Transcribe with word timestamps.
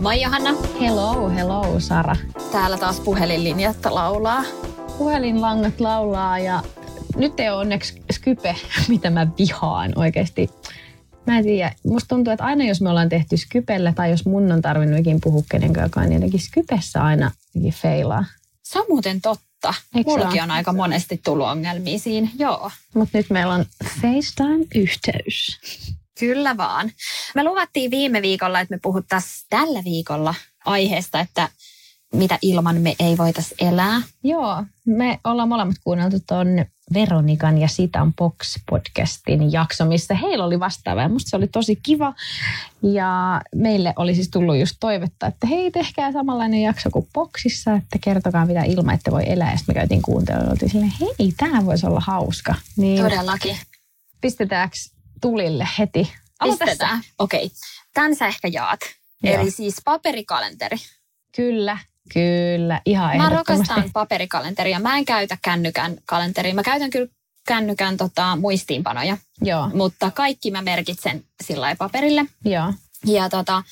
Moi 0.00 0.22
Johanna. 0.22 0.50
Hello, 0.80 1.28
hello 1.30 1.80
Sara. 1.80 2.16
Täällä 2.52 2.78
taas 2.78 3.00
puhelinlinjat 3.00 3.76
laulaa. 3.90 4.42
Puhelinlangat 4.98 5.80
laulaa 5.80 6.38
ja 6.38 6.62
nyt 7.16 7.40
ei 7.40 7.50
ole 7.50 7.60
onneksi 7.60 8.02
Skype, 8.12 8.56
mitä 8.88 9.10
mä 9.10 9.26
vihaan 9.38 9.92
oikeasti. 9.96 10.50
Mä 11.26 11.38
en 11.38 11.44
tiedä, 11.44 11.72
musta 11.86 12.08
tuntuu, 12.08 12.32
että 12.32 12.44
aina 12.44 12.64
jos 12.64 12.80
me 12.80 12.90
ollaan 12.90 13.08
tehty 13.08 13.36
Skypellä 13.36 13.92
tai 13.92 14.10
jos 14.10 14.26
mun 14.26 14.52
on 14.52 14.62
tarvinnut 14.62 15.00
ikin 15.00 15.20
puhua 15.20 15.42
kenenkään, 15.50 15.90
niin 15.96 16.12
jotenkin 16.12 16.40
Skypessä 16.40 17.02
aina 17.02 17.30
jotenkin 17.46 17.80
feilaa. 17.82 18.24
Se 18.62 18.78
on 18.78 18.86
muuten 18.88 19.20
totta. 19.20 19.49
Eikö 19.68 20.10
Mullakin 20.10 20.42
on 20.42 20.50
aika 20.50 20.72
monesti 20.72 21.20
tullut 21.24 21.46
ongelmia 21.46 21.98
siinä. 21.98 22.28
Joo. 22.38 22.70
Mutta 22.94 23.18
nyt 23.18 23.30
meillä 23.30 23.54
on 23.54 23.64
FaceTime-yhteys. 23.84 25.60
Kyllä 26.18 26.56
vaan. 26.56 26.92
Me 27.34 27.44
luvattiin 27.44 27.90
viime 27.90 28.22
viikolla, 28.22 28.60
että 28.60 28.74
me 28.74 28.78
puhuttaisiin 28.82 29.46
tällä 29.50 29.84
viikolla 29.84 30.34
aiheesta, 30.64 31.20
että 31.20 31.48
mitä 32.14 32.38
ilman 32.42 32.80
me 32.80 32.94
ei 32.98 33.18
voitaisi 33.18 33.54
elää. 33.60 34.02
Joo, 34.24 34.64
me 34.86 35.20
ollaan 35.24 35.48
molemmat 35.48 35.76
kuunneltu 35.84 36.16
tuon 36.28 36.46
Veronikan 36.94 37.58
ja 37.58 37.68
Sitan 37.68 38.14
Box-podcastin 38.14 39.52
jakso, 39.52 39.84
missä 39.84 40.14
heillä 40.14 40.44
oli 40.44 40.60
vastaava. 40.60 41.02
Ja 41.02 41.08
musta 41.08 41.30
se 41.30 41.36
oli 41.36 41.46
tosi 41.46 41.76
kiva. 41.82 42.14
Ja 42.82 43.40
meille 43.54 43.92
oli 43.96 44.14
siis 44.14 44.30
tullut 44.30 44.56
just 44.56 44.76
toivetta, 44.80 45.26
että 45.26 45.46
hei, 45.46 45.70
tehkää 45.70 46.12
samanlainen 46.12 46.62
jakso 46.62 46.90
kuin 46.90 47.08
Boxissa, 47.14 47.74
että 47.74 47.98
kertokaa 48.00 48.46
mitä 48.46 48.62
ilman, 48.62 48.94
että 48.94 49.10
voi 49.10 49.22
elää. 49.26 49.50
Ja 49.50 49.56
sitten 49.56 49.74
me 49.74 49.78
käytiin 49.80 50.02
kuuntelemaan 50.02 50.46
ja 50.46 50.52
oltiin 50.52 50.70
silleen, 50.70 50.92
hei, 51.00 51.32
tämä 51.36 51.66
voisi 51.66 51.86
olla 51.86 52.00
hauska. 52.00 52.54
Niin 52.76 53.02
Todellakin. 53.02 53.56
pistetäänkö 54.20 54.76
tulille 55.20 55.68
heti? 55.78 56.12
Pistetään. 56.44 57.00
Okei. 57.18 57.44
Okay. 57.44 57.56
Tän 57.94 58.16
sä 58.16 58.26
ehkä 58.26 58.48
jaat. 58.48 58.80
Joo. 59.22 59.34
Eli 59.34 59.50
siis 59.50 59.76
paperikalenteri. 59.84 60.76
Kyllä, 61.36 61.78
kyllä, 62.14 62.80
ihan 62.86 63.16
Mä 63.16 63.28
rakastan 63.28 63.90
paperikalenteria. 63.92 64.78
Mä 64.80 64.96
en 64.98 65.04
käytä 65.04 65.38
kännykän 65.42 65.96
kalenteria. 66.06 66.54
Mä 66.54 66.62
käytän 66.62 66.90
kyllä 66.90 67.08
kännykän 67.46 67.96
tota, 67.96 68.36
muistiinpanoja, 68.36 69.16
Joo, 69.42 69.70
mutta 69.74 70.10
kaikki 70.10 70.50
mä 70.50 70.62
merkitsen 70.62 71.24
sillä 71.44 71.76
paperille. 71.78 72.24
joo, 72.44 72.72
Ja 73.06 73.28
tota, 73.28 73.62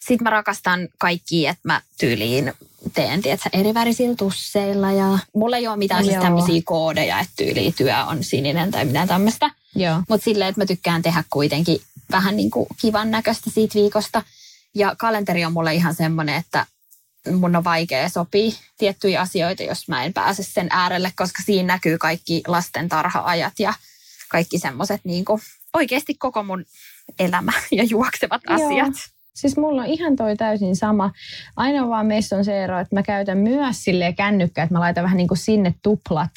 sit 0.00 0.20
mä 0.20 0.30
rakastan 0.30 0.88
kaikki, 0.98 1.46
että 1.46 1.60
mä 1.64 1.80
tyyliin 2.00 2.52
teen, 2.94 3.22
tiedätkö, 3.22 3.48
eri 3.52 3.74
värisillä 3.74 4.14
tusseilla 4.16 4.92
ja 4.92 5.18
mulla 5.34 5.56
ei 5.56 5.68
ole 5.68 5.76
mitään 5.76 6.04
siis 6.04 6.16
tämmöisiä 6.16 6.62
koodeja, 6.64 7.20
että 7.20 7.32
tyyliin 7.36 7.74
työ 7.74 8.04
on 8.06 8.24
sininen 8.24 8.70
tai 8.70 8.84
mitään 8.84 9.08
tämmöistä. 9.08 9.50
joo. 9.74 10.02
Mutta 10.08 10.24
silleen, 10.24 10.48
että 10.48 10.60
mä 10.60 10.66
tykkään 10.66 11.02
tehdä 11.02 11.24
kuitenkin 11.30 11.80
vähän 12.10 12.36
niin 12.36 12.50
kuin 12.50 12.66
kivan 12.80 13.10
näköistä 13.10 13.50
siitä 13.50 13.74
viikosta. 13.74 14.22
Ja 14.74 14.94
kalenteri 14.98 15.44
on 15.44 15.52
mulle 15.52 15.74
ihan 15.74 15.94
semmoinen, 15.94 16.34
että 16.34 16.66
mun 17.32 17.56
on 17.56 17.64
vaikea 17.64 18.08
sopia 18.08 18.52
tiettyjä 18.78 19.20
asioita, 19.20 19.62
jos 19.62 19.88
mä 19.88 20.04
en 20.04 20.12
pääse 20.12 20.42
sen 20.42 20.66
äärelle, 20.70 21.12
koska 21.16 21.42
siinä 21.42 21.74
näkyy 21.74 21.98
kaikki 21.98 22.42
lasten 22.46 22.88
tarha-ajat 22.88 23.52
ja 23.58 23.74
kaikki 24.28 24.58
semmoiset 24.58 25.00
niin 25.04 25.24
kuin 25.24 25.40
oikeasti 25.74 26.14
koko 26.14 26.42
mun 26.42 26.64
elämä 27.18 27.52
ja 27.78 27.84
juoksevat 27.84 28.42
Joo. 28.48 28.66
asiat. 28.66 28.94
Siis 29.34 29.56
mulla 29.56 29.82
on 29.82 29.88
ihan 29.88 30.16
toi 30.16 30.36
täysin 30.36 30.76
sama. 30.76 31.12
Ainoa 31.56 31.88
vaan 31.88 32.06
meissä 32.06 32.36
on 32.36 32.44
se 32.44 32.64
ero, 32.64 32.80
että 32.80 32.96
mä 32.96 33.02
käytän 33.02 33.38
myös 33.38 33.84
silleen 33.84 34.16
kännykkää, 34.16 34.62
että 34.62 34.74
mä 34.74 34.80
laitan 34.80 35.04
vähän 35.04 35.16
niin 35.16 35.28
kuin 35.28 35.38
sinne 35.38 35.74
tuplat. 35.82 36.30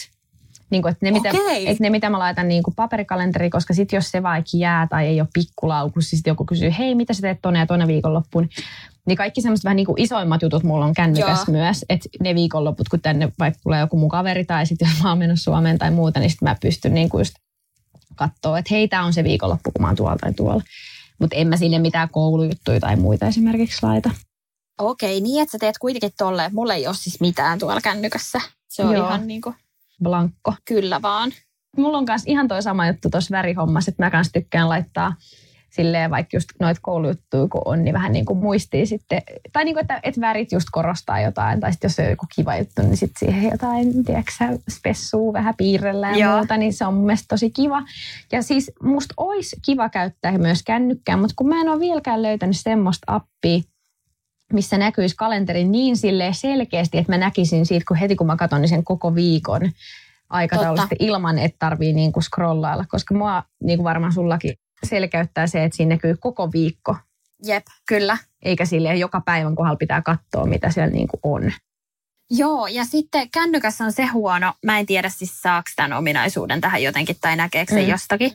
Niin 0.69 0.81
kuin, 0.81 0.91
että, 0.91 1.05
ne, 1.05 1.11
mitä, 1.11 1.29
että 1.65 1.83
ne, 1.83 1.89
mitä 1.89 2.09
mä 2.09 2.19
laitan 2.19 2.47
niin 2.47 2.63
kuin 2.63 2.75
paperikalenteri, 2.75 3.49
koska 3.49 3.73
sit 3.73 3.91
jos 3.91 4.11
se 4.11 4.23
vaikka 4.23 4.49
jää 4.53 4.87
tai 4.87 5.07
ei 5.07 5.21
ole 5.21 5.27
pikkulaukussa, 5.33 6.09
siis 6.09 6.21
joku 6.25 6.45
kysyy, 6.45 6.73
hei, 6.77 6.95
mitä 6.95 7.13
sä 7.13 7.21
teet 7.21 7.39
tonne 7.41 7.59
ja 7.59 7.65
tonne 7.65 7.87
viikonloppuun, 7.87 8.49
niin 9.07 9.17
kaikki 9.17 9.41
semmoiset 9.41 9.63
vähän 9.63 9.75
niin 9.75 9.85
kuin 9.85 10.01
isoimmat 10.01 10.41
jutut 10.41 10.63
mulla 10.63 10.85
on 10.85 10.93
kännykäs 10.93 11.43
Joo. 11.47 11.57
myös. 11.57 11.85
Että 11.89 12.09
ne 12.19 12.35
viikonloput, 12.35 12.89
kun 12.89 13.01
tänne 13.01 13.31
vaikka 13.39 13.59
tulee 13.63 13.79
joku 13.79 13.97
mun 13.97 14.09
kaveri 14.09 14.45
tai 14.45 14.65
sitten 14.65 14.89
jos 14.89 15.03
mä 15.03 15.09
oon 15.09 15.17
mennyt 15.17 15.41
Suomeen 15.41 15.77
tai 15.77 15.91
muuta, 15.91 16.19
niin 16.19 16.29
sitten 16.29 16.49
mä 16.49 16.55
pystyn 16.61 16.93
niin 16.93 17.09
kuin 17.09 17.19
just 17.19 17.33
katsoa, 18.15 18.59
että 18.59 18.73
hei, 18.73 18.87
tämä 18.87 19.05
on 19.05 19.13
se 19.13 19.23
viikonloppu, 19.23 19.71
kun 19.71 19.81
mä 19.81 19.87
oon 19.87 19.95
tuolla 19.95 20.17
tai 20.21 20.33
tuolla. 20.33 20.63
Mutta 21.19 21.35
en 21.35 21.47
mä 21.47 21.57
sinne 21.57 21.79
mitään 21.79 22.09
koulujuttuja 22.09 22.79
tai 22.79 22.95
muita 22.95 23.27
esimerkiksi 23.27 23.85
laita. 23.85 24.09
Okei, 24.77 25.21
niin 25.21 25.41
että 25.41 25.51
sä 25.51 25.57
teet 25.59 25.77
kuitenkin 25.77 26.11
tolleen. 26.17 26.55
Mulla 26.55 26.73
ei 26.73 26.87
ole 26.87 26.95
siis 26.95 27.19
mitään 27.19 27.59
tuolla 27.59 27.81
kännykässä. 27.81 28.41
Se 28.69 28.83
on 28.83 28.95
Joo. 28.95 29.07
ihan 29.07 29.27
niin 29.27 29.41
kuin, 29.41 29.55
Blankko. 30.03 30.53
kyllä 30.65 31.01
vaan. 31.01 31.31
Mulla 31.77 31.97
on 31.97 32.05
myös 32.07 32.21
ihan 32.25 32.47
toi 32.47 32.63
sama 32.63 32.87
juttu 32.87 33.09
tuossa 33.09 33.31
värihommassa, 33.31 33.91
että 33.91 34.03
mä 34.03 34.11
kans 34.11 34.29
tykkään 34.33 34.69
laittaa 34.69 35.15
silleen 35.71 36.11
vaikka 36.11 36.37
just 36.37 36.49
noita 36.59 36.79
koulujuttuja 36.83 37.47
kun 37.47 37.61
on, 37.65 37.83
niin 37.83 37.93
vähän 37.93 38.11
niin 38.11 38.25
kuin 38.25 38.39
muistii 38.39 38.85
sitten, 38.85 39.21
tai 39.53 39.65
niin 39.65 39.75
kuin, 39.75 39.81
että, 39.81 39.99
että 40.03 40.21
värit 40.21 40.51
just 40.51 40.67
korostaa 40.71 41.21
jotain, 41.21 41.59
tai 41.59 41.71
sitten 41.71 41.89
jos 41.89 41.99
on 41.99 42.05
joku 42.05 42.25
kiva 42.35 42.57
juttu, 42.57 42.81
niin 42.81 42.97
sitten 42.97 43.19
siihen 43.19 43.51
jotain, 43.51 44.05
tiedätkö 44.05 44.31
spessuu 44.69 45.33
vähän 45.33 45.53
piirrellä 45.57 46.11
ja 46.11 46.17
Joo. 46.17 46.37
muuta, 46.37 46.57
niin 46.57 46.73
se 46.73 46.85
on 46.85 46.93
mun 46.93 47.05
mielestä 47.05 47.25
tosi 47.29 47.49
kiva. 47.49 47.81
Ja 48.31 48.41
siis 48.41 48.71
musta 48.83 49.13
olisi 49.17 49.55
kiva 49.65 49.89
käyttää 49.89 50.37
myös 50.37 50.63
kännykkää, 50.63 51.17
mutta 51.17 51.33
kun 51.35 51.49
mä 51.49 51.61
en 51.61 51.69
ole 51.69 51.79
vieläkään 51.79 52.21
löytänyt 52.21 52.57
semmoista 52.59 53.03
appia, 53.07 53.61
missä 54.53 54.77
näkyisi 54.77 55.15
kalenteri 55.15 55.63
niin 55.63 55.97
silleen 55.97 56.33
selkeästi, 56.33 56.97
että 56.97 57.11
mä 57.11 57.17
näkisin 57.17 57.65
siitä, 57.65 57.85
kun 57.87 57.97
heti 57.97 58.15
kun 58.15 58.27
mä 58.27 58.35
katson, 58.35 58.61
niin 58.61 58.69
sen 58.69 58.83
koko 58.83 59.15
viikon 59.15 59.71
aikataulusta 60.29 60.95
ilman, 60.99 61.39
että 61.39 61.55
tarvii 61.59 61.93
niinku 61.93 62.21
scrollailla, 62.21 62.85
koska 62.89 63.15
mua 63.15 63.43
niin 63.63 63.77
kuin 63.77 63.83
varmaan 63.83 64.13
sullakin 64.13 64.53
selkeyttää 64.85 65.47
se, 65.47 65.63
että 65.63 65.77
siinä 65.77 65.95
näkyy 65.95 66.15
koko 66.19 66.51
viikko, 66.51 66.95
Jep, 67.45 67.65
kyllä. 67.87 68.17
eikä 68.41 68.65
silleen 68.65 68.99
joka 68.99 69.21
päivän 69.25 69.55
kohdalla 69.55 69.77
pitää 69.77 70.01
katsoa, 70.01 70.45
mitä 70.45 70.69
siellä 70.71 70.91
niinku 70.91 71.19
on. 71.23 71.51
Joo, 72.33 72.67
ja 72.67 72.85
sitten 72.85 73.29
kännykässä 73.31 73.83
on 73.83 73.91
se 73.91 74.05
huono, 74.05 74.53
mä 74.65 74.79
en 74.79 74.85
tiedä 74.85 75.09
siis 75.09 75.41
saako 75.41 75.69
tämän 75.75 75.93
ominaisuuden 75.93 76.61
tähän 76.61 76.83
jotenkin 76.83 77.15
tai 77.21 77.35
näkeekö 77.35 77.73
se 77.73 77.81
Mm. 77.81 77.89
jostakin, 77.89 78.31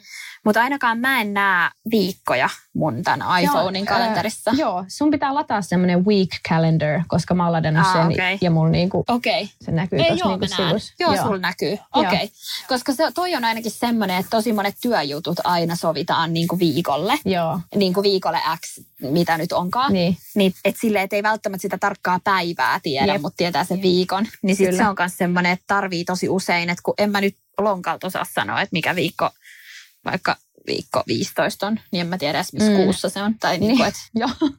mutta 0.47 0.61
ainakaan 0.61 0.99
mä 0.99 1.21
en 1.21 1.35
näe 1.35 1.71
viikkoja 1.91 2.49
mun 2.75 3.03
tämän 3.03 3.43
iPhonein 3.43 3.85
Joo, 3.85 3.95
kalenterissa. 3.97 4.51
Äh, 4.51 4.59
joo, 4.59 4.85
sun 4.89 5.11
pitää 5.11 5.35
lataa 5.35 5.63
semmoinen 5.63 6.05
week 6.05 6.29
calendar, 6.49 7.01
koska 7.09 7.35
mä 7.35 7.45
oon 7.45 7.53
ladannut 7.53 7.87
Aa, 7.87 7.93
sen 7.93 8.07
okei. 8.07 8.39
ja 8.41 8.51
mulla 8.51 8.71
niinku. 8.71 9.05
Okay. 9.09 9.47
se 9.65 9.73
näkyy 9.73 9.99
Ei, 9.99 10.19
joo, 10.19 10.29
niinku 10.29 10.47
sivussa. 10.47 10.95
Joo, 11.01 11.17
sulla 11.17 11.39
näkyy. 11.39 11.79
Okei. 11.95 12.09
Okay. 12.09 12.29
Koska 12.69 12.93
se, 12.93 13.11
toi 13.15 13.35
on 13.35 13.45
ainakin 13.45 13.71
semmoinen, 13.71 14.17
että 14.17 14.31
tosi 14.31 14.53
monet 14.53 14.77
työjutut 14.83 15.39
aina 15.45 15.77
sovitaan 15.77 16.33
niin 16.33 16.49
kuin 16.49 16.59
viikolle. 16.59 17.19
Joo, 17.25 17.61
Niin 17.75 17.95
kuin 17.95 18.05
viikolle 18.05 18.41
X, 18.67 18.79
mitä 19.01 19.39
nyt 19.39 19.53
onkaan. 19.53 19.93
niin. 19.93 20.17
Niin, 20.35 20.53
että 20.65 20.81
silleen, 20.81 21.05
että 21.05 21.17
ei 21.17 21.23
välttämättä 21.23 21.63
sitä 21.63 21.79
tarkkaa 21.79 22.21
päivää 22.25 22.81
tiedä, 22.83 23.13
Jep. 23.13 23.23
mutta 23.23 23.37
tietää 23.37 23.65
sen 23.65 23.83
viikon. 23.83 24.27
Niin 24.43 24.57
Kyllä. 24.57 24.77
se 24.77 24.89
on 24.89 24.97
myös 24.99 25.17
semmoinen, 25.17 25.53
että 25.53 25.65
tarvii 25.67 26.05
tosi 26.05 26.29
usein, 26.29 26.71
että 26.71 26.83
kun 26.83 26.95
en 26.99 27.11
mä 27.11 27.21
nyt 27.21 27.37
lonkalta 27.59 28.07
osaa 28.07 28.27
sanoa, 28.35 28.61
että 28.61 28.73
mikä 28.73 28.95
viikko, 28.95 29.31
vaikka 30.07 30.37
viikko 30.67 31.03
15 31.07 31.67
on, 31.67 31.81
niin 31.93 32.01
en 32.01 32.07
mä 32.07 32.19
tiedä 32.19 32.39
edes 32.39 32.53
missä 32.53 32.71
Mm. 32.71 32.77
kuussa 32.77 33.09
se 33.09 33.23
on. 33.23 33.35
Tai 33.41 33.59
niin. 33.59 33.69
Niin. 33.69 33.77
Kuin, 33.77 33.89
että, 33.89 34.01
Joo. 34.15 34.31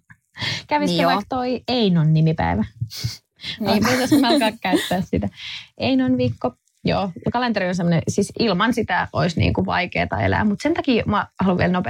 Kävisikö 0.68 0.94
Niin 0.96 1.02
joo. 1.02 1.12
vaikka 1.12 1.36
toi 1.36 1.62
Einon 1.68 2.14
nimipäivä? 2.14 2.64
niin. 3.60 3.84
Niin. 3.84 4.22
Mä 4.22 4.28
alkaa 4.34 4.52
käyttää 4.62 5.02
sitä? 5.02 5.30
Einon 5.78 6.18
viikko. 6.18 6.54
Joo, 6.84 7.12
kalenteri 7.34 7.68
on 7.68 7.76
semmoinen, 7.76 8.02
siis 8.08 8.32
ilman 8.40 8.74
sitä 8.74 9.08
olisi 9.14 9.40
niin 9.40 9.54
kuin 9.54 9.66
vaikeaa 9.66 10.22
elää, 10.26 10.44
mutta 10.46 10.64
sen 10.64 10.74
takia 10.74 11.04
mä 11.06 11.28
haluan 11.40 11.58
vielä 11.58 11.82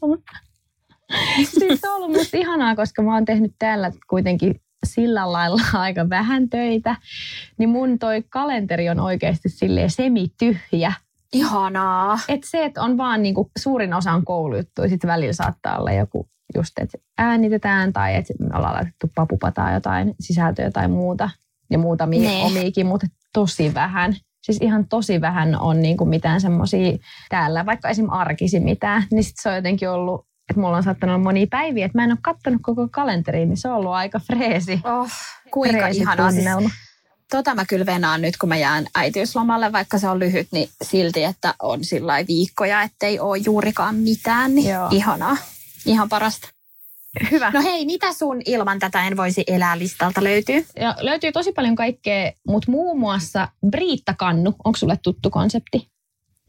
sanoa. 0.00 0.16
siis 1.44 1.80
se 1.80 1.88
on 1.88 1.94
ollut 1.96 2.16
musta 2.16 2.36
ihanaa, 2.36 2.76
koska 2.76 3.02
mä 3.02 3.14
oon 3.14 3.24
tehnyt 3.24 3.52
täällä 3.58 3.92
kuitenkin 4.10 4.60
sillä 4.86 5.32
lailla 5.32 5.62
aika 5.72 6.08
vähän 6.08 6.48
töitä, 6.48 6.96
niin 7.58 7.68
mun 7.68 7.98
toi 7.98 8.24
kalenteri 8.28 8.88
on 8.88 9.00
oikeasti 9.00 9.48
silleen 9.48 9.90
semityhjä. 9.90 10.92
Ihanaa. 11.32 12.18
Et 12.28 12.44
se, 12.44 12.64
että 12.64 12.82
on 12.82 12.98
vaan 12.98 13.22
niinku, 13.22 13.50
suurin 13.58 13.94
osa 13.94 14.12
on 14.12 14.24
koulujuttuja, 14.24 14.88
sitten 14.88 15.08
välillä 15.08 15.32
saattaa 15.32 15.78
olla 15.78 15.92
joku 15.92 16.28
just, 16.54 16.78
että 16.78 16.98
äänitetään 17.18 17.92
tai 17.92 18.14
että 18.14 18.34
me 18.40 18.56
ollaan 18.56 18.74
laitettu 18.74 19.10
papupa 19.14 19.52
tai 19.52 19.74
jotain 19.74 20.14
sisältöä 20.20 20.70
tai 20.70 20.88
muuta. 20.88 21.30
ja 21.70 21.78
muutamia 21.78 22.20
Nee. 22.20 22.44
omiikin, 22.44 22.86
mutta 22.86 23.06
tosi 23.32 23.74
vähän. 23.74 24.14
Siis 24.42 24.58
ihan 24.62 24.88
tosi 24.88 25.20
vähän 25.20 25.60
on 25.60 25.80
niinku 25.82 26.04
mitään 26.04 26.40
semmoisia 26.40 26.98
täällä, 27.28 27.66
vaikka 27.66 27.88
esim. 27.88 28.10
arkisi 28.10 28.60
mitään, 28.60 29.02
niin 29.12 29.24
sit 29.24 29.34
se 29.42 29.48
on 29.48 29.54
jotenkin 29.56 29.90
ollut, 29.90 30.26
että 30.50 30.60
mulla 30.60 30.76
on 30.76 30.82
saattanut 30.82 31.14
olla 31.14 31.24
monia 31.24 31.46
päiviä, 31.50 31.86
että 31.86 31.98
mä 31.98 32.04
en 32.04 32.10
ole 32.10 32.18
kattonut 32.22 32.60
koko 32.62 32.88
kalenteriin, 32.90 33.48
niin 33.48 33.56
se 33.56 33.68
on 33.68 33.74
ollut 33.76 33.92
aika 33.92 34.18
freesi. 34.18 34.80
Oh, 34.84 35.08
kuinka 35.52 35.78
freesi 35.78 36.00
ihanaa. 36.00 36.30
Siis. 36.30 36.44
Tota 37.30 37.54
mä 37.54 37.64
kyllä 37.64 37.86
venaan 37.86 38.22
nyt, 38.22 38.36
kun 38.36 38.48
mä 38.48 38.56
jään 38.56 38.86
äitiyslomalle, 38.94 39.72
vaikka 39.72 39.98
se 39.98 40.08
on 40.08 40.18
lyhyt, 40.18 40.48
niin 40.50 40.68
silti, 40.82 41.24
että 41.24 41.54
on 41.62 41.84
sillä 41.84 42.14
viikkoja, 42.28 42.82
ettei 42.82 43.20
ole 43.20 43.38
juurikaan 43.38 43.94
mitään. 43.94 44.54
Niin 44.54 44.70
Joo. 44.70 44.88
ihanaa. 44.92 45.36
Ihan 45.86 46.08
parasta. 46.08 46.48
Hyvä. 47.30 47.50
No 47.50 47.62
hei, 47.62 47.86
mitä 47.86 48.12
sun 48.12 48.42
ilman 48.46 48.78
tätä 48.78 49.06
en 49.06 49.16
voisi 49.16 49.44
elää 49.46 49.78
listalta 49.78 50.24
löytyy? 50.24 50.66
Ja 50.80 50.96
löytyy 51.00 51.32
tosi 51.32 51.52
paljon 51.52 51.76
kaikkea, 51.76 52.32
mutta 52.48 52.70
muun 52.70 52.98
muassa 52.98 53.48
Briittakannu, 53.70 54.54
onko 54.64 54.76
sulle 54.76 54.98
tuttu 55.02 55.30
konsepti? 55.30 55.88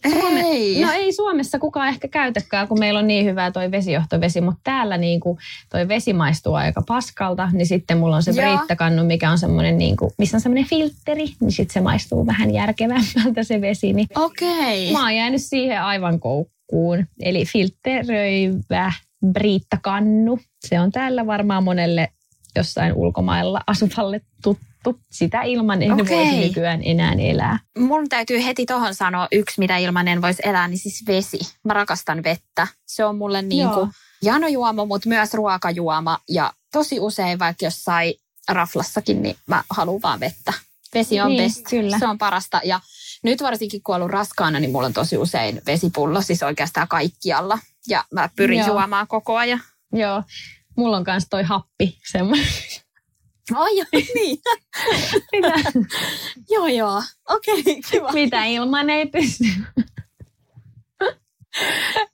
Suome- 0.07 0.41
Ei. 0.41 0.85
No 0.85 0.91
ei 0.91 1.13
Suomessa 1.13 1.59
kukaan 1.59 1.87
ehkä 1.87 2.07
käytäkään, 2.07 2.67
kun 2.67 2.79
meillä 2.79 2.99
on 2.99 3.07
niin 3.07 3.25
hyvää 3.25 3.51
toi 3.51 3.71
vesijohtovesi, 3.71 4.41
mutta 4.41 4.59
täällä 4.63 4.97
niinku 4.97 5.37
toi 5.69 5.87
vesi 5.87 6.13
maistuu 6.13 6.53
aika 6.53 6.81
paskalta, 6.87 7.49
niin 7.53 7.67
sitten 7.67 7.97
mulla 7.97 8.15
on 8.15 8.23
se 8.23 8.31
Joo. 8.31 8.41
briittakannu, 8.55 9.03
mikä 9.03 9.31
on 9.31 9.37
semmoinen, 9.37 9.77
niinku, 9.77 10.13
missä 10.17 10.37
on 10.37 10.41
semmoinen 10.41 10.69
filtteri, 10.69 11.25
niin 11.39 11.51
sitten 11.51 11.73
se 11.73 11.81
maistuu 11.81 12.25
vähän 12.27 12.53
järkevämmältä 12.53 13.43
se 13.43 13.61
vesi. 13.61 13.93
Niin 13.93 14.07
Okei. 14.15 14.91
mä 14.91 15.01
oon 15.01 15.15
jäänyt 15.15 15.41
siihen 15.43 15.81
aivan 15.81 16.19
koukkuun. 16.19 17.05
Eli 17.21 17.45
filtteröivä 17.45 18.91
briittakannu. 19.33 20.39
Se 20.65 20.79
on 20.79 20.91
täällä 20.91 21.27
varmaan 21.27 21.63
monelle 21.63 22.09
jossain 22.55 22.93
ulkomailla 22.93 23.61
asuvalle 23.67 24.21
tuttu. 24.43 24.63
Sitä 25.11 25.41
ilman 25.41 25.81
en 25.83 25.91
Okei. 25.91 26.17
voisi 26.17 26.47
nykyään 26.47 26.81
enää 26.83 27.13
elää. 27.13 27.59
Mun 27.79 28.09
täytyy 28.09 28.43
heti 28.45 28.65
tohon 28.65 28.95
sanoa 28.95 29.27
yksi, 29.31 29.59
mitä 29.59 29.77
ilman 29.77 30.07
en 30.07 30.21
voisi 30.21 30.41
elää, 30.45 30.67
niin 30.67 30.77
siis 30.77 31.03
vesi. 31.07 31.39
Mä 31.63 31.73
rakastan 31.73 32.23
vettä. 32.23 32.67
Se 32.85 33.05
on 33.05 33.17
mulle 33.17 33.41
niin 33.41 33.69
kuin 33.69 33.89
janojuoma, 34.23 34.85
mutta 34.85 35.09
myös 35.09 35.33
ruokajuoma. 35.33 36.17
Ja 36.29 36.53
tosi 36.71 36.99
usein 36.99 37.39
vaikka 37.39 37.65
jossain 37.65 38.13
raflassakin, 38.49 39.21
niin 39.21 39.35
mä 39.47 39.63
haluan 39.69 40.01
vaan 40.01 40.19
vettä. 40.19 40.53
Vesi 40.93 41.21
on 41.21 41.29
Niin, 41.29 41.43
best. 41.43 41.61
kyllä. 41.69 41.99
Se 41.99 42.07
on 42.07 42.17
parasta. 42.17 42.61
Ja 42.63 42.79
nyt 43.23 43.41
varsinkin 43.43 43.83
kun 43.83 43.95
olen 43.95 44.01
ollut 44.01 44.13
raskaana, 44.13 44.59
niin 44.59 44.71
mulla 44.71 44.87
on 44.87 44.93
tosi 44.93 45.17
usein 45.17 45.61
vesipullo, 45.65 46.21
siis 46.21 46.43
oikeastaan 46.43 46.87
kaikkialla. 46.87 47.59
Ja 47.87 48.05
mä 48.13 48.29
pyrin 48.35 48.59
Joo. 48.59 48.67
juomaan 48.67 49.07
koko 49.07 49.37
ajan. 49.37 49.61
Joo, 49.93 50.23
mulla 50.77 50.97
on 50.97 51.03
myös 51.07 51.23
toi 51.29 51.43
happi 51.43 51.97
semmoinen. 52.11 52.47
Ai, 53.55 53.71
niin. 54.15 54.37
Mitä, 55.31 55.53
joo, 56.49 56.67
joo. 56.67 57.03
Okei, 57.29 57.59
okay, 57.59 57.75
kiva. 57.91 58.11
mitä 58.11 58.43
ilman 58.43 58.89
ei 58.89 59.05
pysty. 59.05 59.45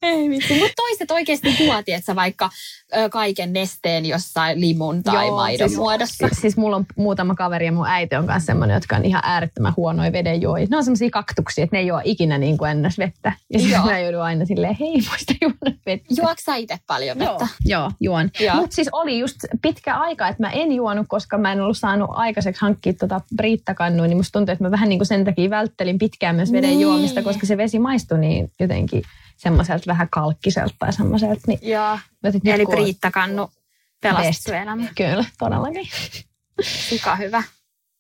Ei 0.02 0.30
vitsi. 0.30 0.54
Mutta 0.60 0.74
toiset 0.76 1.12
oikeasti 1.12 1.56
juo, 1.66 1.84
tietsä, 1.84 2.16
vaikka 2.16 2.50
ö, 2.98 3.10
kaiken 3.10 3.54
nesteen 3.54 4.06
jossain 4.06 4.62
limun 4.62 5.04
tai 5.04 5.28
Joo, 5.28 5.36
maidon 5.36 5.70
siis- 5.70 5.80
muodossa. 5.80 6.28
Siis, 6.28 6.42
siis 6.42 6.58
mulla 6.58 6.76
on 6.76 6.86
muutama 6.96 7.36
kaveri 7.36 7.66
ja 7.66 7.72
mun 7.72 7.88
äiti 7.88 8.16
on 8.16 8.28
kanssa 8.28 8.46
semmoinen, 8.46 8.74
jotka 8.76 8.96
on 8.96 9.06
ihan 9.06 9.22
äärettömän 9.26 9.74
huonoja 9.78 10.12
vedenjuojia. 10.12 10.68
Ne 10.70 10.78
on 10.78 10.84
semmoisia 10.84 11.10
kaktuksia, 11.10 11.64
että 11.64 11.76
ne 11.76 11.80
ei 11.80 11.88
juo 11.88 12.02
ikinä 12.04 12.38
niin 12.38 12.58
kuin 12.58 12.72
ennäs 12.72 12.98
vettä. 12.98 13.34
Ja 13.54 13.60
sitten 13.60 13.82
mä 13.86 14.00
joudun 14.00 14.22
aina 14.22 14.46
silleen, 14.46 14.78
hei, 14.80 14.94
voista 15.10 15.34
juoda 15.42 15.78
vettä. 15.86 16.06
Juoksa 16.22 16.56
itse 16.56 16.78
paljon 16.88 17.20
vettä? 17.20 17.48
Joo, 17.66 17.92
juon. 18.00 18.30
Joo. 18.40 18.56
Mutta 18.56 18.76
siis 18.76 18.90
oli 18.92 19.20
just 19.20 19.36
pitkä 19.62 19.96
aika, 19.96 20.28
että 20.28 20.44
mä 20.44 20.50
en 20.52 20.72
juonut, 20.72 21.06
koska 21.10 21.38
mä 21.38 21.52
en 21.52 21.62
ollut 21.62 21.78
saanut 21.78 22.10
aikaiseksi 22.14 22.62
hankkia 22.62 22.94
tota 22.94 23.22
briittakannua, 23.36 24.08
niin 24.08 24.18
musta 24.18 24.40
tuntuu, 24.40 24.54
että 24.54 24.64
mä 24.64 24.72
vähän 24.72 24.90
niin 24.90 25.00
kuin 25.00 25.08
sen 25.08 25.26
takia 25.26 25.50
välttelin 25.50 25.98
pitkään 25.98 26.36
myös 26.36 26.52
veden 26.52 26.70
Niin. 26.70 26.82
juomista, 26.82 27.22
koska 27.24 27.46
se 27.46 27.58
vesi 27.58 27.80
maistui 27.80 28.20
niin 28.20 28.52
jotenkin 28.60 29.02
semmoiselta 29.44 29.84
vähän 29.88 30.08
kalkkiselta 30.10 30.76
tai 30.80 30.94
semmoiselta. 30.94 31.42
Niin 31.48 31.60
Joo. 31.62 32.00
nyt 32.24 32.48
Eli 32.48 32.66
kun 32.66 32.76
pelasti 34.02 34.28
Best. 34.28 34.44
sun 34.44 34.56
elämä. 34.56 34.88
Kyllä, 34.96 35.26
todellakin. 35.40 35.88
Sika 36.62 37.16
hyvä. 37.16 37.44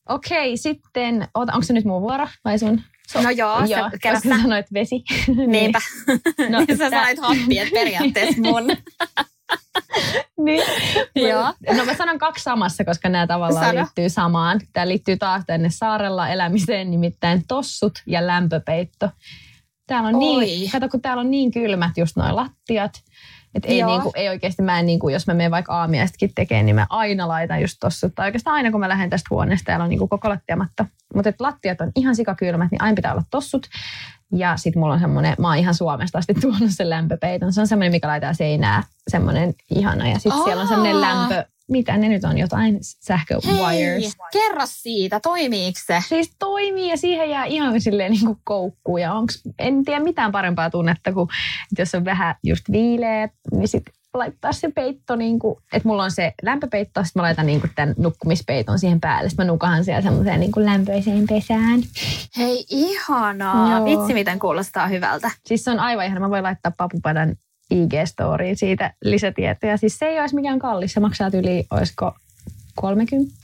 Okei, 0.09 0.57
sitten, 0.57 1.27
oota, 1.35 1.53
onko 1.53 1.63
se 1.63 1.73
nyt 1.73 1.85
mun 1.85 2.01
vuoro 2.01 2.27
vai 2.45 2.59
sun? 2.59 2.81
No 3.23 3.29
joo, 3.29 3.59
Joo, 3.65 3.67
sä 3.67 3.89
koska 3.91 4.19
sä 4.19 4.41
sanoit 4.41 4.65
vesi. 4.73 5.03
Niinpä. 5.47 5.79
No, 6.49 6.59
No, 6.59 6.65
sä 6.77 6.77
tää- 6.77 6.89
sanoit 6.89 7.19
happi, 7.19 7.59
että 7.59 7.73
periaatteessa 7.73 8.41
mun. 8.41 8.67
niin. 10.45 10.63
Joo. 11.15 11.53
No 11.77 11.85
mä 11.85 11.93
sanon 11.93 12.19
kaksi 12.19 12.43
samassa, 12.43 12.85
koska 12.85 13.09
nämä 13.09 13.27
tavallaan 13.27 13.65
Sano. 13.65 13.79
liittyy 13.79 14.09
samaan. 14.09 14.61
Tämä 14.73 14.87
liittyy 14.87 15.17
taas 15.17 15.43
tänne 15.47 15.69
saarella 15.69 16.29
elämiseen, 16.29 16.91
nimittäin 16.91 17.43
tossut 17.47 17.93
ja 18.05 18.27
lämpöpeitto. 18.27 19.09
Täällä 19.87 20.09
on 20.09 20.15
Oi. 20.15 20.45
niin, 20.45 20.71
kato 20.71 20.89
kun 20.89 21.01
täällä 21.01 21.21
on 21.21 21.31
niin 21.31 21.51
kylmät 21.51 21.97
just 21.97 22.15
noin 22.15 22.35
lattiat, 22.35 22.91
että 23.55 23.67
ei, 23.67 23.79
Joo. 23.79 23.89
niinku, 23.89 24.11
ei 24.15 24.29
oikeasti, 24.29 24.61
mä 24.61 24.79
en 24.79 24.85
niinku, 24.85 25.09
jos 25.09 25.27
mä 25.27 25.33
menen 25.33 25.51
vaikka 25.51 25.73
aamiaistakin 25.73 26.31
tekemään, 26.35 26.65
niin 26.65 26.75
mä 26.75 26.87
aina 26.89 27.27
laitan 27.27 27.61
just 27.61 27.77
tossut. 27.79 28.11
Tai 28.15 28.25
oikeastaan 28.25 28.53
aina 28.53 28.71
kun 28.71 28.79
mä 28.79 28.89
lähden 28.89 29.09
tästä 29.09 29.27
huoneesta, 29.29 29.65
täällä 29.65 29.83
on 29.83 29.89
niinku 29.89 30.07
koko 30.07 30.29
lattiamatta. 30.29 30.85
Mutta 31.15 31.31
lattiat 31.39 31.81
on 31.81 31.91
ihan 31.95 32.15
sikakylmät, 32.15 32.71
niin 32.71 32.81
aina 32.81 32.95
pitää 32.95 33.11
olla 33.11 33.23
tossut. 33.31 33.67
Ja 34.33 34.57
sitten 34.57 34.79
mulla 34.79 34.93
on 34.93 34.99
semmoinen, 34.99 35.35
mä 35.39 35.47
oon 35.47 35.57
ihan 35.57 35.75
Suomesta 35.75 36.17
asti 36.17 36.33
tuonut 36.41 36.69
sen 36.69 36.89
lämpöpeiton. 36.89 37.53
Se 37.53 37.61
on 37.61 37.67
semmoinen, 37.67 37.91
mikä 37.91 38.07
laitetaan 38.07 38.35
seinää, 38.35 38.83
semmoinen 39.07 39.53
ihana. 39.75 40.07
Ja 40.07 40.19
sitten 40.19 40.43
siellä 40.43 40.61
on 40.61 40.67
semmoinen 40.67 41.01
lämpö, 41.01 41.45
mitä 41.69 41.97
ne 41.97 42.09
nyt 42.09 42.23
on, 42.23 42.37
jotain 42.37 42.77
sähkö 42.81 43.39
wires. 43.47 44.17
kerro 44.31 44.63
siitä, 44.65 45.19
toimiiko 45.19 45.79
se? 45.85 46.03
Siis 46.07 46.35
toimii 46.39 46.89
ja 46.89 46.97
siihen 46.97 47.29
jää 47.29 47.45
ihan 47.45 47.81
silleen 47.81 48.11
niin 48.11 48.25
kuin 48.25 48.37
koukkuun. 48.43 49.01
Ja 49.01 49.13
onks, 49.13 49.41
en 49.59 49.85
tiedä 49.85 49.99
mitään 49.99 50.31
parempaa 50.31 50.69
tunnetta 50.69 51.13
kuin, 51.13 51.29
että 51.71 51.81
jos 51.81 51.95
on 51.95 52.05
vähän 52.05 52.35
just 52.43 52.71
viileä, 52.71 53.29
niin 53.51 53.67
sitten 53.67 53.93
laittaa 54.13 54.53
se 54.53 54.71
peitto, 54.71 55.15
niin 55.15 55.39
kuin, 55.39 55.57
että 55.73 55.87
mulla 55.87 56.03
on 56.03 56.11
se 56.11 56.33
lämpöpeitto, 56.43 57.03
sitten 57.03 57.19
mä 57.19 57.23
laitan 57.23 57.45
niin 57.45 57.61
kuin 57.61 57.71
tämän 57.75 57.95
nukkumispeiton 57.97 58.79
siihen 58.79 58.99
päälle. 58.99 59.29
Sitten 59.29 59.45
mä 59.45 59.51
nukahan 59.51 59.85
siellä 59.85 60.01
semmoiseen 60.01 60.39
niin 60.39 60.51
kuin 60.51 60.65
lämpöiseen 60.65 61.25
pesään. 61.29 61.81
Hei, 62.37 62.65
ihanaa. 62.69 63.71
Joo. 63.71 63.85
Vitsi, 63.85 64.13
miten 64.13 64.39
kuulostaa 64.39 64.87
hyvältä. 64.87 65.31
Siis 65.45 65.63
se 65.63 65.71
on 65.71 65.79
aivan 65.79 66.05
ihana. 66.05 66.19
Mä 66.19 66.29
voin 66.29 66.43
laittaa 66.43 66.71
papupadan 66.77 67.35
IG-storiin 67.73 68.55
siitä 68.55 68.93
lisätietoja. 69.03 69.77
Siis 69.77 69.99
se 69.99 70.05
ei 70.05 70.19
olisi 70.19 70.35
mikään 70.35 70.59
kallis. 70.59 70.93
Se 70.93 70.99
maksaa 70.99 71.29
yli, 71.33 71.65
olisiko 71.71 72.15
30. 72.75 73.37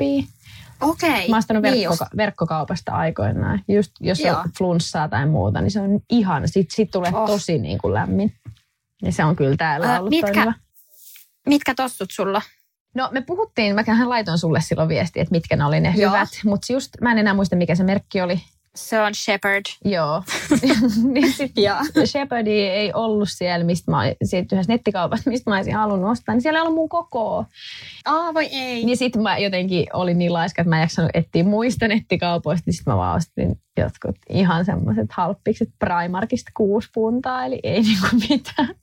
Okei. 0.82 1.30
Mä 1.30 1.36
oon 1.36 1.38
ostanut 1.38 1.64
niin 1.64 1.74
verkko, 1.74 2.04
just. 2.04 2.18
verkkokaupasta 2.18 2.92
aikoinaan. 2.92 3.62
Just 3.68 3.92
jos 4.00 4.20
Joo. 4.20 4.40
on 4.40 4.50
flunssaa 4.58 5.08
tai 5.08 5.26
muuta, 5.26 5.62
niin 5.62 5.72
se 5.72 5.82
on 5.82 6.00
ihana. 6.10 6.48
Sitten 6.48 6.76
sit 6.76 6.92
tulee 6.92 7.12
oh. 7.14 7.28
tosi 7.28 7.58
niin 7.58 7.78
kuin 7.78 7.94
lämmin. 7.94 8.34
Ja 9.04 9.12
se 9.12 9.24
on 9.26 9.36
kyllä 9.36 9.58
täällä 9.58 9.96
Ä, 9.96 10.00
ollut 10.00 10.10
mitkä- 10.10 10.34
toimiva. 10.34 10.54
Mitkä 11.48 11.74
tossut 11.76 12.10
sulla? 12.12 12.42
No 12.96 13.10
me 13.12 13.22
puhuttiin, 13.22 13.76
mähän 13.76 14.10
laitoin 14.10 14.38
sulle 14.38 14.62
silloin 14.62 14.90
viestiä, 14.90 15.22
että 15.22 15.32
mitkä 15.36 15.56
ne 15.56 15.66
oli 15.66 15.80
ne 15.80 15.94
Joo. 15.98 16.12
hyvät. 16.12 16.30
Mutta 16.46 16.74
just, 16.74 16.90
mä 17.02 17.12
en 17.12 17.18
enää 17.18 17.34
muista 17.34 17.56
mikä 17.56 17.76
se 17.76 17.84
merkki 17.84 18.22
oli. 18.22 18.42
Se 18.76 19.02
on 19.02 19.16
Shepherd. 19.16 19.62
Joo. 19.86 20.24
niin 21.14 21.34
sit 21.34 21.52
Joo. 21.56 22.06
Shepherdi 22.06 22.52
ei 22.52 22.94
ollut 22.94 23.30
siellä, 23.32 23.66
mistä 23.66 23.92
mä, 23.92 24.02
siitä 24.24 24.56
yhdessä 24.56 24.74
nettikaupasta, 24.74 25.30
mistä 25.30 25.50
mä 25.52 25.56
olisin 25.56 25.76
halunnut 25.76 26.12
ostaa, 26.12 26.36
niin 26.36 26.42
siellä 26.42 26.58
ei 26.58 26.62
ollut 26.62 26.76
mun 26.76 26.90
kokoa. 26.90 27.46
Aa, 28.06 28.34
voi 28.34 28.46
ei. 28.46 28.86
Niin 28.86 28.98
sitten 28.98 29.22
mä 29.22 29.38
jotenkin 29.38 29.88
olin 29.94 30.18
niin 30.18 30.34
laiska, 30.34 30.62
että 30.62 30.70
mä 30.70 30.76
en 30.78 30.82
jaksanut 30.82 31.12
etsiä 31.14 31.44
muista 31.44 31.88
nettikaupoista, 31.88 32.64
niin 32.66 32.74
sitten 32.74 32.94
mä 32.94 32.98
vaan 32.98 33.16
ostin 33.18 33.62
jotkut 33.78 34.16
ihan 34.30 34.66
semmoiset 34.66 35.08
halppikset 35.12 35.70
Primarkista 35.80 36.52
kuusi 36.58 36.90
puntaa, 36.94 37.46
eli 37.46 37.60
ei 37.64 37.82
niinku 37.82 38.08
mitään. 38.30 38.76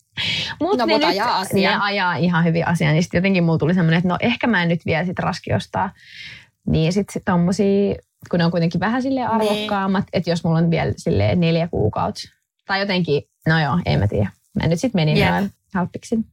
Mut 0.60 0.78
No, 0.78 0.86
ne 0.86 0.92
mut 0.92 1.00
nyt- 1.00 1.08
ajaa 1.08 1.38
asian. 1.38 1.72
Ne 1.78 1.84
ajaa 1.84 2.16
ihan 2.16 2.44
hyvin 2.44 2.66
asiaa, 2.68 2.92
niin 2.92 3.02
sitten 3.02 3.18
jotenkin 3.18 3.44
mulla 3.44 3.58
tuli 3.58 3.74
semmoinen, 3.74 3.98
että 3.98 4.08
no 4.08 4.16
ehkä 4.20 4.46
mä 4.46 4.62
en 4.62 4.68
nyt 4.68 4.86
vielä 4.86 5.04
sit 5.04 5.18
raski 5.18 5.54
ostaa. 5.54 5.92
Niin 6.66 6.92
sitten 6.92 7.12
sit 7.12 7.22
tommosia, 7.24 7.94
kun 8.30 8.38
ne 8.38 8.44
on 8.44 8.50
kuitenkin 8.50 8.80
vähän 8.80 9.02
silleen 9.02 9.26
Niin. 9.26 9.34
arvokkaammat, 9.50 10.04
että 10.12 10.30
jos 10.30 10.44
mulla 10.44 10.58
on 10.58 10.70
vielä 10.70 10.92
silleen 10.96 11.40
neljä 11.40 11.68
kuukautta. 11.68 12.20
Tai 12.66 12.80
jotenkin, 12.80 13.22
no 13.48 13.60
joo, 13.62 13.78
en 13.86 13.98
mä 14.00 14.08
tiedä. 14.08 14.30
Mä 14.62 14.68
nyt 14.68 14.80
sitten 14.80 14.98
menin 14.98 15.16
Jep. 15.16 15.30
noin 15.30 15.50
halppiksin. 15.74 16.24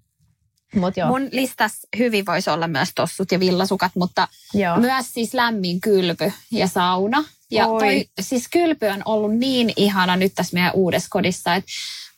Mut 0.75 0.97
joo, 0.97 1.07
Mun 1.07 1.29
listas 1.31 1.71
hyvin 1.97 2.25
voisi 2.25 2.49
olla 2.49 2.67
myös 2.67 2.89
tossut 2.95 3.31
ja 3.31 3.39
villasukat, 3.39 3.91
mutta 3.95 4.27
joo. 4.53 4.77
myös 4.79 5.13
siis 5.13 5.33
lämmin 5.33 5.81
kylpy 5.81 6.31
ja 6.51 6.67
sauna. 6.67 7.23
Ja 7.51 7.67
Oi. 7.67 7.79
toi, 7.79 8.05
siis 8.21 8.47
kylpy 8.47 8.85
on 8.87 9.01
ollut 9.05 9.35
niin 9.37 9.73
ihana 9.75 10.15
nyt 10.15 10.31
tässä 10.35 10.53
meidän 10.53 10.71
uudessa 10.73 11.07
kodissa, 11.11 11.55
että 11.55 11.71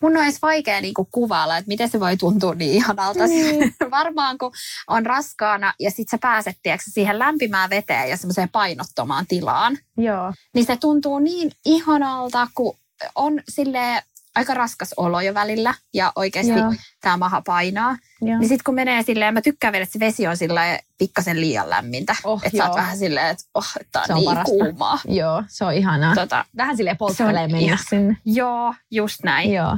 mun 0.05 0.17
on 0.17 0.23
edes 0.23 0.41
vaikea 0.41 0.81
niinku 0.81 1.07
kuvailla, 1.11 1.57
että 1.57 1.67
miten 1.67 1.89
se 1.89 1.99
voi 1.99 2.17
tuntua 2.17 2.55
niin 2.55 2.73
ihanalta. 2.73 3.27
Niin. 3.27 3.75
Varmaan 3.91 4.37
kun 4.37 4.51
on 4.87 5.05
raskaana 5.05 5.73
ja 5.79 5.91
sit 5.91 6.09
sä 6.09 6.17
pääset 6.21 6.57
tiedätkö, 6.63 6.91
siihen 6.93 7.19
lämpimään 7.19 7.69
veteen 7.69 8.09
ja 8.09 8.17
semmoiseen 8.17 8.49
painottomaan 8.49 9.27
tilaan, 9.27 9.77
joo. 9.97 10.33
niin 10.53 10.65
se 10.65 10.77
tuntuu 10.77 11.19
niin 11.19 11.51
ihanalta, 11.65 12.47
kun 12.55 12.77
on 13.15 13.41
sille 13.49 14.03
aika 14.35 14.53
raskas 14.53 14.93
olo 14.97 15.21
jo 15.21 15.33
välillä 15.33 15.73
ja 15.93 16.11
oikeasti 16.15 16.51
Joo. 16.51 16.73
tämä 17.01 17.17
maha 17.17 17.41
painaa. 17.45 17.97
Joo. 18.21 18.39
Niin 18.39 18.49
sitten 18.49 18.63
kun 18.65 18.75
menee 18.75 19.03
silleen, 19.03 19.33
mä 19.33 19.41
tykkään 19.41 19.71
vielä, 19.71 19.83
että 19.83 19.93
se 19.93 19.99
vesi 19.99 20.27
on 20.27 20.37
silleen 20.37 20.79
pikkasen 20.97 21.41
liian 21.41 21.69
lämmintä. 21.69 22.15
Oh, 22.23 22.41
että 22.43 22.57
sä 22.57 22.67
oot 22.67 22.75
vähän 22.75 22.97
silleen, 22.97 23.27
että 23.27 23.43
oh, 23.53 23.67
tää 23.91 24.01
on, 24.01 24.07
Se 24.07 24.13
on 24.13 24.19
niin 24.19 24.29
parasta. 24.29 24.51
kuumaa. 24.51 24.99
Joo, 25.07 25.43
se 25.47 25.65
on 25.65 25.73
ihanaa. 25.73 26.15
Tota, 26.15 26.45
Vähän 26.57 26.77
silleen 26.77 26.97
polttelee 26.97 27.47
mennä 27.47 27.77
sinne. 27.89 28.17
joo, 28.25 28.73
just 28.91 29.23
näin. 29.23 29.53
Joo. 29.53 29.77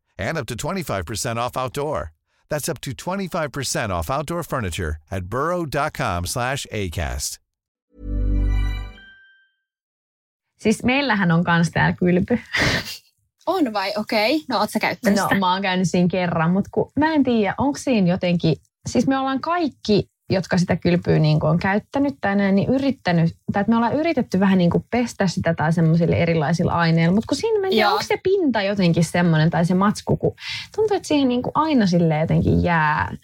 and 0.17 0.37
up 0.37 0.45
to 0.47 0.55
25% 0.55 1.37
off 1.37 1.57
outdoor. 1.57 2.09
That's 2.49 2.69
up 2.69 2.79
to 2.81 2.91
25% 2.91 3.91
off 3.91 4.09
outdoor 4.09 4.43
furniture 4.43 4.95
at 5.11 5.29
burrow.com/acast. 5.29 7.37
Siis 10.59 10.83
meillähän 10.83 11.31
on 11.31 11.43
kans 11.43 11.69
täällä 11.71 11.95
kylpy. 11.95 12.39
On 13.47 13.73
vai? 13.73 13.93
Okei. 13.97 14.35
Okay. 14.35 14.45
No 14.49 14.59
oot 14.59 14.69
sä 14.69 14.79
käyttänyt 14.79 15.19
No 15.19 15.23
sitä? 15.23 15.39
mä 15.39 15.53
oon 15.53 15.61
käynyt 15.61 15.89
siinä 15.89 16.07
kerran, 16.11 16.51
mutta 16.51 16.69
kun, 16.73 16.91
mä 16.99 17.13
en 17.13 17.23
tiedä, 17.23 17.55
onko 17.57 17.77
siinä 17.77 18.07
jotenkin, 18.07 18.55
siis 18.89 19.07
me 19.07 19.17
ollaan 19.17 19.41
kaikki, 19.41 20.10
jotka 20.33 20.57
sitä 20.57 20.75
kylpyä 20.75 21.19
niin 21.19 21.39
kuin 21.39 21.49
on 21.49 21.59
käyttänyt 21.59 22.15
tai 22.21 22.35
näin, 22.35 22.55
niin 22.55 22.69
yrittänyt, 22.69 23.35
tai 23.53 23.61
että 23.61 23.69
me 23.69 23.75
ollaan 23.75 23.95
yritetty 23.95 24.39
vähän 24.39 24.57
niin 24.57 24.69
kuin 24.69 24.85
pestä 24.91 25.27
sitä 25.27 25.53
tai 25.53 25.73
semmoisilla 25.73 26.15
erilaisilla 26.15 26.71
aineilla, 26.71 27.15
mutta 27.15 27.27
kun 27.27 27.37
siinä 27.37 27.67
Joo. 27.71 27.91
onko 27.91 28.03
se 28.03 28.17
pinta 28.23 28.61
jotenkin 28.61 29.03
semmoinen 29.05 29.49
tai 29.49 29.65
se 29.65 29.73
matsku, 29.73 30.17
kun 30.17 30.35
tuntuu, 30.75 30.97
että 30.97 31.07
siihen 31.07 31.27
niin 31.27 31.41
kuin 31.41 31.51
aina 31.55 31.87
sille 31.87 32.19
jotenkin 32.19 32.63
jää 32.63 33.17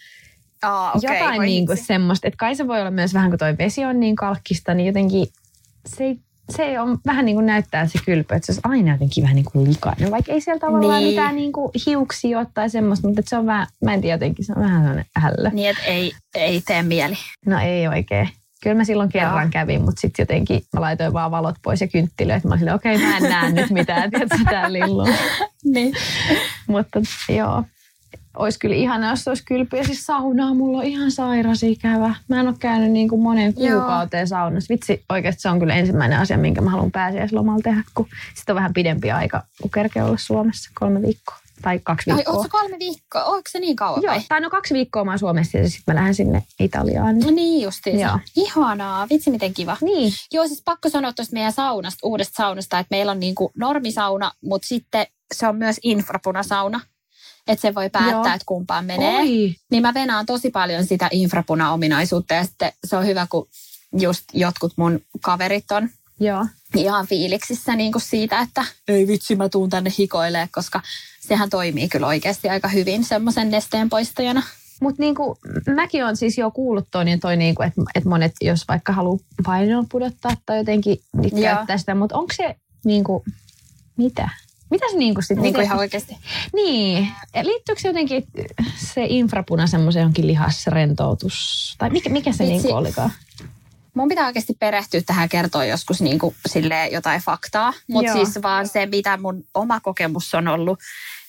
Aa, 0.62 0.92
okei. 0.92 1.18
jotain 1.18 1.40
niin 1.40 1.66
kuin 1.66 1.76
semmoista, 1.78 2.28
että 2.28 2.38
kai 2.38 2.54
se 2.54 2.68
voi 2.68 2.80
olla 2.80 2.90
myös 2.90 3.14
vähän 3.14 3.30
kuin 3.30 3.38
toi 3.38 3.58
vesi 3.58 3.84
on 3.84 4.00
niin 4.00 4.16
kalkkista, 4.16 4.74
niin 4.74 4.86
jotenkin 4.86 5.26
se, 5.86 6.04
ei- 6.04 6.20
se 6.50 6.80
on 6.80 6.98
vähän 7.06 7.24
niin 7.24 7.36
kuin 7.36 7.46
näyttää 7.46 7.86
se 7.86 7.98
kylpy, 8.06 8.34
että 8.34 8.46
se 8.46 8.52
olisi 8.52 8.60
aina 8.64 8.92
jotenkin 8.92 9.22
vähän 9.22 9.34
niin 9.36 9.46
kuin 9.52 9.68
likainen, 9.70 10.10
vaikka 10.10 10.32
ei 10.32 10.40
siellä 10.40 10.60
tavallaan 10.60 11.00
Niin. 11.02 11.08
mitään 11.10 11.36
niin 11.36 11.52
kuin 11.52 11.70
hiuksia 11.86 12.38
ole 12.38 12.46
tai 12.54 12.70
semmoista, 12.70 13.08
mutta 13.08 13.22
se 13.26 13.36
on 13.36 13.46
vähän, 13.46 13.66
mä 13.84 13.94
en 13.94 14.00
tiedä 14.00 14.14
jotenkin, 14.14 14.44
se 14.44 14.52
on 14.56 14.62
vähän 14.62 14.80
sellainen 14.80 15.04
hällö. 15.16 15.50
Niin, 15.52 15.70
että 15.70 15.82
ei, 15.84 16.12
ei 16.34 16.62
tee 16.66 16.82
mieli. 16.82 17.14
No 17.46 17.58
ei 17.58 17.88
oikein. 17.88 18.28
Kyllä 18.62 18.76
mä 18.76 18.84
silloin 18.84 19.08
kerran 19.08 19.42
Joo. 19.42 19.50
kävin, 19.52 19.82
mutta 19.82 20.00
sitten 20.00 20.22
jotenkin 20.22 20.62
mä 20.74 20.80
laitoin 20.80 21.12
vaan 21.12 21.30
valot 21.30 21.54
pois 21.62 21.80
ja 21.80 21.88
kynttilöit. 21.88 22.44
Mä 22.44 22.54
olin 22.54 22.72
okei, 22.72 22.98
mä 22.98 23.16
en 23.16 23.22
näe 23.22 23.52
nyt 23.52 23.70
mitään, 23.70 24.10
tiedätkö, 24.10 24.36
tää 24.50 24.72
lillu. 24.72 25.06
Niin. 25.64 25.94
Mutta 26.66 27.00
joo, 27.28 27.62
olisi 28.36 28.58
kyllä 28.58 28.74
ihana, 28.74 29.10
jos 29.10 29.28
olisi 29.28 29.44
kylpy. 29.44 29.76
Ja 29.76 29.84
siis 29.84 30.06
saunaa 30.06 30.54
mulla 30.54 30.78
on 30.78 30.84
ihan 30.84 31.10
sairas 31.10 31.62
ikävä. 31.62 32.14
Mä 32.28 32.40
en 32.40 32.48
ole 32.48 32.56
käynyt 32.60 32.90
niin 32.90 33.08
kuin 33.08 33.22
monen 33.22 33.54
Joo. 33.56 33.78
kuukauteen 33.80 34.28
saunassa. 34.28 34.74
Vitsi, 34.74 35.04
oikeasti 35.08 35.42
se 35.42 35.48
on 35.48 35.58
kyllä 35.58 35.74
ensimmäinen 35.74 36.18
asia, 36.18 36.38
minkä 36.38 36.60
mä 36.60 36.70
haluan 36.70 36.90
pääsiäislomalla 36.90 37.62
tehdä, 37.62 37.82
kun 37.94 38.06
sitten 38.34 38.52
on 38.52 38.56
vähän 38.56 38.72
pidempi 38.72 39.10
aika, 39.10 39.42
kun 39.62 39.70
kerkee 39.70 40.02
olla 40.02 40.16
Suomessa 40.16 40.70
kolme 40.74 41.02
viikkoa. 41.02 41.36
Tai 41.62 41.80
kaksi 41.84 42.10
Ai, 42.10 42.16
viikkoa. 42.16 42.34
ootko 42.34 42.58
kolme 42.60 42.78
viikkoa? 42.78 43.24
Ootko 43.24 43.50
se 43.50 43.58
niin 43.60 43.76
kauan 43.76 44.02
Joo, 44.02 44.12
vai? 44.12 44.22
tai 44.28 44.40
no 44.40 44.50
kaksi 44.50 44.74
viikkoa 44.74 45.04
mä 45.04 45.10
oon 45.10 45.18
Suomessa 45.18 45.58
ja 45.58 45.70
sitten 45.70 45.94
mä 45.94 45.98
lähden 45.98 46.14
sinne 46.14 46.42
Italiaan. 46.60 47.18
No 47.18 47.30
niin 47.30 47.62
justiinsa. 47.62 48.06
Joo. 48.06 48.18
Ihanaa. 48.36 49.06
Vitsi 49.10 49.30
miten 49.30 49.54
kiva. 49.54 49.76
Niin, 49.80 50.12
Joo, 50.32 50.46
siis 50.46 50.62
pakko 50.64 50.88
sanoa 50.88 51.12
tuosta 51.12 51.34
meidän 51.34 51.52
saunasta, 51.52 51.98
uudesta 52.06 52.42
saunasta, 52.42 52.78
että 52.78 52.94
meillä 52.96 53.12
on 53.12 53.20
niinku 53.20 53.52
normisauna, 53.56 54.32
mutta 54.44 54.68
sitten 54.68 55.06
se 55.34 55.48
on 55.48 55.56
myös 55.56 55.80
infrapunasauna. 55.82 56.80
Että 57.48 57.62
se 57.62 57.74
voi 57.74 57.90
päättää, 57.90 58.12
Joo. 58.12 58.34
että 58.34 58.46
kumpaan 58.46 58.84
menee. 58.84 59.16
Oi. 59.16 59.54
Niin 59.70 59.82
mä 59.82 59.94
venaan 59.94 60.26
tosi 60.26 60.50
paljon 60.50 60.86
sitä 60.86 61.08
infrapuna-ominaisuutta 61.12 62.34
ja 62.34 62.44
sitten 62.44 62.72
se 62.84 62.96
on 62.96 63.06
hyvä, 63.06 63.26
kun 63.30 63.48
just 63.98 64.24
jotkut 64.32 64.72
mun 64.76 65.00
kaverit 65.20 65.70
on 65.70 65.90
Joo. 66.20 66.46
ihan 66.76 67.06
fiiliksissä 67.06 67.76
niin 67.76 67.92
kuin 67.92 68.02
siitä, 68.02 68.40
että 68.40 68.64
ei 68.88 69.06
vitsi, 69.06 69.36
mä 69.36 69.48
tuun 69.48 69.70
tänne 69.70 69.92
hikoilee, 69.98 70.48
koska 70.52 70.80
sehän 71.20 71.50
toimii 71.50 71.88
kyllä 71.88 72.06
oikeasti 72.06 72.48
aika 72.48 72.68
hyvin 72.68 73.04
semmoisen 73.04 73.50
nesteen 73.50 73.88
poistajana. 73.88 74.42
Mutta 74.80 75.02
niinku, 75.02 75.38
mäkin 75.74 76.04
olen 76.04 76.16
siis 76.16 76.38
jo 76.38 76.50
kuullut 76.50 76.88
toi, 76.90 77.04
niin 77.04 77.20
toi 77.20 77.36
niinku, 77.36 77.62
että 77.62 77.82
et 77.94 78.04
monet, 78.04 78.32
jos 78.40 78.64
vaikka 78.68 78.92
haluaa 78.92 79.18
painoa 79.44 79.84
pudottaa 79.90 80.32
tai 80.46 80.58
jotenkin, 80.58 81.00
niin 81.16 81.42
käyttää 81.42 81.78
sitä. 81.78 81.94
Mutta 81.94 82.18
onko 82.18 82.34
se 82.36 82.56
niinku, 82.84 83.24
mitä? 83.96 84.30
Mitä 84.70 84.86
se 84.90 84.96
niinku 84.96 85.22
sitten? 85.22 85.42
Niin 85.42 85.54
kuin 85.54 85.64
ihan 85.64 85.78
oikeasti. 85.78 86.16
Niin. 86.54 87.08
Ja 87.34 87.44
Liittyykö 87.44 87.80
se 87.80 87.88
jotenkin 87.88 88.26
se 88.76 89.06
infrapuna 89.08 89.66
semmoiseen 89.66 90.02
jonkin 90.02 90.26
lihasrentoutus? 90.26 91.74
Tai 91.78 91.90
mikä, 91.90 92.10
mikä 92.10 92.32
se 92.32 92.44
Vitsi. 92.44 92.52
niinku 92.52 92.72
olikaan? 92.72 93.12
Mun 93.94 94.08
pitää 94.08 94.26
oikeasti 94.26 94.56
perehtyä 94.60 95.00
tähän 95.06 95.28
kertoa 95.28 95.64
joskus 95.64 96.00
niin 96.00 96.18
kuin 96.18 96.34
silleen 96.46 96.92
jotain 96.92 97.20
faktaa. 97.20 97.72
Mutta 97.88 98.12
siis 98.12 98.42
vaan 98.42 98.68
se, 98.68 98.86
mitä 98.86 99.16
mun 99.16 99.44
oma 99.54 99.80
kokemus 99.80 100.34
on 100.34 100.48
ollut, 100.48 100.78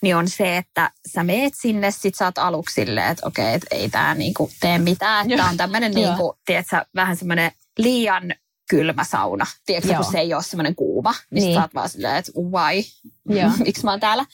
niin 0.01 0.15
on 0.15 0.29
se, 0.29 0.57
että 0.57 0.91
sä 1.07 1.23
meet 1.23 1.53
sinne, 1.61 1.91
sit 1.91 2.15
sä 2.15 2.25
oot 2.25 2.37
aluksi 2.37 2.73
silleen, 2.73 3.11
että 3.11 3.27
okei, 3.27 3.53
et 3.53 3.65
ei 3.71 3.89
tää 3.89 4.15
niinku 4.15 4.51
tee 4.59 4.77
mitään. 4.77 5.31
Että 5.31 5.45
on 5.45 5.57
tämmönen 5.57 5.91
niinku, 5.91 6.37
tiedätkö, 6.45 6.85
vähän 6.95 7.17
semmoinen 7.17 7.51
liian 7.77 8.33
kylmä 8.69 9.03
sauna. 9.03 9.45
Tiedätkö, 9.65 9.91
Joo. 9.93 10.03
kun 10.03 10.11
se 10.11 10.19
ei 10.19 10.33
ole 10.33 10.43
semmoinen 10.43 10.75
kuuma, 10.75 11.13
niin, 11.31 11.43
Niin. 11.43 11.55
sä 11.55 11.61
oot 11.61 11.73
vaan 11.75 11.89
silleen, 11.89 12.15
että 12.15 12.31
why, 12.35 12.83
miksi 13.65 13.83
mä 13.83 13.91
oon 13.91 13.99
täällä. 13.99 14.25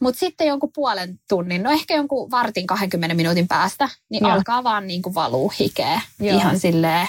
Mutta 0.00 0.18
sitten 0.18 0.46
jonkun 0.46 0.70
puolen 0.74 1.20
tunnin, 1.28 1.62
no 1.62 1.70
ehkä 1.70 1.94
jonkun 1.94 2.30
vartin 2.30 2.66
20 2.66 3.14
minuutin 3.14 3.48
päästä, 3.48 3.88
niin 4.10 4.24
Joo. 4.24 4.32
alkaa 4.32 4.64
vaan 4.64 4.86
niinku 4.86 5.14
valuu 5.14 5.52
hikeä. 5.60 6.00
Joo. 6.20 6.36
Ihan 6.38 6.58
silleen, 6.58 7.08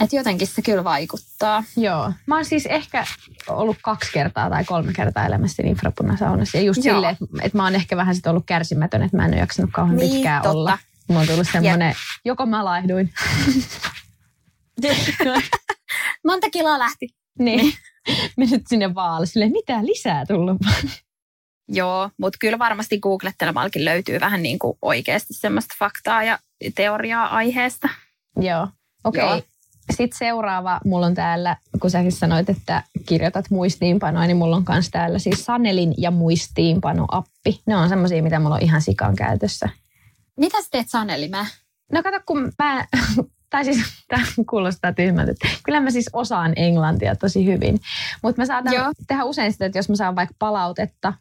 että 0.00 0.16
jotenkin 0.16 0.46
se 0.48 0.62
kyllä 0.62 0.84
vaikuttaa. 0.84 1.64
Joo. 1.76 2.12
Mä 2.26 2.34
oon 2.34 2.44
siis 2.44 2.66
ehkä 2.66 3.04
ollut 3.48 3.76
kaksi 3.82 4.12
kertaa 4.12 4.50
tai 4.50 4.64
kolme 4.64 4.92
kertaa 4.92 5.26
elämässäni 5.26 5.68
infrapunasaunassa. 5.70 6.56
Ja 6.58 6.62
just 6.62 6.84
Joo. 6.84 6.94
silleen, 6.96 7.12
että, 7.12 7.24
että 7.42 7.58
mä 7.58 7.64
oon 7.64 7.74
ehkä 7.74 7.96
vähän 7.96 8.14
sit 8.14 8.26
ollut 8.26 8.46
kärsimätön, 8.46 9.02
että 9.02 9.16
mä 9.16 9.24
en 9.24 9.30
ole 9.30 9.40
jaksanut 9.40 9.70
kauhean 9.72 9.96
Niin, 9.96 10.12
pitkään 10.12 10.42
totta. 10.42 10.58
olla. 10.58 10.78
Mulla 11.08 11.20
on 11.20 11.26
tullut 11.26 11.48
semmoinen, 11.52 11.94
joko 12.24 12.46
mä 12.46 12.64
laihduin. 12.64 13.12
Monta 16.26 16.50
kiloa 16.50 16.78
lähti. 16.78 17.08
Niin. 17.38 17.72
Mennyt 18.36 18.62
sinne 18.68 18.94
vaalle 18.94 19.26
silleen, 19.26 19.52
mitä 19.52 19.86
lisää 19.86 20.26
tullut? 20.26 20.56
Joo, 21.68 22.10
mutta 22.18 22.36
kyllä 22.40 22.58
varmasti 22.58 22.98
googlettelemallakin 22.98 23.84
löytyy 23.84 24.20
vähän 24.20 24.42
niin 24.42 24.58
kuin 24.58 24.78
oikeasti 24.82 25.34
semmoista 25.34 25.74
faktaa 25.78 26.24
ja 26.24 26.38
teoriaa 26.74 27.26
aiheesta. 27.26 27.88
Joo. 28.40 28.68
Okei. 29.04 29.22
Joo. 29.22 29.36
Okay. 29.36 29.48
Sitten 29.90 30.18
seuraava, 30.18 30.80
mulla 30.84 31.06
on 31.06 31.14
täällä, 31.14 31.56
kun 31.80 31.90
säkin 31.90 32.12
sanoit, 32.12 32.50
että 32.50 32.82
kirjoitat 33.06 33.50
muistiinpanoa, 33.50 34.26
niin 34.26 34.36
mulla 34.36 34.56
on 34.56 34.64
myös 34.68 34.90
täällä 34.90 35.18
siis 35.18 35.44
Sanelin 35.44 35.94
ja 35.98 36.10
muistiinpano-appi. 36.10 37.60
Ne 37.66 37.76
on 37.76 37.88
semmoisia, 37.88 38.22
mitä 38.22 38.38
mulla 38.38 38.54
on 38.54 38.62
ihan 38.62 38.82
sikan 38.82 39.16
käytössä. 39.16 39.68
Mitä 40.36 40.62
sä 40.62 40.68
teet 40.70 40.90
Sanelimää? 40.90 41.46
No 41.92 42.02
kato, 42.02 42.20
kun 42.26 42.52
mä, 42.58 42.86
tai 43.54 43.64
siis 43.64 43.78
tämä 44.08 44.24
kuulostaa 44.50 44.92
tyhmältä, 44.92 45.32
että 45.32 45.48
kyllä 45.64 45.80
mä 45.80 45.90
siis 45.90 46.10
osaan 46.12 46.52
englantia 46.56 47.16
tosi 47.16 47.46
hyvin. 47.46 47.78
Mutta 48.22 48.42
mä 48.42 48.46
saatan 48.46 48.74
Joo. 48.74 48.92
tehdä 49.08 49.24
usein 49.24 49.52
sitä, 49.52 49.66
että 49.66 49.78
jos 49.78 49.88
mä 49.88 49.96
saan 49.96 50.16
vaikka 50.16 50.34
palautetta 50.38 51.12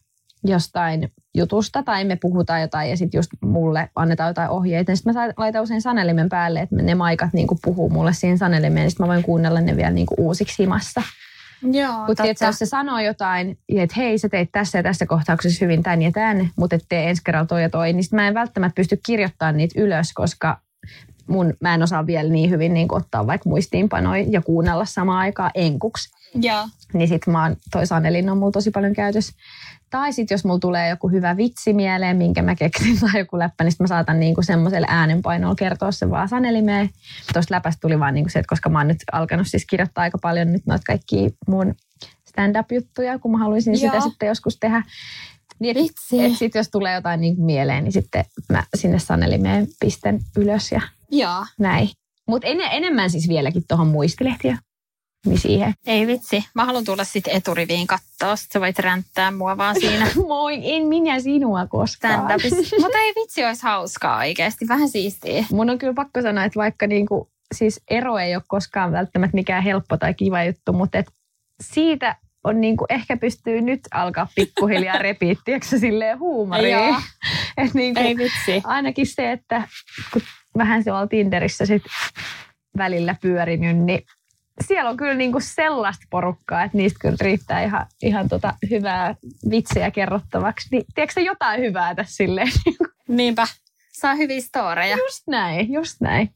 jostain 0.44 1.12
jutusta 1.36 1.84
tai 1.84 2.06
me 2.06 2.16
puhutaan 2.16 2.62
jotain 2.62 2.90
ja 2.90 2.98
sitten 2.98 3.18
just 3.18 3.32
mulle 3.42 3.90
annetaan 3.96 4.30
jotain 4.30 4.50
ohjeita, 4.50 4.92
niin 4.92 4.98
sitten 4.98 5.14
mä 5.14 5.34
laitan 5.38 5.64
usein 5.64 5.82
sanelimen 5.82 6.30
päälle, 6.30 6.62
että 6.62 6.76
ne 6.76 6.96
maikat 6.96 7.34
niinku 7.34 7.60
puhuu 7.64 7.90
mulle 7.90 8.14
siihen 8.14 8.38
sanelimeen, 8.38 8.84
niin 8.84 8.92
sitten 8.92 9.08
mä 9.08 9.14
voin 9.14 9.24
kuunnella 9.24 9.62
ne 9.62 9.76
vielä 9.76 9.92
niinku 9.92 10.16
uusiksi 10.18 10.64
himassa. 10.64 11.02
Joo, 11.72 12.06
Mutta 12.08 12.24
tiedätkö, 12.24 12.46
jos 12.46 12.60
se 12.60 12.66
sanoo 12.66 13.00
jotain, 13.00 13.58
että 13.70 13.96
hei, 13.98 14.18
sä 14.18 14.30
teit 14.30 14.50
tässä 14.52 14.80
ja 14.80 14.84
tässä 14.84 15.06
kohtauksessa 15.06 15.66
hyvin 15.66 15.84
tän 15.84 16.02
ja 16.02 16.12
tän, 16.12 16.50
mutta 16.56 16.76
et 16.76 16.86
tee 16.90 17.10
ensi 17.10 17.22
kerralla 17.26 17.48
toi 17.48 17.62
ja 17.62 17.70
toi, 17.70 17.94
niin 17.94 18.04
sit 18.04 18.14
mä 18.14 18.28
en 18.28 18.34
välttämättä 18.34 18.76
pysty 18.76 19.00
kirjoittamaan 19.06 19.58
niitä 19.58 19.82
ylös, 19.82 20.14
koska 20.14 20.60
mun, 21.28 21.54
mä 21.62 21.74
en 21.74 21.84
osaa 21.84 22.06
vielä 22.06 22.30
niin 22.30 22.50
hyvin 22.50 22.74
niin 22.74 22.94
ottaa 22.94 23.28
vaikka 23.28 23.50
muistiinpanoja 23.50 24.26
ja 24.30 24.42
kuunnella 24.42 24.86
samaan 24.86 25.20
aikaan 25.20 25.52
enkuksi. 25.56 26.10
Joo. 26.36 26.68
Niin 26.94 27.08
sit 27.08 27.28
mä 27.28 27.44
oon, 27.44 27.56
toi 27.72 27.88
Sanelin 27.88 28.30
on 28.30 28.38
mulla 28.38 28.52
tosi 28.52 28.72
paljon 28.72 28.94
käytössä. 28.94 29.34
Tai 29.90 30.14
sit 30.14 30.32
jos 30.32 30.46
mulla 30.46 30.60
tulee 30.60 30.90
joku 30.90 31.10
hyvä 31.10 31.38
vitsi 31.38 31.74
mieleen, 31.74 32.18
minkä 32.18 32.42
mä 32.42 32.56
keksin 32.56 33.00
tai 33.00 33.20
joku 33.20 33.40
läppä, 33.40 33.64
niin 33.64 33.72
sit 33.72 33.80
mä 33.80 33.88
saatan 33.88 34.20
niinku 34.20 34.42
semmoiselle 34.42 34.88
äänenpainolla 34.90 35.56
kertoa 35.56 35.92
sen 35.92 36.12
vaan 36.12 36.30
Sanelimeen. 36.30 36.90
Tuosta 37.34 37.56
läpästä 37.56 37.82
tuli 37.82 38.00
vaan 38.00 38.14
niinku 38.14 38.30
se, 38.30 38.40
että 38.40 38.50
koska 38.50 38.70
mä 38.70 38.80
oon 38.80 38.88
nyt 38.88 38.98
alkanut 39.12 39.48
siis 39.48 39.66
kirjoittaa 39.66 40.02
aika 40.02 40.18
paljon 40.18 40.52
nyt 40.52 40.66
noita 40.66 40.84
kaikki 40.88 41.36
mun 41.48 41.76
stand-up-juttuja, 42.26 43.20
kun 43.20 43.32
mä 43.32 43.38
haluaisin 43.38 43.78
sitä 43.78 43.96
Joo. 43.96 44.02
sitten 44.02 44.28
joskus 44.28 44.58
tehdä. 44.60 44.84
Niin, 45.60 45.78
et, 45.78 45.84
Vitsi. 45.84 46.26
et 46.26 46.38
sit 46.38 46.56
jos 46.56 46.70
tulee 46.70 46.94
jotain 46.94 47.22
niin 47.22 47.42
mieleen, 47.42 47.84
niin 47.84 47.92
sitten 47.92 48.26
mä 48.50 48.64
sinne 48.76 49.00
Sanelimeen 49.00 49.68
pistän 49.80 50.20
ylös 50.38 50.72
ja 50.72 50.82
Joo. 51.14 51.46
näin. 51.60 51.90
Mutta 52.28 52.48
en, 52.48 52.62
enemmän 52.62 53.10
siis 53.10 53.28
vieläkin 53.28 53.64
tuohon 53.68 53.88
muistilehtiä. 53.88 54.58
Niin 55.26 55.40
siihen. 55.40 55.74
Ei 55.88 56.08
vitsi. 56.08 56.44
Mä 56.56 56.66
haluan 56.66 56.86
tulla 56.86 57.04
sitten 57.04 57.34
eturiviin 57.36 57.88
katsoa. 57.88 58.36
Sitten 58.36 58.54
sä 58.54 58.62
voit 58.62 58.80
ränttää 58.80 59.32
mua 59.32 59.58
vaan 59.58 59.76
siinä 59.80 60.08
Moi, 60.28 60.60
en 60.64 60.86
minä 60.86 61.20
sinua 61.20 61.68
koskaan. 61.68 62.20
Mutta 62.80 62.98
ei 62.98 63.14
vitsi, 63.16 63.46
olisi 63.46 63.64
hauskaa 63.64 64.18
oikeasti. 64.18 64.68
Vähän 64.68 64.90
siistiä. 64.90 65.46
Mun 65.52 65.70
on 65.70 65.78
kyllä 65.78 65.94
pakko 65.94 66.22
sanoa, 66.22 66.44
että 66.44 66.60
vaikka 66.60 66.88
niinku, 66.88 67.32
siis 67.56 67.82
ero 67.90 68.18
ei 68.18 68.36
ole 68.36 68.44
koskaan 68.48 68.92
välttämättä 68.92 69.36
mikään 69.36 69.64
helppo 69.64 69.98
tai 69.98 70.14
kiva 70.14 70.44
juttu, 70.44 70.74
mutta 70.74 70.98
et 70.98 71.08
siitä 71.64 72.16
on 72.44 72.62
niinku, 72.62 72.86
ehkä 72.90 73.18
pystyy 73.18 73.62
nyt 73.62 73.80
alkaa 73.92 74.28
pikkuhiljaa 74.36 74.98
repiä, 75.08 75.36
tiedätkö, 75.46 75.80
silleen 75.80 76.20
huumoria. 76.20 76.88
Joo. 76.88 76.96
Et 77.58 77.74
niinku, 77.74 78.02
Ei 78.02 78.18
vitsi. 78.18 78.62
ainakin 78.64 79.08
se, 79.08 79.32
että 79.32 79.68
kun 80.14 80.22
vähän 80.58 80.84
tuolla 80.84 81.08
Tinderissä 81.08 81.66
sit 81.66 81.84
välillä 82.78 83.16
pyörinyt, 83.22 83.78
niin 83.78 84.06
siellä 84.68 84.90
on 84.90 84.98
kyllä 84.98 85.14
niinku 85.14 85.40
sellaista 85.40 86.06
porukkaa, 86.10 86.64
että 86.64 86.78
niistä 86.78 87.00
kyllä 87.02 87.16
riittää 87.22 87.64
ihan, 87.64 87.88
ihan 88.04 88.30
tota 88.30 88.54
hyvää 88.70 89.16
vitsejä 89.50 89.92
kerrottavaksi. 89.92 90.68
Niin, 90.72 90.86
tiedätkö 90.96 91.22
jotain 91.22 91.62
hyvää 91.62 91.96
tässä 91.96 92.16
silleen? 92.16 92.52
Niinpä. 93.08 93.48
Saa 93.94 94.16
hyviä 94.16 94.42
storeja. 94.42 94.98
Just 94.98 95.24
näin, 95.28 95.74
just 95.74 96.02
näin. 96.02 96.30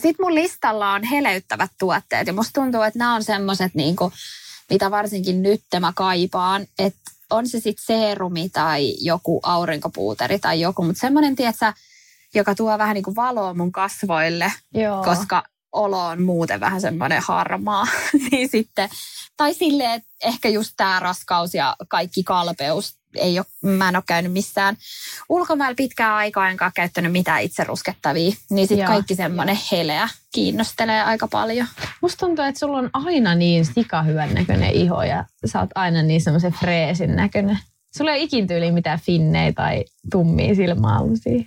Sitten 0.00 0.24
mun 0.24 0.34
listalla 0.34 0.92
on 0.92 1.04
heleyttävät 1.04 1.70
tuotteet 1.78 2.26
ja 2.26 2.32
musta 2.32 2.60
tuntuu, 2.60 2.82
että 2.82 2.98
nämä 2.98 3.14
on 3.14 3.24
semmoiset, 3.24 3.74
niinku, 3.74 4.12
mitä 4.70 4.90
varsinkin 4.90 5.42
nyt 5.42 5.60
mä 5.80 5.92
kaipaan, 5.96 6.66
että 6.78 7.00
on 7.30 7.46
se 7.46 7.60
sitten 7.60 7.84
seerumi 7.86 8.48
tai 8.48 8.94
joku 9.00 9.40
aurinkopuuteri 9.42 10.38
tai 10.38 10.60
joku, 10.60 10.84
mutta 10.84 11.00
semmoinen, 11.00 11.36
tiedätkö, 11.36 11.72
joka 12.34 12.54
tuo 12.54 12.78
vähän 12.78 12.94
niin 12.94 13.04
kuin 13.04 13.16
valoa 13.16 13.54
mun 13.54 13.72
kasvoille, 13.72 14.52
Joo. 14.74 15.04
koska 15.04 15.42
olo 15.72 16.06
on 16.06 16.22
muuten 16.22 16.60
vähän 16.60 16.80
semmoinen 16.80 17.22
harmaa. 17.22 17.86
niin 18.30 18.48
sitten, 18.48 18.88
tai 19.36 19.54
silleen, 19.54 19.90
että 19.90 20.08
ehkä 20.24 20.48
just 20.48 20.74
tämä 20.76 21.00
raskaus 21.00 21.54
ja 21.54 21.76
kaikki 21.88 22.22
kalpeus, 22.22 23.00
ei 23.16 23.38
ole, 23.38 23.72
mä 23.72 23.88
en 23.88 23.96
ole 23.96 24.04
käynyt 24.06 24.32
missään 24.32 24.76
ulkomailla 25.28 25.74
pitkään 25.74 26.14
aikaa, 26.14 26.50
enkä 26.50 26.70
käyttänyt 26.74 27.12
mitään 27.12 27.42
itse 27.42 27.64
ruskettavia. 27.64 28.32
Niin 28.50 28.68
sitten 28.68 28.86
kaikki 28.86 29.14
semmoinen 29.14 29.58
heleä 29.72 30.08
kiinnostelee 30.34 31.02
aika 31.02 31.28
paljon. 31.28 31.66
Musta 32.02 32.26
tuntuu, 32.26 32.44
että 32.44 32.58
sulla 32.58 32.78
on 32.78 32.90
aina 32.92 33.34
niin 33.34 33.64
sikahyvän 33.64 34.34
näköinen 34.34 34.70
iho 34.70 35.02
ja 35.02 35.24
sä 35.44 35.60
oot 35.60 35.70
aina 35.74 36.02
niin 36.02 36.20
semmoisen 36.20 36.52
freesin 36.52 37.16
näköinen. 37.16 37.58
Sulla 37.96 38.10
ei 38.10 38.18
ole 38.18 38.24
ikin 38.24 38.46
tyyliin 38.46 38.74
mitään 38.74 39.00
finnejä 39.00 39.52
tai 39.52 39.84
tummia 40.12 40.54
silmäalusia. 40.54 41.42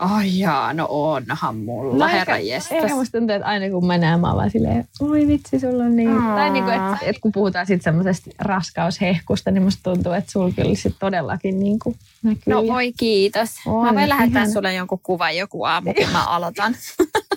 Ai 0.00 0.38
jaa, 0.38 0.72
no 0.72 0.86
onhan 0.90 1.56
mulla, 1.56 2.08
herra 2.08 2.38
jestas. 2.38 2.72
Ehkä 2.72 2.94
musta 2.94 3.18
tuntuu, 3.18 3.36
että 3.36 3.48
aina 3.48 3.70
kun 3.70 3.86
mä 3.86 3.98
näen, 3.98 4.20
mä 4.20 4.26
oon 4.26 4.36
vaan 4.36 4.50
silleen, 4.50 4.88
oi 5.00 5.26
vitsi, 5.26 5.60
sulla 5.60 5.84
on 5.84 5.96
niin. 5.96 6.18
Aa. 6.18 6.36
Tai 6.36 6.50
niin 6.50 6.64
kuin, 6.64 6.74
että, 6.74 6.98
että 7.02 7.20
kun 7.20 7.32
puhutaan 7.32 7.66
sitten 7.66 7.84
semmoisesta 7.84 8.30
raskaushehkusta, 8.38 9.50
niin 9.50 9.62
musta 9.62 9.82
tuntuu, 9.82 10.12
että 10.12 10.32
sulla 10.32 10.50
kyllä 10.56 10.74
sit 10.74 10.96
todellakin 10.98 11.60
niin 11.60 11.78
kuin 11.78 11.96
näkyy. 12.22 12.54
No 12.54 12.66
voi 12.66 12.92
kiitos. 12.92 13.50
On, 13.66 13.86
mä 13.86 13.94
voin 13.94 14.08
lähettää 14.08 14.42
ihana. 14.42 14.52
sulle 14.52 14.74
jonkun 14.74 15.00
kuvan 15.02 15.36
joku 15.36 15.64
aamu, 15.64 15.94
kun 15.94 16.08
mä 16.12 16.24
aloitan 16.24 16.74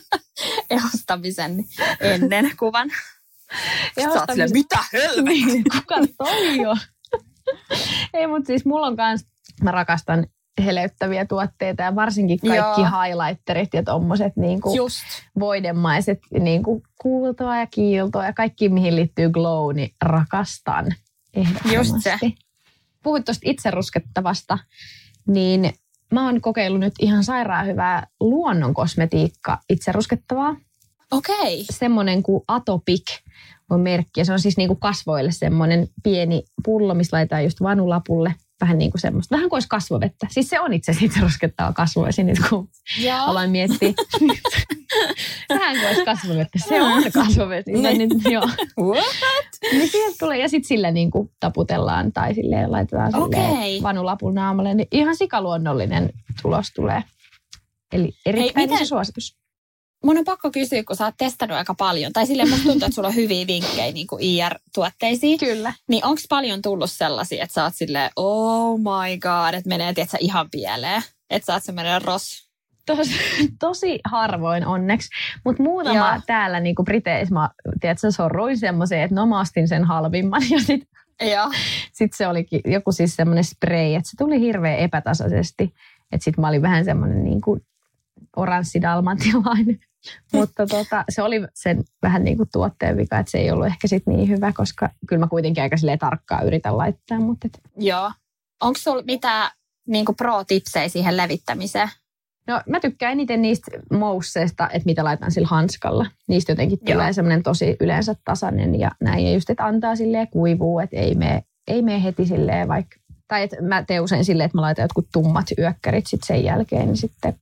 ehostamisen 0.70 1.66
ennen 2.00 2.52
kuvan. 2.60 2.90
Sitten 3.86 4.12
sä 4.14 4.20
oot 4.20 4.52
mitä 4.54 4.80
helvettiä? 4.94 5.46
Niin, 5.46 5.64
kuka 5.64 5.96
toi 6.18 6.66
on? 6.66 6.78
Ei, 8.14 8.28
mutta 8.28 8.48
siis 8.48 8.66
mulla 8.66 8.88
on 8.88 8.96
kans, 8.96 9.26
mä 9.62 9.72
rakastan 9.72 10.28
heleyttäviä 10.66 11.26
tuotteita 11.26 11.84
ja 11.84 11.96
varsinkin 11.96 12.40
kaikki 12.40 12.82
Joo. 12.82 12.90
highlighterit 13.02 13.74
ja 13.74 13.84
tommoset 13.84 14.36
niinku 14.36 14.76
Just. 14.76 15.04
voidemaiset 15.40 16.20
niinku 16.40 16.84
kuultoa 17.02 17.58
ja 17.58 17.68
kiiltoa 17.68 18.26
ja 18.26 18.34
kaikki 18.34 18.70
mihin 18.70 18.96
liittyy 18.96 19.30
glow, 19.30 19.76
niin 19.76 19.90
rakastan 20.02 20.86
ehdottomasti. 21.34 21.76
Just 21.76 21.96
se. 22.00 22.18
Puhuit 23.04 23.26
tuosta 23.26 23.50
itse 23.50 23.72
ruskettavasta, 23.72 24.58
niin 25.28 25.74
mä 26.12 26.26
oon 26.26 26.42
kokeillut 26.42 26.80
nyt 26.80 26.94
ihan 27.00 27.24
sairaan 27.24 27.68
hyvää 27.68 28.08
luonnon 28.20 28.74
kosmetiikka 28.74 29.60
itse 29.70 29.92
ruskettavaa 29.92 30.56
Okei. 31.12 31.36
Okay. 31.36 31.66
semmoinen 31.72 32.24
kuin 32.24 32.44
Atopic 32.48 33.20
on 33.70 33.80
merkki. 33.80 34.20
Ja 34.20 34.26
se 34.26 34.34
on 34.34 34.40
siis 34.40 34.58
niin 34.58 34.68
kuin 34.68 34.80
kasvoille 34.80 35.32
semmoinen 35.32 35.88
pieni 36.04 36.44
pullo, 36.64 36.94
missä 36.94 37.18
laitetaan 37.18 37.44
just 37.44 37.62
vanulapulle. 37.62 38.36
Vähän 38.64 38.78
niin 38.78 38.92
kuin 38.92 39.02
semmoista. 39.02 39.36
Vähän 39.36 39.50
kuin 39.50 39.56
olisi 39.58 39.68
kasvovettä. 39.68 40.28
Siis 40.32 40.50
se 40.50 40.60
on 40.60 40.74
itse 40.74 40.92
asiassa 40.92 41.20
ruskettava 41.22 41.74
kasvoesi 41.74 42.24
nyt, 42.24 42.38
kun 42.50 42.70
Joo. 43.00 43.18
aloin 43.26 43.52
miettiä. 43.52 43.94
Vähän 45.50 45.76
kuin 45.76 45.88
olisi 45.88 46.06
kasvovettä. 46.06 46.60
Se 46.60 46.82
on 46.82 47.04
kasvovesi. 47.14 47.72
Niin. 47.72 47.98
Niin. 47.98 48.10
Joo. 48.32 48.50
What? 48.80 49.06
Niin 49.72 49.90
sieltä 49.90 50.16
tulee, 50.20 50.38
ja 50.38 50.50
sitten 50.50 50.68
sillä 50.68 50.92
niin 50.92 51.12
kuin 51.12 51.32
taputellaan 51.40 52.12
tai 52.14 52.34
sille 52.34 52.68
laitetaan 52.68 53.12
silleen 53.12 53.52
Okei. 53.52 53.82
vanulapun 53.82 54.36
naamalle. 54.36 54.74
Niin 54.74 54.88
ihan 54.92 55.16
sikaluonnollinen 55.16 56.10
tulos 56.42 56.72
tulee. 56.76 57.04
Eli 57.94 58.12
erittäin 58.26 58.70
miten- 58.70 58.84
iso 58.84 58.86
suositus. 58.86 59.38
Mun 60.04 60.18
on 60.18 60.24
pakko 60.26 60.52
kysyä, 60.52 60.84
kun 60.84 60.96
sä 60.96 61.06
oot 61.06 61.16
testannut 61.18 61.58
aika 61.58 61.74
paljon. 61.74 62.14
Tai 62.14 62.28
silleen 62.28 62.50
musta 62.50 62.64
tuntuu, 62.64 62.86
että 62.86 62.96
sulla 62.96 63.08
on 63.08 63.16
hyviä 63.16 63.48
vinkkejä 63.48 63.92
niin 63.92 64.08
kuin 64.08 64.22
IR-tuotteisiin. 64.24 65.40
Kyllä. 65.40 65.74
Niin 65.90 66.06
onko 66.06 66.22
paljon 66.30 66.62
tullut 66.62 66.92
sellaisia, 66.92 67.44
että 67.44 67.54
sä 67.54 67.64
oot 67.64 67.74
silleen, 67.76 68.12
oh 68.16 68.80
my 68.80 69.18
god, 69.18 69.54
että 69.54 69.70
menee 69.70 69.94
tietsä, 69.94 70.18
ihan 70.22 70.48
pieleen. 70.52 71.02
Että 71.30 71.46
sä 71.46 71.54
oot 71.54 71.64
semmoinen 71.64 72.02
ros. 72.02 72.50
Tosi, 72.86 73.12
tosi 73.60 74.00
harvoin 74.06 74.66
onneksi. 74.66 75.10
Mutta 75.46 75.64
muutama 75.64 76.10
Joo. 76.10 76.22
täällä 76.28 76.60
niin 76.60 76.76
kuin 76.76 76.86
Briteissä, 76.86 77.34
mä 77.34 77.50
tiedätkö, 77.82 78.12
sorruin 78.12 78.58
semmoiseen, 78.58 79.02
että 79.02 79.16
no 79.16 79.26
mä 79.26 79.40
ostin 79.40 79.68
sen 79.68 79.84
halvimman. 79.84 80.42
Ja 80.50 80.60
sitten 80.60 80.94
sit 81.92 82.14
se 82.14 82.28
olikin 82.28 82.62
joku 82.66 82.92
siis 82.92 83.16
semmoinen 83.16 83.44
spray, 83.44 83.94
että 83.96 84.10
se 84.10 84.18
tuli 84.18 84.40
hirveän 84.40 84.80
epätasaisesti. 84.80 85.64
Että 86.12 86.24
sitten 86.24 86.42
mä 86.42 86.48
olin 86.48 86.62
vähän 86.62 86.86
semmoinen 86.86 87.24
niin 87.24 87.42
kuin 87.42 87.62
oranssidalmantilainen. 88.36 89.80
Mutta 90.34 90.68
tota, 90.68 91.04
se 91.10 91.22
oli 91.22 91.42
sen 91.54 91.84
vähän 92.02 92.24
niin 92.24 92.38
kuin 92.38 92.50
tuotteen 92.54 92.98
vika, 92.98 93.20
että 93.20 93.32
se 93.32 93.38
ei 93.38 93.52
ollut 93.52 93.68
ehkä 93.68 93.88
sit 93.88 94.04
niin 94.08 94.30
hyvä, 94.30 94.54
koska 94.54 94.90
kyllä 95.08 95.20
mä 95.20 95.28
kuitenkin 95.28 95.64
aika 95.64 95.78
silleen 95.78 96.00
tarkkaan 96.00 96.48
yritän 96.48 96.78
laittaa. 96.78 97.20
Mutta 97.20 97.48
et, 97.48 97.60
Joo. 97.78 98.12
Onko 98.62 98.80
sulla 98.80 99.04
mitään 99.04 99.52
niin 99.88 100.06
pro-tipsejä 100.18 100.90
siihen 100.90 101.18
levittämiseen? 101.18 101.90
No 102.48 102.62
mä 102.70 102.80
tykkään 102.80 103.12
eniten 103.12 103.42
niistä 103.42 103.72
mousseista, 103.92 104.70
että 104.70 104.86
mitä 104.86 105.04
laitan 105.04 105.32
sillä 105.32 105.48
hanskalla. 105.48 106.06
Niistä 106.28 106.52
jotenkin 106.52 106.80
Joo. 106.82 106.94
tulee 106.94 107.14
semmoinen 107.14 107.44
tosi 107.44 107.78
yleensä 107.80 108.16
tasainen 108.26 108.80
ja 108.80 108.92
näin. 109.02 109.26
Ja 109.26 109.34
just, 109.34 109.50
että 109.50 109.66
antaa 109.66 109.96
silleen 109.96 110.28
kuivuu, 110.28 110.80
että 110.80 110.98
ei 110.98 111.16
mene, 111.16 111.44
ei 111.68 111.82
mene 111.82 112.04
heti 112.04 112.26
silleen 112.26 112.68
vaikka... 112.68 112.96
Tai 113.28 113.44
että 113.44 113.62
mä 113.62 113.84
teen 113.84 114.04
usein 114.04 114.26
silleen, 114.26 114.46
että 114.46 114.58
mä 114.58 114.62
laitan 114.62 114.84
jotkut 114.84 115.08
tummat 115.14 115.46
yökkärit 115.58 116.08
sitten 116.08 116.28
sen 116.28 116.44
jälkeen, 116.44 116.86
niin 116.86 116.98
sitten... 116.98 117.36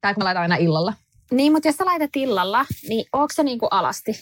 Tai 0.00 0.14
kun 0.14 0.20
mä 0.20 0.24
laitan 0.24 0.42
aina 0.42 0.56
illalla. 0.56 0.92
Niin, 1.32 1.52
mutta 1.52 1.68
jos 1.68 1.76
sä 1.76 1.84
laitat 1.84 2.10
illalla, 2.16 2.66
niin 2.88 3.04
onko 3.12 3.28
se 3.34 3.42
niinku 3.42 3.66
alasti? 3.70 4.12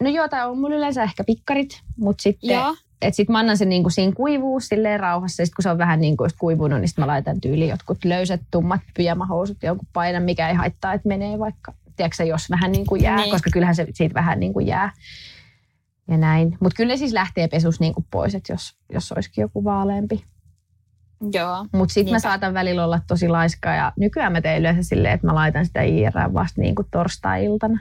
No 0.00 0.10
joo, 0.10 0.28
tai 0.28 0.48
on 0.50 0.58
mulla 0.58 0.76
yleensä 0.76 1.02
ehkä 1.02 1.24
pikkarit, 1.24 1.80
mutta 1.96 2.22
sitten... 2.22 2.50
Joo. 2.50 2.76
Että 3.02 3.16
sit 3.16 3.28
mä 3.28 3.38
annan 3.38 3.56
sen 3.56 3.68
niinku 3.68 3.90
siinä 3.90 4.12
kuivuu 4.12 4.60
silleen 4.60 5.00
rauhassa. 5.00 5.42
Ja 5.42 5.46
sit 5.46 5.54
kun 5.54 5.62
se 5.62 5.70
on 5.70 5.78
vähän 5.78 6.00
niinku 6.00 6.24
just 6.24 6.36
kuivunut, 6.38 6.80
niin 6.80 6.88
sit 6.88 6.98
mä 6.98 7.06
laitan 7.06 7.40
tyyliin 7.40 7.70
jotkut 7.70 8.04
löysät, 8.04 8.40
tummat 8.50 8.80
pyjamahousut 8.96 9.56
ja 9.62 9.66
jonkun 9.66 9.88
paidan, 9.92 10.22
mikä 10.22 10.48
ei 10.48 10.54
haittaa, 10.54 10.92
että 10.92 11.08
menee 11.08 11.38
vaikka, 11.38 11.74
tiedätkö 11.96 12.24
jos 12.24 12.50
vähän 12.50 12.72
niin 12.72 12.86
kuin 12.86 13.02
jää, 13.02 13.16
Niin. 13.16 13.30
koska 13.30 13.50
kyllähän 13.52 13.74
se 13.74 13.86
siitä 13.94 14.14
vähän 14.14 14.40
niin 14.40 14.52
kuin 14.52 14.66
jää. 14.66 14.92
Ja 16.10 16.18
näin. 16.18 16.58
Mutta 16.60 16.76
kyllä 16.76 16.92
ne 16.92 16.96
siis 16.96 17.12
lähtee 17.12 17.48
pesus 17.48 17.80
niin 17.80 17.94
kuin 17.94 18.06
pois, 18.10 18.34
että 18.34 18.52
jos, 18.52 18.74
jos 18.92 19.12
olisikin 19.12 19.42
joku 19.42 19.64
vaaleampi. 19.64 20.24
Joo. 21.32 21.66
Mutta 21.72 21.92
sitten 21.92 22.12
mä 22.14 22.18
saatan 22.18 22.54
välillä 22.54 22.84
olla 22.84 23.00
tosi 23.08 23.28
laiska 23.28 23.70
ja 23.70 23.92
nykyään 23.98 24.32
mä 24.32 24.40
teen 24.40 24.60
yleensä 24.60 24.82
silleen, 24.82 25.14
että 25.14 25.26
mä 25.26 25.34
laitan 25.34 25.66
sitä 25.66 25.82
IR 25.82 26.12
vasta 26.34 26.60
niin 26.60 26.74
kuin 26.74 26.88
torstai-iltana. 26.90 27.80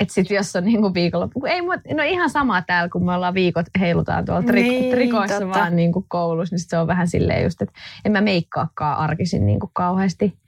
Että 0.00 0.14
sitten 0.14 0.34
jos 0.34 0.56
on 0.56 0.64
niinku 0.64 0.94
viikonloppu, 0.94 1.40
kun 1.40 1.48
ei 1.48 1.60
no 1.94 2.02
ihan 2.06 2.30
sama 2.30 2.62
täällä, 2.62 2.88
kun 2.88 3.04
me 3.06 3.14
ollaan 3.14 3.34
viikot 3.34 3.66
heilutaan 3.80 4.24
tuolla 4.24 4.40
trik- 4.40 4.52
Niin, 4.54 4.90
trikoissa 4.94 5.40
totta. 5.40 5.58
vaan 5.58 5.76
niinku 5.76 6.06
koulussa, 6.08 6.52
niin 6.54 6.60
sit 6.60 6.70
se 6.70 6.78
on 6.78 6.86
vähän 6.86 7.08
silleen 7.08 7.44
just, 7.44 7.62
että 7.62 7.74
en 8.04 8.12
mä 8.12 8.20
meikkaakaan 8.20 8.98
arkisin 8.98 9.46
niinku 9.46 9.70
kauheasti. 9.72 10.38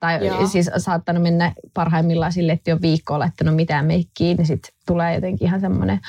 Tai 0.00 0.26
Joo. 0.26 0.46
siis 0.46 0.70
saattanut 0.76 1.22
mennä 1.22 1.52
parhaimmillaan 1.74 2.32
sille, 2.32 2.52
että 2.52 2.70
jo 2.70 2.78
viikko 2.82 3.14
on 3.14 3.20
laittanut 3.20 3.56
mitään 3.56 3.86
meikkiä, 3.86 4.34
niin 4.34 4.46
sitten 4.46 4.74
tulee 4.86 5.14
jotenkin 5.14 5.48
ihan 5.48 5.60
semmoinen, 5.60 6.00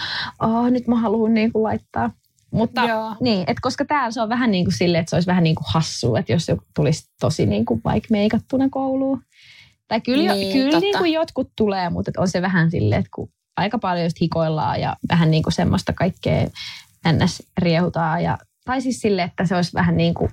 oh, 0.42 0.70
nyt 0.70 0.88
mä 0.88 0.96
haluan 1.00 1.34
niinku 1.34 1.64
laittaa. 1.64 2.12
Mutta 2.52 2.86
Joo. 2.86 3.16
niin, 3.22 3.40
että 3.42 3.62
koska 3.62 3.86
täällä 3.86 4.12
se 4.12 4.22
on 4.22 4.30
vähän 4.30 4.52
niin 4.52 4.66
kuin 4.66 4.74
silleen, 4.74 5.00
että 5.00 5.10
se 5.10 5.16
olisi 5.16 5.28
vähän 5.28 5.44
niin 5.44 5.56
kuin 5.56 5.66
hassua, 5.74 6.20
että 6.20 6.32
jos 6.32 6.48
joku 6.48 6.64
tulisi 6.76 7.04
tosi 7.20 7.46
niin 7.46 7.66
kuin 7.66 7.82
vaikka 7.86 8.08
meikattuna 8.12 8.70
kouluun. 8.70 9.22
Tai 9.88 10.02
kyllä, 10.02 10.34
Niin, 10.34 10.54
kyllä 10.54 10.72
totta. 10.72 10.80
niin 10.86 10.98
kuin 10.98 11.14
jotkut 11.14 11.52
tulee, 11.56 11.90
mutta 11.90 12.12
on 12.18 12.28
se 12.28 12.42
vähän 12.42 12.72
silleen, 12.72 13.00
että 13.00 13.12
kun 13.16 13.30
aika 13.58 13.80
paljon 13.80 14.04
just 14.06 14.22
hikoillaan 14.22 14.82
ja 14.82 14.96
vähän 15.10 15.32
niin 15.32 15.44
kuin 15.44 15.54
semmoista 15.54 15.94
kaikkea 15.94 16.48
ns. 17.12 17.44
riehutaan. 17.58 18.24
Ja, 18.24 18.38
tai 18.66 18.82
siis 18.82 19.02
silleen, 19.02 19.30
että 19.30 19.46
se 19.46 19.56
olisi 19.56 19.74
vähän 19.74 19.98
niin 19.98 20.14
kuin, 20.14 20.32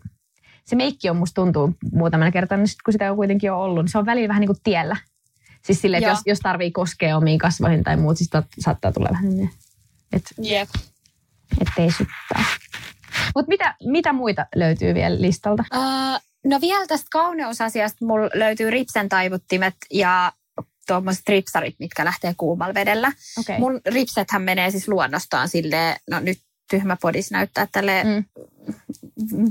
se 0.65 0.77
meikki 0.77 1.11
on 1.11 1.17
musta 1.17 1.43
tuntuu 1.43 1.75
muutamana 1.93 2.31
kertaa, 2.31 2.59
niin 2.59 2.69
sit 2.69 2.83
kun 2.85 2.93
sitä 2.93 3.11
on 3.11 3.17
kuitenkin 3.17 3.49
jo 3.49 3.63
ollut, 3.63 3.85
niin 3.85 3.93
se 3.93 3.99
on 3.99 4.07
välillä 4.07 4.29
vähän 4.29 4.41
niin 4.41 4.49
kuin 4.49 4.59
tiellä. 4.65 4.97
Siis 5.65 5.81
silleen, 5.81 5.99
että 5.99 6.11
Joo. 6.11 6.17
jos, 6.17 6.23
jos 6.27 6.39
tarvii 6.39 6.71
koskea 6.71 7.17
omiin 7.17 7.39
kasvoihin 7.39 7.85
tai 7.85 7.97
muut, 7.97 8.19
siis 8.19 8.31
saattaa 8.59 8.93
tulla 8.93 9.09
vähän 9.11 9.37
niin, 9.37 9.51
että 10.13 10.31
Jep. 10.39 10.69
Ettei 11.61 11.91
syttää. 11.91 12.45
Mutta 13.35 13.49
mitä, 13.49 13.75
mitä 13.85 14.13
muita 14.13 14.47
löytyy 14.55 14.95
vielä 14.95 15.21
listalta? 15.21 15.65
Uh, 15.75 16.21
no 16.45 16.61
vielä 16.61 16.87
tästä 16.87 17.07
kauneusasiasta 17.11 18.05
mulla 18.05 18.31
löytyy 18.35 18.71
ripsen 18.71 19.09
taivuttimet 19.09 19.75
ja 19.93 20.33
tuommoiset 20.87 21.29
ripsarit, 21.29 21.75
mitkä 21.79 22.05
lähtee 22.05 22.35
kuumalla 22.37 22.75
vedellä. 22.75 23.13
Okay. 23.39 23.59
Mun 23.59 23.81
ripsethän 23.87 24.43
menee 24.43 24.71
siis 24.71 24.89
luonnostaan 24.89 25.49
silleen, 25.49 25.97
no 26.11 26.21
nyt 26.21 26.39
tyhmä 26.71 26.97
podis 27.01 27.31
näyttää 27.31 27.67
tälle 27.73 28.05
Mm. 28.05 28.25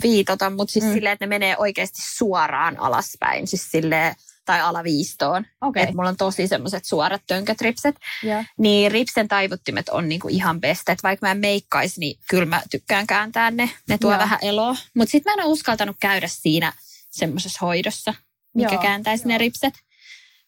viitota, 0.03 0.49
mutta 0.49 0.71
siis 0.71 0.85
mm. 0.85 0.93
silleen, 0.93 1.13
että 1.13 1.25
ne 1.25 1.29
menee 1.29 1.57
oikeasti 1.57 1.99
suoraan 2.01 2.79
alaspäin, 2.79 3.47
siis 3.47 3.71
silleen, 3.71 4.15
tai 4.45 4.61
alaviistoon. 4.61 5.45
Okay. 5.61 5.85
Mulla 5.93 6.09
on 6.09 6.17
tosi 6.17 6.47
semmoiset 6.47 6.85
suorat 6.85 7.21
tönkät 7.27 7.61
ripset. 7.61 7.95
Joo. 8.23 8.43
Niin 8.57 8.91
ripsen 8.91 9.27
taivuttimet 9.27 9.89
on 9.89 10.09
niinku 10.09 10.27
ihan 10.27 10.61
best. 10.61 10.89
Et 10.89 11.03
vaikka 11.03 11.27
mä 11.27 11.31
en 11.31 11.37
meikkaisi, 11.37 11.99
niin 11.99 12.19
kyllä 12.29 12.45
mä 12.45 12.61
tykkään 12.71 13.07
kääntää 13.07 13.51
ne. 13.51 13.69
Ne 13.89 13.97
tuo 13.97 14.11
Joo. 14.11 14.19
vähän 14.19 14.39
eloa. 14.41 14.75
Mutta 14.95 15.11
sitten 15.11 15.31
mä 15.31 15.41
en 15.41 15.45
ole 15.45 15.53
uskaltanut 15.53 15.97
käydä 15.99 16.27
siinä 16.27 16.73
semmoisessa 17.11 17.59
hoidossa, 17.61 18.13
mikä 18.55 18.73
Joo. 18.73 18.81
kääntäisi 18.81 19.27
ne 19.27 19.37
ripset. 19.37 19.73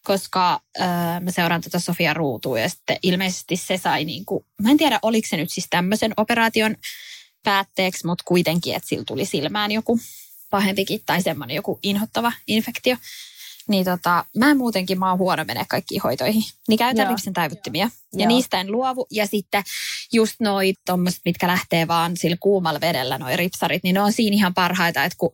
Koska 0.04 0.62
öö, 0.80 0.86
mä 1.20 1.32
seuraan 1.32 1.62
tätä 1.62 1.80
Sofia 1.80 2.14
Ruutua 2.14 2.60
ja 2.60 2.70
sitten 2.70 2.98
ilmeisesti 3.04 3.56
se 3.56 3.78
sai 3.78 4.06
niinku, 4.06 4.46
mä 4.62 4.72
en 4.72 4.78
tiedä 4.78 5.00
oliko 5.02 5.28
se 5.28 5.38
nyt 5.38 5.52
siis 5.52 5.68
tämmöisen 5.70 6.14
operaation 6.18 6.76
päätteeksi, 7.44 8.08
mutta 8.08 8.24
kuitenkin, 8.28 8.76
että 8.76 8.90
sillä 8.90 9.04
tuli 9.08 9.26
silmään 9.26 9.72
joku 9.72 10.00
pahempikin 10.50 11.02
tai 11.06 11.22
semmoinen 11.22 11.56
joku 11.56 11.80
inhottava 11.84 12.32
infektio. 12.48 12.98
Niin 13.68 13.86
tota, 13.86 14.26
mä 14.38 14.56
muutenkin, 14.56 15.00
mä 15.00 15.10
oon 15.10 15.20
huono 15.20 15.44
menee 15.46 15.66
kaikkiin 15.70 16.02
hoitoihin. 16.02 16.44
Niin 16.68 16.78
käytän 16.80 17.04
Joo. 17.04 17.10
ripsen 17.12 17.34
taivuttimia. 17.34 17.90
Ja 18.14 18.20
Joo. 18.20 18.28
niistä 18.28 18.60
en 18.60 18.72
luovu. 18.72 19.08
Ja 19.12 19.28
sitten 19.28 19.64
just 20.14 20.36
noi 20.40 20.74
tommoset, 20.86 21.22
mitkä 21.26 21.48
lähtee 21.48 21.88
vaan 21.88 22.18
sillä 22.18 22.38
kuumalla 22.40 22.82
vedellä, 22.82 23.18
noi 23.18 23.38
ripsarit, 23.38 23.84
niin 23.84 23.94
ne 23.94 24.02
on 24.02 24.14
siinä 24.14 24.36
ihan 24.36 24.54
parhaita, 24.54 25.04
että 25.04 25.18
kun 25.18 25.34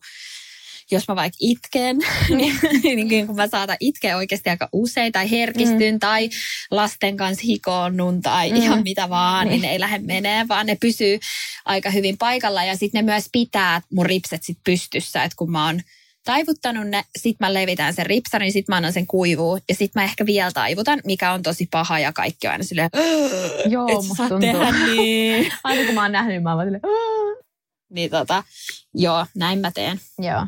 jos 0.91 1.07
mä 1.07 1.15
vaikka 1.15 1.37
itken, 1.39 1.97
niin, 2.37 3.09
niin 3.09 3.27
kun 3.27 3.35
mä 3.35 3.47
saatan 3.47 3.77
itkeä 3.79 4.17
oikeasti 4.17 4.49
aika 4.49 4.69
usein 4.71 5.11
tai 5.11 5.31
herkistyn 5.31 5.95
mm. 5.95 5.99
tai 5.99 6.29
lasten 6.71 7.17
kanssa 7.17 7.43
hikoonnun 7.45 8.21
tai 8.21 8.49
Mm. 8.49 8.55
mm. 8.57 8.63
ihan 8.63 8.83
mitä 8.83 9.09
vaan, 9.09 9.47
Niin. 9.47 9.51
niin. 9.51 9.61
niin 9.61 9.67
ne 9.67 9.71
ei 9.73 9.79
lähde 9.79 9.99
menee, 9.99 10.47
vaan 10.47 10.65
ne 10.65 10.75
pysyy 10.75 11.19
aika 11.65 11.89
hyvin 11.89 12.17
paikalla 12.17 12.63
ja 12.63 12.77
sitten 12.77 13.05
ne 13.05 13.11
myös 13.11 13.25
pitää 13.31 13.81
mun 13.91 14.05
ripset 14.05 14.43
sit 14.43 14.57
pystyssä, 14.63 15.23
että 15.23 15.35
kun 15.35 15.51
mä 15.51 15.65
oon 15.65 15.81
taivuttanut 16.25 16.87
ne, 16.87 17.03
sit 17.17 17.39
mä 17.39 17.53
levitän 17.53 17.93
sen 17.93 18.05
ripsarin, 18.05 18.51
sit 18.51 18.67
mä 18.67 18.75
annan 18.75 18.93
sen 18.93 19.07
kuivuu 19.07 19.59
ja 19.69 19.75
sit 19.75 19.95
mä 19.95 20.03
ehkä 20.03 20.25
vielä 20.25 20.51
taivutan, 20.51 21.01
mikä 21.05 21.31
on 21.31 21.43
tosi 21.43 21.67
paha 21.71 21.99
ja 21.99 22.13
kaikki 22.13 22.47
on 22.47 22.51
aina 22.51 22.63
silleen, 22.63 22.89
Joo, 23.65 23.87
et 23.87 24.07
musta 24.07 24.29
tuntuu. 24.29 24.39
tehdä 24.39 24.71
niin. 24.71 25.53
Aina 25.63 25.85
kun 25.85 25.95
mä 25.95 26.01
oon 26.01 26.11
nähnyt, 26.11 26.43
mä 26.43 26.49
oon 26.49 26.57
vaan 26.57 26.67
silleen, 26.67 26.85
"Aah." 26.85 27.37
niin 27.89 28.09
tota, 28.11 28.43
joo, 28.93 29.25
näin 29.35 29.59
mä 29.59 29.71
teen. 29.71 29.99
Joo. 30.19 30.47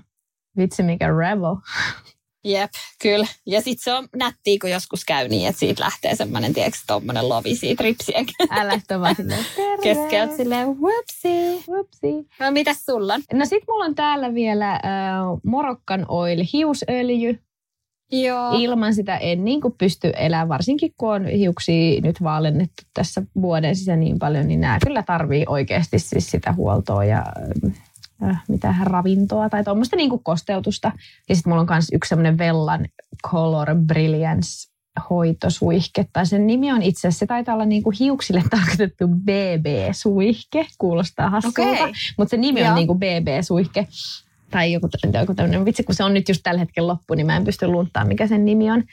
Vitsi 0.58 0.84
mikä 0.84 1.08
rebel. 1.08 1.56
Jep, 2.46 2.72
kyllä. 3.02 3.28
Ja 3.46 3.62
sitten 3.62 3.84
se 3.84 3.94
on 3.94 4.08
nättiä, 4.16 4.58
kun 4.62 4.70
joskus 4.70 5.06
käy 5.06 5.28
niin, 5.28 5.50
että 5.50 5.60
siitä 5.60 5.84
lähtee 5.84 6.16
semmoinen, 6.16 6.54
tiedätkö, 6.54 6.80
tommonen 6.88 7.30
lovi 7.30 7.56
siitä 7.56 7.84
ripsien 7.84 8.26
Älä 8.50 8.80
vaan 9.00 9.16
silleen, 9.16 9.46
keskeltä 9.84 10.38
silleen, 10.38 10.68
whoopsie. 10.68 11.64
Whoopsie. 11.70 12.24
No 12.40 12.52
mitäs 12.52 12.86
sulla 12.86 13.14
on? 13.14 13.22
No 13.34 13.46
sit 13.46 13.64
mulla 13.68 13.86
on 13.86 13.96
täällä 13.96 14.34
vielä 14.34 14.74
äh, 14.74 14.82
Moroccan 15.44 16.06
Oil 16.08 16.44
hiusöljy. 16.54 17.40
Joo. 18.12 18.52
Ilman 18.60 18.94
sitä 18.94 19.18
en 19.18 19.46
niin 19.46 19.62
kuin 19.62 19.74
pysty 19.78 20.12
elämään, 20.18 20.50
varsinkin 20.50 20.94
kun 20.98 21.14
on 21.14 21.26
hiuksia 21.26 22.02
nyt 22.02 22.24
vaalennettu 22.24 22.84
tässä 22.94 23.24
vuoden 23.42 23.76
sisään 23.76 24.00
niin 24.00 24.20
paljon, 24.20 24.48
niin 24.48 24.62
nämä 24.62 24.78
kyllä 24.86 25.04
tarvii 25.04 25.46
oikeasti 25.48 26.00
siis 26.00 26.32
sitä 26.32 26.54
huoltoa 26.54 27.06
ja 27.06 27.24
äh, 28.24 28.44
mitä 28.48 28.76
ravintoa 28.84 29.50
tai 29.50 29.64
tuommoista 29.64 29.96
niin 29.96 30.24
kosteutusta. 30.24 30.92
Ja 31.30 31.36
sitten 31.36 31.52
mulla 31.52 31.62
on 31.62 31.68
myös 31.70 31.88
yksi 31.94 32.10
semmoinen 32.10 32.38
Vellan 32.38 32.86
Color 33.28 33.68
Brilliance 33.76 34.76
hoitosuihke, 35.10 36.06
tai 36.14 36.26
sen 36.26 36.48
nimi 36.48 36.72
on 36.72 36.82
itse 36.82 37.00
asiassa, 37.00 37.20
se 37.20 37.26
taitaa 37.26 37.56
olla 37.56 37.66
niin 37.66 37.84
kuin 37.84 37.96
hiuksille 38.00 38.44
tarkoitettu 38.50 39.08
BB-suihke, 39.08 40.68
kuulostaa 40.78 41.30
hassulta, 41.30 41.62
Okei. 41.62 41.94
mutta 42.18 42.30
se 42.30 42.38
nimi 42.38 42.62
on 42.62 42.66
Joo. 42.66 42.76
niin 42.76 42.88
kuin 42.88 43.00
BB-suihke 43.00 43.88
tai 44.52 44.74
joku, 44.74 44.90
joku 45.14 45.34
tämmöinen 45.34 45.66
vitsi, 45.66 45.84
kun 45.84 45.96
se 45.96 46.04
on 46.04 46.14
nyt 46.14 46.30
just 46.30 46.42
tällä 46.44 46.60
hetkellä 46.60 46.88
loppu, 46.88 47.14
niin 47.14 47.26
mä 47.26 47.36
en 47.36 47.44
pysty 47.44 47.68
lunttaan, 47.68 48.08
mikä 48.08 48.28
sen 48.28 48.46
nimi 48.46 48.72
on. 48.72 48.84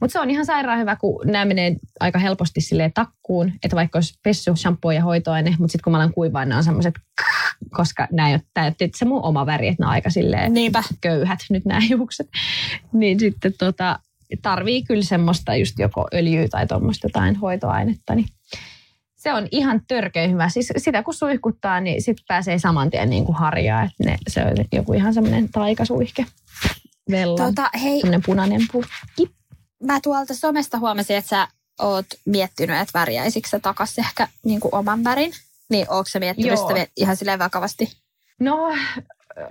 Mutta 0.00 0.12
se 0.12 0.20
on 0.20 0.30
ihan 0.30 0.46
sairaan 0.46 0.78
hyvä, 0.78 0.96
kun 0.96 1.26
nämä 1.26 1.44
menee 1.44 1.76
aika 2.00 2.18
helposti 2.18 2.60
silleen 2.60 2.92
takkuun, 2.92 3.52
että 3.62 3.76
vaikka 3.76 3.96
olisi 3.96 4.18
pessu, 4.22 4.56
shampoo 4.56 4.90
ja 4.90 5.02
hoitoaine, 5.02 5.50
mutta 5.50 5.72
sitten 5.72 5.84
kun 5.84 5.90
mä 5.90 5.96
alan 5.96 6.14
kuivaa, 6.14 6.44
ne 6.44 6.56
on 6.56 6.64
semmoiset, 6.64 6.94
koska 7.70 8.08
nämä 8.12 8.28
ei 8.28 8.34
ole 8.34 8.42
täytti 8.54 8.90
se 8.94 9.04
mun 9.04 9.22
oma 9.22 9.46
väri, 9.46 9.68
että 9.68 9.82
ne 9.82 9.86
on 9.86 9.92
aika 9.92 10.10
silleen 10.10 10.54
Niinpä. 10.54 10.82
köyhät 11.00 11.38
nyt 11.50 11.64
nämä 11.64 11.80
hiukset. 11.80 12.28
Niin 12.92 13.20
sitten 13.20 13.52
tota, 13.58 13.98
tarvii 14.42 14.82
kyllä 14.82 15.02
semmoista 15.04 15.56
just 15.56 15.78
joko 15.78 16.08
öljyä 16.14 16.48
tai 16.48 16.66
tuommoista 16.66 17.06
jotain 17.06 17.36
hoitoainetta, 17.36 18.14
niin 18.14 18.26
se 19.16 19.32
on 19.32 19.48
ihan 19.50 19.80
törkeä 19.88 20.28
hyvä. 20.28 20.48
Siis 20.48 20.72
sitä 20.76 21.02
kun 21.02 21.14
suihkuttaa, 21.14 21.80
niin 21.80 22.02
sitten 22.02 22.24
pääsee 22.28 22.58
saman 22.58 22.90
tien 22.90 23.10
niin 23.10 23.24
kuin 23.24 23.36
harjaa. 23.36 23.82
Että 23.82 24.04
ne, 24.04 24.18
se 24.28 24.42
on 24.44 24.52
joku 24.72 24.92
ihan 24.92 25.14
semmoinen 25.14 25.48
taikasuihke. 25.48 26.26
Vellan. 27.10 27.36
Tota, 27.54 27.70
hei, 27.82 28.00
Semmoinen 28.00 28.22
punainen 28.26 28.60
purkki. 28.72 29.30
mä 29.82 30.00
tuolta 30.00 30.34
somesta 30.34 30.78
huomasin, 30.78 31.16
että 31.16 31.28
sä 31.28 31.48
oot 31.80 32.06
miettinyt, 32.26 32.76
että 32.80 32.98
värjäisikö 32.98 33.48
sä 33.48 33.58
takas 33.60 33.98
ehkä 33.98 34.28
niin 34.44 34.60
kuin 34.60 34.74
oman 34.74 35.04
värin. 35.04 35.32
Niin 35.72 35.86
ootko 35.90 36.08
sä 36.08 36.18
miettinyt 36.18 36.58
Joo. 36.58 36.68
sitä 36.68 36.86
ihan 36.96 37.16
silleen 37.16 37.38
vakavasti? 37.38 37.88
No, 38.40 38.74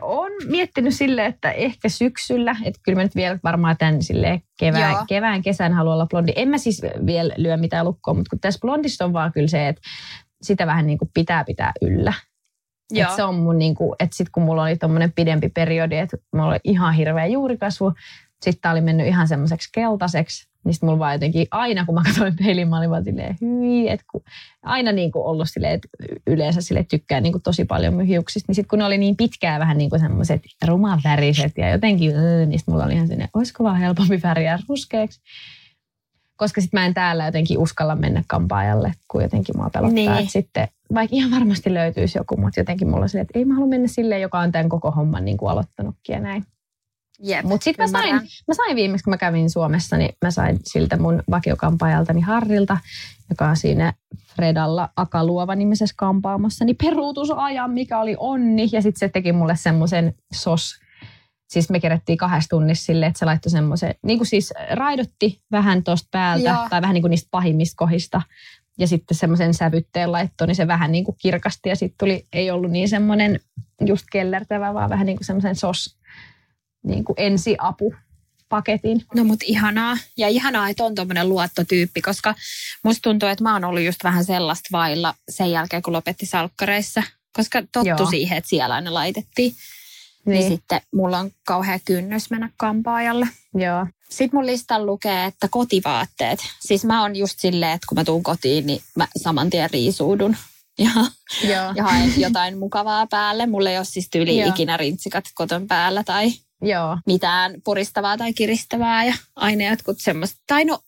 on 0.02 0.32
miettinyt 0.48 0.94
sille, 0.96 1.26
että 1.26 1.52
ehkä 1.52 1.90
syksyllä, 1.90 2.56
että 2.64 2.82
kyllä 2.84 2.96
mä 2.96 3.04
nyt 3.04 3.16
vielä 3.16 3.40
varmaan 3.44 3.78
tämän 3.78 4.04
sille 4.04 4.42
kevään, 4.60 4.92
Joo. 4.92 5.06
kevään, 5.08 5.42
kesän 5.42 5.74
haluan 5.74 5.94
olla 5.94 6.06
blondi. 6.06 6.34
En 6.36 6.50
mä 6.50 6.58
siis 6.58 6.82
vielä 7.06 7.34
lyö 7.38 7.58
mitään 7.58 7.86
lukkoa, 7.86 8.14
mutta 8.14 8.30
kun 8.30 8.40
tässä 8.40 8.60
blondissa 8.62 9.06
on 9.06 9.14
vaan 9.14 9.32
kyllä 9.32 9.48
se, 9.48 9.68
että 9.68 9.82
sitä 10.42 10.68
vähän 10.68 10.88
niin 10.88 10.98
kuin 10.98 11.12
pitää 11.14 11.44
pitää 11.44 11.72
yllä. 11.82 12.14
Et 12.96 13.16
se 13.16 13.24
on 13.24 13.36
mun 13.36 13.58
niin 13.58 13.76
kuin, 13.76 13.96
että 14.00 14.18
sit 14.18 14.30
kun 14.30 14.44
mulla 14.44 14.64
oli 14.64 14.78
tommonen 14.78 15.12
pidempi 15.12 15.50
periodi, 15.50 15.98
että 15.98 16.18
mulla 16.34 16.48
oli 16.48 16.60
ihan 16.64 16.94
hirveä 16.94 17.26
juurikasvu, 17.26 17.94
sitten 18.42 18.62
tää 18.62 18.72
oli 18.72 18.82
mennyt 18.82 19.08
ihan 19.08 19.28
semmoiseksi 19.28 19.70
keltaiseksi, 19.72 20.51
niin 20.64 20.74
sit 20.74 20.84
mulla 20.84 21.00
vaan 21.00 21.14
jotenkin 21.14 21.48
aina, 21.52 21.86
kun 21.86 21.96
mä 21.96 22.04
katsoin 22.04 22.36
peiliin, 22.36 22.68
mä 22.68 22.78
olin 22.78 22.90
vaan 22.90 23.04
silleen, 23.04 23.38
hyi, 23.42 23.90
että 23.90 24.06
kun 24.12 24.22
aina 24.64 24.92
niin 24.92 25.12
kuin 25.12 25.26
ollut 25.26 25.48
silleen, 25.50 25.74
että 25.74 25.88
yleensä 26.28 26.62
sille 26.62 26.84
tykkää 26.84 27.22
niin 27.22 27.32
kuin 27.32 27.42
tosi 27.42 27.66
paljon 27.66 27.94
mun 27.94 28.06
hiuksista, 28.06 28.50
niin 28.50 28.56
sitten 28.56 28.70
kun 28.70 28.80
ne 28.80 28.86
oli 28.86 28.98
niin 28.98 29.18
pitkää 29.18 29.60
vähän 29.60 29.78
niin 29.78 29.90
kuin 29.90 30.00
semmoiset 30.00 30.42
rumaväriset 30.68 31.58
ja 31.58 31.70
jotenkin, 31.70 32.16
öö, 32.16 32.46
niin 32.46 32.60
sit 32.60 32.68
mulla 32.68 32.86
oli 32.86 32.94
ihan 32.94 33.08
sinne, 33.08 33.30
olisiko 33.34 33.64
vaan 33.64 33.80
helpompi 33.80 34.20
väriä 34.24 34.60
ruskeaksi. 34.70 35.22
Koska 36.36 36.62
sitten 36.62 36.80
mä 36.80 36.86
en 36.86 36.94
täällä 36.94 37.26
jotenkin 37.26 37.58
uskalla 37.58 37.96
mennä 37.96 38.24
kampaajalle, 38.28 38.94
kun 39.08 39.22
jotenkin 39.22 39.58
mua 39.58 39.70
pelottaa. 39.70 39.94
Niin. 39.96 40.12
Että 40.12 40.32
sitten, 40.32 40.68
vaikka 40.94 41.16
ihan 41.16 41.32
varmasti 41.32 41.74
löytyisi 41.74 42.18
joku, 42.18 42.38
mutta 42.38 42.60
jotenkin 42.60 42.90
mulla 42.90 43.04
on 43.04 43.10
silleen, 43.10 43.22
että 43.22 43.40
ei 43.40 43.46
mä 43.46 43.54
halua 43.54 43.68
mennä 43.68 43.88
silleen, 43.88 44.22
joka 44.22 44.40
on 44.40 44.52
tämän 44.52 44.70
koko 44.70 44.92
homman 44.92 45.26
niin 45.26 45.38
kuin 45.38 45.52
aloittanutkin 45.52 46.14
ja 46.14 46.20
näin. 46.20 46.44
Jep, 47.20 47.46
Mutta 47.46 47.64
sitten 47.64 47.84
mä 47.84 48.00
sain, 48.00 48.16
mä 48.48 48.54
sain 48.54 48.76
viimeksi, 48.76 49.04
kun 49.04 49.12
mä 49.12 49.18
kävin 49.18 49.50
Suomessa, 49.50 49.98
niin 49.98 50.16
mä 50.22 50.32
sain 50.32 50.60
siltä 50.64 50.98
mun 50.98 51.24
vakiokampaajaltani 51.30 52.22
Harrilta, 52.22 52.78
joka 53.30 53.48
on 53.48 53.58
siinä 53.58 53.94
Fredalla 54.36 54.90
Akaluova 54.96 55.56
nimisessä 55.56 55.96
kampaamossa, 55.98 56.66
niin 56.66 56.76
peruutusajan, 56.84 57.72
mikä 57.72 58.00
oli 58.00 58.16
onni. 58.20 58.70
Ja 58.72 58.82
sitten 58.82 59.00
se 59.00 59.10
teki 59.10 59.32
mulle 59.32 59.56
semmoisen 59.56 60.14
sos 60.34 60.82
Siis 61.52 61.70
me 61.70 61.80
kerättiin 61.80 62.18
kahdessa 62.18 62.50
tunnissa 62.50 62.86
silleen, 62.86 63.10
että 63.10 63.20
se 63.20 63.26
laittoi 63.26 63.50
semmoisen, 63.50 63.96
niin 64.04 64.20
kuin 64.20 64.28
siis 64.28 64.54
raidotti 64.72 65.42
vähän 65.52 65.84
tuosta 65.84 66.08
päältä 66.12 66.50
Joo. 66.50 66.70
tai 66.70 66.82
vähän 66.82 66.94
niin 66.94 67.02
kuin 67.02 67.10
niistä 67.10 67.28
pahimmista 67.32 67.76
kohdista. 67.78 68.22
Ja 68.80 68.88
sitten 68.88 69.18
semmoisen 69.18 69.54
sävytteen 69.54 70.12
laittoi, 70.12 70.48
niin 70.48 70.56
se 70.56 70.68
vähän 70.68 70.92
niin 70.92 71.04
kuin 71.04 71.16
kirkasti 71.22 71.70
ja 71.70 71.76
sitten 71.76 71.98
tuli, 71.98 72.28
ei 72.34 72.52
ollut 72.52 72.72
niin 72.72 72.90
semmoinen 72.90 73.40
just 73.86 74.06
kellertävä, 74.12 74.74
vaan 74.74 74.90
vähän 74.90 75.06
niin 75.06 75.18
kuin 75.18 75.26
semmoisen 75.26 75.56
sos, 75.56 75.98
niin 76.84 77.04
kuin 77.04 77.16
ensiapupaketin. 77.18 79.06
No 79.16 79.24
mut 79.24 79.44
ihanaa. 79.44 79.98
Ja 80.18 80.28
ihanaa, 80.28 80.70
että 80.70 80.84
on 80.84 80.96
tommonen 80.96 81.30
luottotyyppi, 81.30 82.02
koska 82.02 82.36
musta 82.84 83.02
tuntuu, 83.02 83.30
että 83.30 83.44
mä 83.44 83.54
oon 83.54 83.66
ollut 83.66 83.84
just 83.84 84.04
vähän 84.04 84.26
sellaista 84.26 84.70
vailla 84.72 85.14
sen 85.30 85.52
jälkeen, 85.52 85.82
kun 85.82 85.94
lopetti 85.94 86.26
salkkareissa. 86.26 87.04
Koska 87.34 87.62
tottu 87.72 87.88
Joo. 87.88 88.10
siihen, 88.10 88.38
että 88.38 88.50
siellä 88.50 88.76
aina 88.76 88.94
laitettiin. 88.94 89.56
Niin. 90.26 90.40
niin 90.40 90.52
sitten 90.52 90.82
mulla 90.96 91.20
on 91.20 91.32
kauhea 91.48 91.80
kynnys 91.86 92.30
mennä 92.30 92.50
kampaajalle. 92.58 93.28
Joo. 93.56 93.88
Sitten 94.10 94.38
mun 94.38 94.46
listalla 94.46 94.86
lukee, 94.86 95.26
että 95.26 95.48
kotivaatteet. 95.48 96.40
Siis 96.60 96.86
mä 96.86 97.02
oon 97.02 97.16
just 97.16 97.40
silleen, 97.40 97.72
että 97.72 97.88
kun 97.90 97.96
mä 97.96 98.04
tuun 98.04 98.24
kotiin, 98.24 98.66
niin 98.66 98.82
mä 98.96 99.08
saman 99.18 99.50
tien 99.50 99.70
riisuudun. 99.70 100.36
Ja, 100.78 100.92
Joo. 101.44 101.74
ja 101.76 101.84
haen 101.84 102.14
jotain 102.18 102.58
mukavaa 102.58 103.08
päälle. 103.08 103.46
Mulla 103.46 103.70
ei 103.70 103.78
ole 103.78 103.86
siis 103.86 104.10
tyyli 104.12 104.38
Joo. 104.38 104.50
ikinä 104.50 104.78
rintsikat 104.78 105.26
koton 105.34 105.68
päällä 105.68 106.04
tai 106.04 106.32
Joo. 106.62 106.98
mitään 107.06 107.54
puristavaa 107.64 108.18
tai 108.18 108.34
kiristävää 108.34 109.04
ja 109.04 109.14
aina 109.36 109.70
jotkut 109.70 110.00
semmoista. 110.00 110.42
Tai 110.48 110.66
no, 110.66 110.80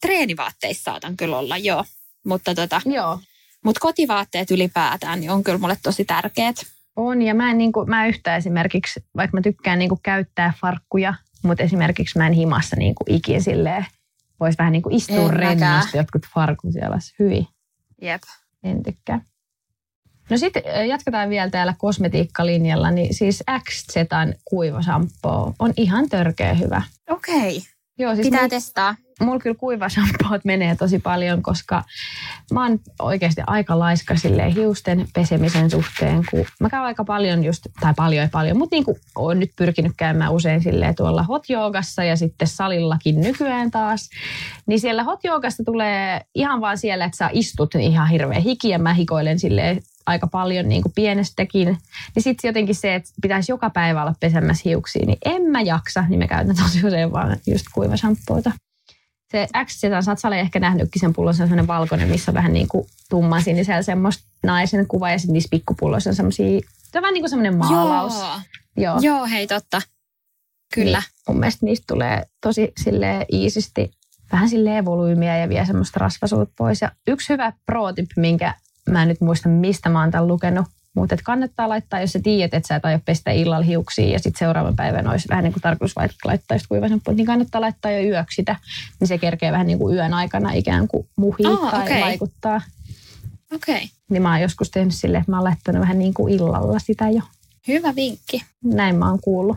treenivaatteissa 0.00 0.84
saatan 0.84 1.16
kyllä 1.16 1.38
olla, 1.38 1.56
joo. 1.56 1.84
Mutta 2.24 2.54
tota, 2.54 2.80
Joo. 2.84 3.20
mut 3.64 3.78
kotivaatteet 3.78 4.50
ylipäätään 4.50 5.20
niin 5.20 5.30
on 5.30 5.44
kyllä 5.44 5.58
mulle 5.58 5.76
tosi 5.82 6.04
tärkeät. 6.04 6.56
On, 6.96 7.22
ja 7.22 7.34
mä 7.34 7.50
en, 7.50 7.58
niin 7.58 7.72
kuin, 7.72 7.90
mä 7.90 8.06
yhtä 8.06 8.36
esimerkiksi, 8.36 9.04
vaikka 9.16 9.36
mä 9.36 9.42
tykkään 9.42 9.78
niin 9.78 9.88
kuin 9.88 10.00
käyttää 10.02 10.52
farkkuja, 10.60 11.14
mutta 11.42 11.62
esimerkiksi 11.62 12.18
mä 12.18 12.26
en 12.26 12.32
himassa 12.32 12.76
niin 12.76 12.94
kuin 12.94 13.16
ikin 13.16 13.42
silleen, 13.42 13.86
voisi 14.40 14.58
vähän 14.58 14.72
niin 14.72 14.82
kuin 14.82 14.94
istua 14.94 15.28
rennosti 15.30 15.96
jotkut 15.96 16.22
farkut 16.34 16.72
siellä 16.72 16.98
hyvin. 17.18 17.46
Jep. 18.02 18.22
En 18.62 18.82
tykkää. 18.82 19.20
No 20.30 20.36
sitten 20.36 20.88
jatketaan 20.88 21.30
vielä 21.30 21.50
täällä 21.50 21.74
kosmetiikkalinjalla, 21.78 22.90
niin 22.90 23.14
siis 23.14 23.44
XZn 23.68 24.32
kuivasampo 24.44 25.54
on 25.58 25.72
ihan 25.76 26.08
törkeä 26.08 26.54
hyvä. 26.54 26.82
Okei. 27.10 27.62
Joo, 27.98 28.14
siis 28.14 28.26
Pitää 28.26 28.40
mulla, 28.40 28.48
testaa. 28.48 28.94
mulla 29.20 29.38
kyllä 29.38 29.56
kuivasampoot 29.56 30.44
menee 30.52 30.76
tosi 30.76 30.98
paljon, 30.98 31.42
koska 31.42 31.82
mä 32.52 32.62
oon 32.62 32.78
oikeasti 32.98 33.40
aika 33.46 33.78
laiska 33.78 34.16
silleen 34.16 34.54
hiusten 34.54 35.06
pesemisen 35.14 35.70
suhteen, 35.70 36.22
kun 36.30 36.44
mä 36.60 36.70
käyn 36.70 36.82
aika 36.82 37.04
paljon 37.04 37.44
just, 37.44 37.66
tai 37.80 37.94
paljon 37.96 38.22
ei 38.22 38.28
paljon, 38.28 38.56
mutta 38.58 38.76
niin 38.76 38.84
kuin 38.84 38.96
oon 39.16 39.40
nyt 39.40 39.50
pyrkinyt 39.56 39.92
käymään 39.96 40.32
usein 40.32 40.62
silleen 40.62 40.94
tuolla 40.94 41.22
hot 41.22 41.50
yoogassa 41.50 42.04
ja 42.04 42.16
sitten 42.16 42.48
salillakin 42.48 43.20
nykyään 43.20 43.70
taas, 43.70 44.10
niin 44.66 44.80
siellä 44.80 45.04
hot 45.04 45.20
tulee 45.64 46.20
ihan 46.34 46.60
vaan 46.60 46.78
siellä, 46.78 47.04
että 47.04 47.16
sä 47.16 47.30
istut 47.32 47.74
niin 47.74 47.90
ihan 47.92 48.08
hirveä 48.08 48.40
hiki 48.40 48.68
ja 48.68 48.78
mä 48.78 48.94
hikoilen 48.94 49.38
silleen 49.38 49.82
aika 50.06 50.26
paljon 50.26 50.68
niin 50.68 50.82
kuin 50.82 50.92
pienestäkin. 50.94 51.68
Niin 52.14 52.22
sitten 52.22 52.48
jotenkin 52.48 52.74
se, 52.74 52.94
että 52.94 53.10
pitäisi 53.22 53.52
joka 53.52 53.70
päivä 53.70 54.02
olla 54.02 54.14
pesemässä 54.20 54.62
hiuksia, 54.64 55.06
niin 55.06 55.18
en 55.24 55.42
mä 55.42 55.60
jaksa, 55.60 56.04
niin 56.08 56.18
mä 56.18 56.26
käytän 56.26 56.56
tosi 56.56 56.86
usein 56.86 57.12
vaan 57.12 57.36
just 57.46 57.64
kuivasampoota. 57.74 58.52
Se 59.30 59.48
XZ, 59.64 59.80
sä 59.80 60.10
oot 60.10 60.18
Sale 60.18 60.40
ehkä 60.40 60.60
nähnytkin 60.60 61.00
sen 61.00 61.12
pullon, 61.12 61.34
se 61.34 61.42
on 61.42 61.48
sellainen 61.48 61.66
valkoinen, 61.66 62.08
missä 62.08 62.30
on 62.30 62.34
vähän 62.34 62.52
niin 62.52 62.68
kuin 62.68 62.86
tumman 63.10 63.42
sinisellä 63.42 63.82
semmoista 63.82 64.24
naisen 64.42 64.86
kuva 64.86 65.10
ja 65.10 65.18
sitten 65.18 65.32
niissä 65.32 65.48
pikkupulloissa 65.50 66.10
on 66.10 66.16
semmoisia, 66.16 66.60
se 66.60 66.98
on 66.98 67.02
vähän 67.02 67.14
niin 67.14 67.22
kuin 67.22 67.30
semmoinen 67.30 67.56
maalaus. 67.56 68.14
Joo. 68.14 68.38
Joo. 68.76 68.98
Joo, 69.00 69.26
hei 69.26 69.46
totta. 69.46 69.82
Kyllä. 70.74 70.98
Niin, 70.98 71.10
mun 71.28 71.38
mielestä 71.38 71.66
niistä 71.66 71.84
tulee 71.88 72.22
tosi 72.40 72.72
sille 72.82 73.26
iisisti 73.32 73.90
vähän 74.32 74.48
sille 74.48 74.84
volyymiä 74.84 75.38
ja 75.38 75.48
vie 75.48 75.66
semmoista 75.66 76.00
rasvasuutta 76.00 76.54
pois. 76.58 76.80
Ja 76.80 76.92
yksi 77.06 77.32
hyvä 77.32 77.52
pro 77.66 77.84
minkä 78.16 78.54
mä 78.90 79.02
en 79.02 79.08
nyt 79.08 79.20
muista 79.20 79.48
mistä 79.48 79.88
mä 79.88 80.00
oon 80.00 80.10
tämän 80.10 80.28
lukenut, 80.28 80.66
mutta 80.94 81.14
et 81.14 81.22
kannattaa 81.22 81.68
laittaa, 81.68 82.00
jos 82.00 82.12
sä 82.12 82.20
tiedät, 82.22 82.54
että 82.54 82.66
sä 82.68 82.76
et 82.76 82.84
aio 82.84 82.98
pestä 83.04 83.30
illalla 83.30 83.64
hiuksia 83.64 84.08
ja 84.08 84.18
sitten 84.18 84.38
seuraavan 84.38 84.76
päivän 84.76 85.08
olisi 85.08 85.28
vähän 85.28 85.44
niin 85.44 85.52
kuin 85.52 85.62
tarkoitus 85.62 85.96
vaikka 85.96 86.28
laittaa 86.28 86.54
just 86.54 86.66
kuivasampua, 86.66 87.14
niin 87.14 87.26
kannattaa 87.26 87.60
laittaa 87.60 87.90
jo 87.90 88.10
yöksi 88.10 88.36
sitä, 88.36 88.56
niin 89.00 89.08
se 89.08 89.18
kerkee 89.18 89.52
vähän 89.52 89.66
niin 89.66 89.78
kuin 89.78 89.96
yön 89.96 90.14
aikana 90.14 90.52
ikään 90.52 90.88
kuin 90.88 91.08
muhii 91.16 91.46
Aa, 91.46 91.70
tai 91.70 91.82
okei. 91.82 92.00
vaikuttaa. 92.00 92.60
Okei. 93.54 93.74
Okay. 93.74 93.88
Niin 94.10 94.22
mä 94.22 94.32
oon 94.32 94.40
joskus 94.40 94.70
tehnyt 94.70 94.94
silleen, 94.94 95.20
että 95.20 95.32
mä 95.32 95.36
oon 95.36 95.44
laittanut 95.44 95.80
vähän 95.80 95.98
niin 95.98 96.14
kuin 96.14 96.34
illalla 96.34 96.78
sitä 96.78 97.10
jo. 97.10 97.22
Hyvä 97.68 97.94
vinkki. 97.94 98.42
Näin 98.64 98.96
mä 98.96 99.08
oon 99.08 99.20
kuullut. 99.20 99.56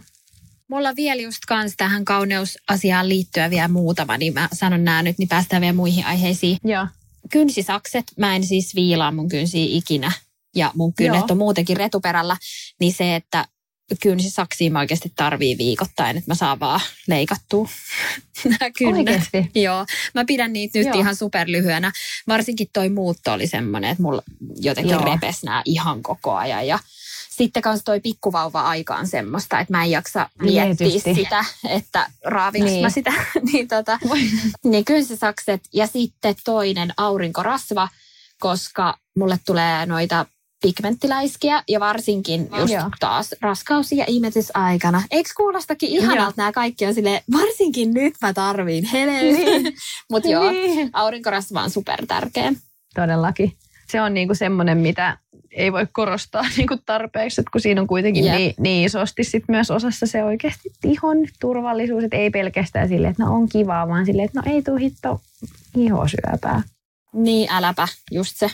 Mulla 0.68 0.90
on 0.90 0.96
vielä 0.96 1.22
just 1.22 1.40
kans 1.48 1.74
tähän 1.78 2.06
kauneusasiaan 2.06 3.10
liittyen 3.10 3.50
vielä 3.50 3.68
muutama, 3.68 4.18
niin 4.18 4.34
mä 4.34 4.50
sanon 4.54 4.84
nämä 4.84 5.04
nyt, 5.04 5.18
niin 5.18 5.30
päästään 5.30 5.62
vielä 5.62 5.74
muihin 5.74 6.06
aiheisiin. 6.06 6.58
Joo. 6.64 6.88
Kynsisakset, 7.32 8.06
mä 8.18 8.36
en 8.36 8.44
siis 8.44 8.76
viilaa 8.76 9.12
mun 9.12 9.30
kynsiä 9.30 9.66
ikinä 9.70 10.12
ja 10.56 10.72
mun 10.76 10.94
kynnet 10.94 11.20
Joo. 11.20 11.28
on 11.30 11.38
muutenkin 11.38 11.78
retuperällä, 11.78 12.38
niin 12.80 12.94
se, 12.94 13.16
että 13.16 13.46
kynsisaksia 14.02 14.72
mä 14.72 14.80
oikeasti 14.80 15.12
tarvii 15.16 15.58
viikoittain, 15.58 16.18
että 16.18 16.32
mä 16.32 16.36
saan 16.36 16.60
vaan 16.60 16.82
leikattua 17.08 17.70
nämä 18.46 18.72
kynnet. 18.78 19.22
Joo, 19.56 19.86
mä 20.14 20.26
pidän 20.26 20.54
niitä 20.54 20.80
nyt 20.80 20.88
Joo. 20.88 21.00
ihan 21.00 21.16
superlyhyenä. 21.16 21.92
Varsinkin 22.28 22.68
toi 22.74 22.90
muutto 22.90 23.34
oli 23.34 23.48
semmoinen, 23.48 23.92
että 23.92 24.04
mulla 24.04 24.22
jotenkin 24.56 24.94
Joo. 24.94 25.06
repes 25.06 25.44
nämä 25.44 25.62
ihan 25.66 26.04
koko 26.04 26.36
ajan. 26.36 26.68
Ja 26.68 26.80
sitten 27.38 27.62
kanssa 27.64 27.86
toi 27.86 28.00
pikkuvauva-aika 28.00 28.96
on 28.96 29.08
semmoista, 29.08 29.60
että 29.60 29.74
mä 29.74 29.84
en 29.84 29.92
jaksa 29.92 30.30
miettiä 30.42 30.76
Tietysti. 30.88 31.14
sitä, 31.16 31.46
että 31.70 32.10
raavinko 32.26 32.66
Niin. 32.70 32.82
mä 32.86 32.90
sitä. 32.90 33.14
niin, 33.54 33.68
tota, 33.68 34.00
niin 34.64 34.86
kynsisakset 34.86 35.62
ja 35.74 35.88
sitten 35.88 36.36
toinen 36.46 36.94
aurinkorasva, 36.98 37.90
koska 38.40 38.98
mulle 39.20 39.40
tulee 39.46 39.86
noita 39.86 40.26
pigmenttiläiskiä 40.62 41.64
ja 41.68 41.80
varsinkin 41.80 42.50
just 42.60 42.74
Joo. 42.74 42.90
taas 43.00 43.36
raskaus- 43.42 43.92
ja 43.92 44.06
imetysaikana. 44.08 45.04
Eikö 45.12 45.30
kuulostakin 45.38 45.90
ihanalta 45.90 46.34
nämä 46.38 46.52
kaikki 46.52 46.86
on 46.86 46.94
silleen, 46.94 47.22
varsinkin 47.34 47.94
nyt 47.94 48.14
mä 48.22 48.34
tarviin 48.34 48.86
heleyttä. 48.86 49.44
Niin. 49.46 49.74
Mutta 50.12 50.30
joo, 50.30 50.52
Niin. 50.52 50.90
aurinkorasva 50.94 51.62
on 51.64 51.70
super 51.70 52.06
tärkeä. 52.06 52.54
Todellakin. 52.96 53.58
Se 53.92 54.02
on 54.02 54.14
niinku 54.14 54.36
semmoinen, 54.36 54.78
mitä 54.78 55.18
ei 55.58 55.74
voi 55.74 55.88
korostaa 55.92 56.44
niinku 56.58 56.78
tarpeeksi, 56.86 57.42
että 57.42 57.52
kun 57.52 57.62
siinä 57.62 57.82
on 57.82 57.88
kuitenkin 57.88 58.26
Jep. 58.26 58.36
niin, 58.36 58.54
niin 58.60 58.86
isosti 58.86 59.24
sit 59.24 59.44
myös 59.48 59.72
osassa 59.72 60.06
se 60.06 60.24
oikeasti 60.24 60.72
ihon 60.86 61.18
turvallisuus, 61.40 62.04
että 62.04 62.18
ei 62.18 62.30
pelkästään 62.30 62.88
silleen, 62.88 63.12
että 63.12 63.24
no 63.24 63.36
on 63.36 63.50
kivaa, 63.50 63.88
vaan 63.88 64.06
silleen, 64.06 64.26
että 64.26 64.42
no 64.42 64.54
ei 64.54 64.62
tuu 64.62 64.76
hitto 64.76 65.22
ihosyöpää. 65.78 66.62
Niin, 67.14 67.52
äläpä, 67.52 67.88
just 68.12 68.34
se. 68.36 68.50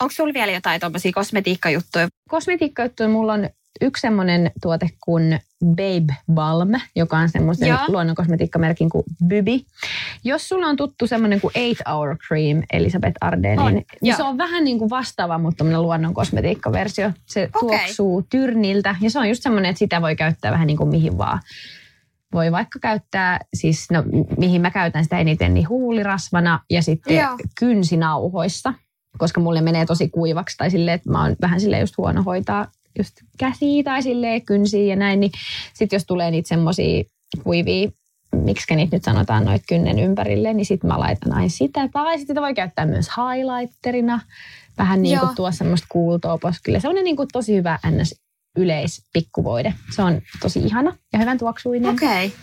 Onko 0.00 0.12
sulla 0.12 0.34
vielä 0.34 0.52
jotain 0.52 0.80
tuommoisia 0.80 1.12
kosmetiikkajuttuja? 1.14 2.08
Kosmetiikkajuttuja 2.28 3.08
mulla 3.08 3.32
on 3.32 3.50
yksi 3.80 4.00
semmoinen 4.00 4.50
tuote 4.62 4.88
kuin 5.04 5.40
Babe 5.66 6.14
Balm, 6.34 6.70
joka 6.96 7.18
on 7.18 7.28
semmoisen 7.28 7.68
Joo. 7.68 7.78
luonnon 7.88 8.16
kosmetiikkamerkin 8.16 8.90
kuin 8.90 9.04
Bybi. 9.26 9.64
Jos 10.24 10.48
sulla 10.48 10.66
on 10.66 10.76
tuttu 10.76 11.06
semmoinen 11.06 11.40
kuin 11.40 11.52
8 11.54 11.94
Hour 11.94 12.16
Cream 12.28 12.62
Elisabeth 12.72 13.16
Ardenin, 13.20 13.60
On, 13.60 13.74
niin 13.74 13.86
joo. 14.02 14.16
se 14.16 14.22
on 14.22 14.38
vähän 14.38 14.64
niin 14.64 14.78
kuin 14.78 14.90
vastaava, 14.90 15.38
mutta 15.38 15.58
tämmöinen 15.58 15.82
luonnon 15.82 16.14
kosmetiikkaversio. 16.14 17.10
Se 17.26 17.50
Okei. 17.54 17.78
tuoksuu 17.78 18.26
tyrniltä 18.30 18.96
ja 19.00 19.10
se 19.10 19.18
on 19.18 19.28
just 19.28 19.42
semmoinen, 19.42 19.68
että 19.68 19.78
sitä 19.78 20.02
voi 20.02 20.16
käyttää 20.16 20.52
vähän 20.52 20.66
niin 20.66 20.76
kuin 20.76 20.88
mihin 20.88 21.18
vaan. 21.18 21.40
Voi 22.32 22.52
vaikka 22.52 22.78
käyttää, 22.78 23.40
siis 23.54 23.90
no, 23.90 24.04
mihin 24.36 24.60
mä 24.60 24.70
käytän 24.70 25.04
sitä 25.04 25.18
eniten, 25.18 25.54
niin 25.54 25.68
huulirasvana 25.68 26.60
ja 26.70 26.82
sitten 26.82 27.16
Joo. 27.16 27.36
kynsinauhoissa, 27.58 28.74
koska 29.18 29.40
mulle 29.40 29.60
menee 29.60 29.86
tosi 29.86 30.08
kuivaksi 30.08 30.56
tai 30.56 30.70
silleen, 30.70 30.94
että 30.94 31.10
mä 31.10 31.22
oon 31.22 31.36
vähän 31.40 31.60
silleen 31.60 31.80
just 31.80 31.98
huono 31.98 32.22
hoitaa 32.22 32.66
just 32.98 33.14
käsiä 33.38 33.82
tai 33.82 34.02
silleen 34.02 34.42
kynsiä 34.42 34.84
ja 34.84 34.96
näin, 34.96 35.20
niin 35.20 35.32
sitten 35.74 35.96
jos 35.96 36.04
tulee 36.06 36.30
niitä 36.30 36.48
semmoisia 36.48 37.04
kuivia, 37.44 37.90
miksi 38.34 38.76
niitä 38.76 38.96
nyt 38.96 39.04
sanotaan 39.04 39.44
noit 39.44 39.62
kynnen 39.68 39.98
ympärille, 39.98 40.54
niin 40.54 40.66
sitten 40.66 40.88
mä 40.88 40.98
laitan 40.98 41.32
aina 41.32 41.48
sitä. 41.48 41.88
Tai 41.92 42.18
sitten 42.18 42.34
sitä 42.34 42.40
voi 42.40 42.54
käyttää 42.54 42.86
myös 42.86 43.08
highlighterina, 43.16 44.20
vähän 44.78 45.02
niin 45.02 45.18
kuin 45.18 45.36
tuo 45.36 45.52
semmoista 45.52 45.86
kuultoa 45.90 46.38
poskille. 46.38 46.80
Se 46.80 46.88
on 46.88 46.94
niin 46.94 47.16
kuin 47.16 47.28
tosi 47.32 47.56
hyvä 47.56 47.78
ns 47.90 48.14
yleispikkuvoide. 48.56 49.74
Se 49.96 50.02
on 50.02 50.20
tosi 50.40 50.58
ihana 50.58 50.96
ja 51.12 51.18
hyvän 51.18 51.38
tuoksuinen. 51.38 51.90
Okei. 51.90 52.26
Okay. 52.26 52.38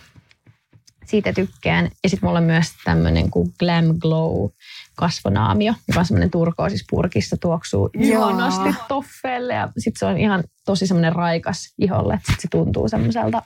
Siitä 1.05 1.33
tykkään. 1.33 1.89
Ja 2.03 2.09
sitten 2.09 2.27
mulla 2.27 2.39
on 2.39 2.45
myös 2.45 2.67
tämmöinen 2.83 3.31
kuin 3.31 3.53
Glam 3.59 3.85
Glow 3.99 4.49
kasvonaamio, 4.95 5.73
joka 5.87 5.99
on 5.99 6.05
semmoinen 6.05 6.31
turkoosispurkissa 6.31 7.37
tuoksuu 7.37 7.89
Joo. 7.93 8.29
ihanasti 8.29 8.69
toffeelle. 8.87 9.53
Ja 9.53 9.69
sitten 9.77 9.99
se 9.99 10.05
on 10.05 10.17
ihan 10.17 10.43
tosi 10.65 10.87
semmoinen 10.87 11.15
raikas 11.15 11.73
iholle, 11.79 12.13
että 12.13 12.31
sit 12.31 12.41
se 12.41 12.47
tuntuu 12.51 12.89
semmoiselta 12.89 13.41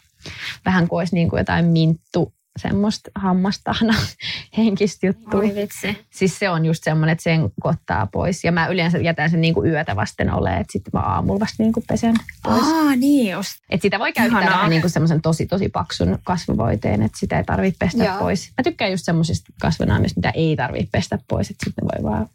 vähän 0.65 0.88
kuin 0.88 1.00
olisi 1.00 1.15
niin 1.15 1.30
kuin 1.30 1.38
jotain 1.38 1.65
minttu 1.65 2.34
semmoista 2.57 3.12
hammastahna 3.15 3.93
henkistä 4.57 5.07
juttua. 5.07 5.39
Oi 5.39 5.55
vitsi. 5.55 6.05
Siis 6.09 6.39
se 6.39 6.49
on 6.49 6.65
just 6.65 6.83
semmoinen, 6.83 7.12
että 7.12 7.23
sen 7.23 7.49
kottaa 7.62 8.07
pois. 8.07 8.43
Ja 8.43 8.51
mä 8.51 8.67
yleensä 8.67 8.97
jätän 8.97 9.29
sen 9.29 9.41
niinku 9.41 9.63
yötä 9.65 9.95
vasten 9.95 10.33
ole, 10.33 10.49
että 10.57 10.71
sitten 10.71 10.91
mä 10.93 10.99
aamulla 10.99 11.39
vasta 11.39 11.63
niinku 11.63 11.83
pesen 11.88 12.15
pois. 12.43 12.63
Aa, 12.63 12.95
niin 12.95 13.31
just. 13.31 13.51
Et 13.69 13.81
sitä 13.81 13.99
voi 13.99 14.13
käyttää 14.13 14.41
Ihanaa. 14.41 14.57
vähän 14.57 14.69
niinku 14.69 14.89
semmoisen 14.89 15.21
tosi 15.21 15.45
tosi 15.45 15.69
paksun 15.69 16.19
kasvovoiteen, 16.23 17.01
että 17.01 17.19
sitä 17.19 17.38
ei 17.38 17.43
tarvitse 17.43 17.77
pestä 17.79 18.03
Joo. 18.03 18.19
pois. 18.19 18.51
Mä 18.57 18.63
tykkään 18.63 18.91
just 18.91 19.05
semmoisista 19.05 19.53
kasvonaamista, 19.62 20.17
mitä 20.17 20.29
ei 20.29 20.55
tarvitse 20.55 20.89
pestä 20.91 21.19
pois, 21.29 21.49
että 21.49 21.65
sitten 21.65 21.83
voi 21.83 22.12
vaan 22.12 22.27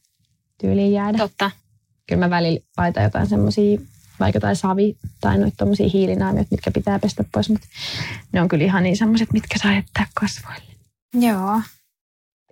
tyyliin 0.61 0.93
jäädä. 0.93 1.19
Totta. 1.19 1.51
Kyllä 2.09 2.27
mä 2.27 2.31
välillä 2.31 2.61
laitan 2.79 3.05
jotain 3.05 3.27
semmoisia, 3.27 3.79
vaikka 4.21 4.37
jotain 4.37 4.57
savi 4.57 4.97
tai 5.21 5.39
noita 5.39 5.57
tommosia 5.57 5.89
hiilinaamioita, 5.93 6.49
mitkä 6.51 6.71
pitää 6.71 6.99
pestä 6.99 7.25
pois, 7.33 7.51
mutta 7.51 7.67
ne 8.33 8.41
on 8.41 8.49
kyllä 8.49 8.65
ihan 8.65 8.83
niin 8.83 8.97
semmoiset, 8.97 9.33
mitkä 9.33 9.59
saa 9.63 9.75
jättää 9.75 10.07
kasvoille. 10.15 10.75
Joo. 11.15 11.61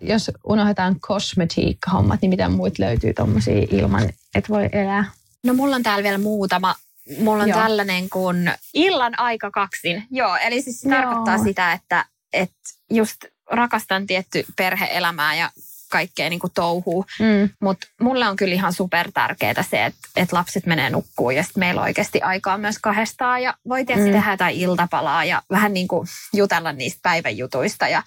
Jos 0.01 0.31
unohdetaan 0.44 1.01
kosmetiikka-hommat, 1.01 2.22
niin 2.22 2.31
mitä 2.31 2.48
muut 2.48 2.79
löytyy 2.79 3.14
tommosia 3.14 3.66
ilman, 3.70 4.03
että 4.35 4.48
voi 4.48 4.68
elää? 4.72 5.05
No 5.46 5.55
mulla 5.55 5.77
on 5.77 5.83
täällä 5.83 6.03
vielä 6.03 6.18
muutama. 6.18 6.75
Mulla 7.18 7.42
on 7.42 7.48
Joo. 7.48 7.59
Joo. 7.59 7.66
tällainen 7.66 8.11
kuin 8.11 8.53
illan 8.75 9.18
aika 9.18 9.51
kaksin. 9.51 10.07
Joo, 10.11 10.37
eli 10.37 10.62
siis 10.62 10.81
se 10.81 10.88
Joo. 10.88 10.98
tarkoittaa 10.98 11.38
sitä, 11.38 11.72
että, 11.72 12.05
että 12.33 12.61
just 12.90 13.25
rakastan 13.51 14.07
tietty 14.07 14.44
perheelämää 14.57 15.35
ja 15.35 15.51
kaikkea 15.93 16.31
niin 16.31 16.41
kuin 16.41 16.53
touhuu. 16.55 17.05
Mm. 17.19 17.49
Mutta 17.61 17.87
mulle 18.01 18.29
on 18.29 18.37
kyllä 18.37 18.55
ihan 18.55 18.73
super 18.73 19.13
tärkeää 19.15 19.63
se, 19.71 19.85
että, 19.85 19.99
että 20.17 20.37
lapset 20.37 20.67
menee 20.67 20.91
nukkuun 20.91 21.37
ja 21.37 21.43
sitten 21.43 21.61
meillä 21.61 21.81
on 21.81 21.85
oikeasti 21.85 22.21
aikaa 22.21 22.59
myös 22.59 22.79
kahdestaan 22.79 23.43
ja 23.43 23.55
voi 23.69 23.85
tietysti 23.85 24.11
Mm. 24.11 24.17
tehdä 24.17 24.31
jotain 24.31 24.57
iltapalaa 24.57 25.25
ja 25.25 25.43
vähän 25.51 25.75
niin 25.75 25.89
kuin 25.89 26.09
jutella 26.35 26.73
niistä 26.73 27.01
päivän 27.03 27.37
jutuista. 27.37 27.89
Ja, 27.89 28.03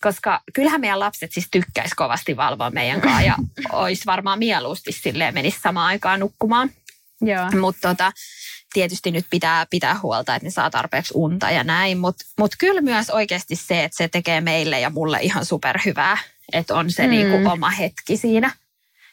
koska 0.00 0.40
kyllähän 0.54 0.80
meidän 0.80 1.00
lapset 1.00 1.32
siis 1.32 1.48
tykkäisi 1.50 1.94
kovasti 1.96 2.36
valvoa 2.36 2.70
meidän 2.70 3.00
kanssa 3.00 3.20
ja 3.22 3.34
olisi 3.72 4.02
varmaan 4.06 4.38
mieluusti 4.38 4.92
silleen 4.92 5.34
menisi 5.34 5.58
samaan 5.62 5.86
aikaan 5.86 6.20
nukkumaan. 6.20 6.70
Joo. 7.20 7.50
Mutta 7.60 7.88
tota, 7.88 8.12
tietysti 8.72 9.10
nyt 9.10 9.26
pitää 9.30 9.66
pitää 9.70 9.98
huolta, 10.02 10.34
että 10.34 10.46
ne 10.46 10.50
saa 10.50 10.70
tarpeeksi 10.70 11.14
unta 11.16 11.50
ja 11.50 11.64
näin. 11.64 11.98
Mutta 11.98 12.24
mut 12.38 12.50
kyllä 12.58 12.80
myös 12.80 13.10
oikeasti 13.10 13.56
se, 13.56 13.84
että 13.84 13.96
se 13.96 14.08
tekee 14.08 14.40
meille 14.40 14.80
ja 14.80 14.90
mulle 14.90 15.18
ihan 15.22 15.44
superhyvää, 15.44 16.18
että 16.52 16.74
on 16.74 16.90
se 16.90 17.02
Mm. 17.02 17.06
mm. 17.06 17.10
niinku 17.10 17.50
oma 17.50 17.70
hetki 17.70 18.16
siinä. 18.16 18.50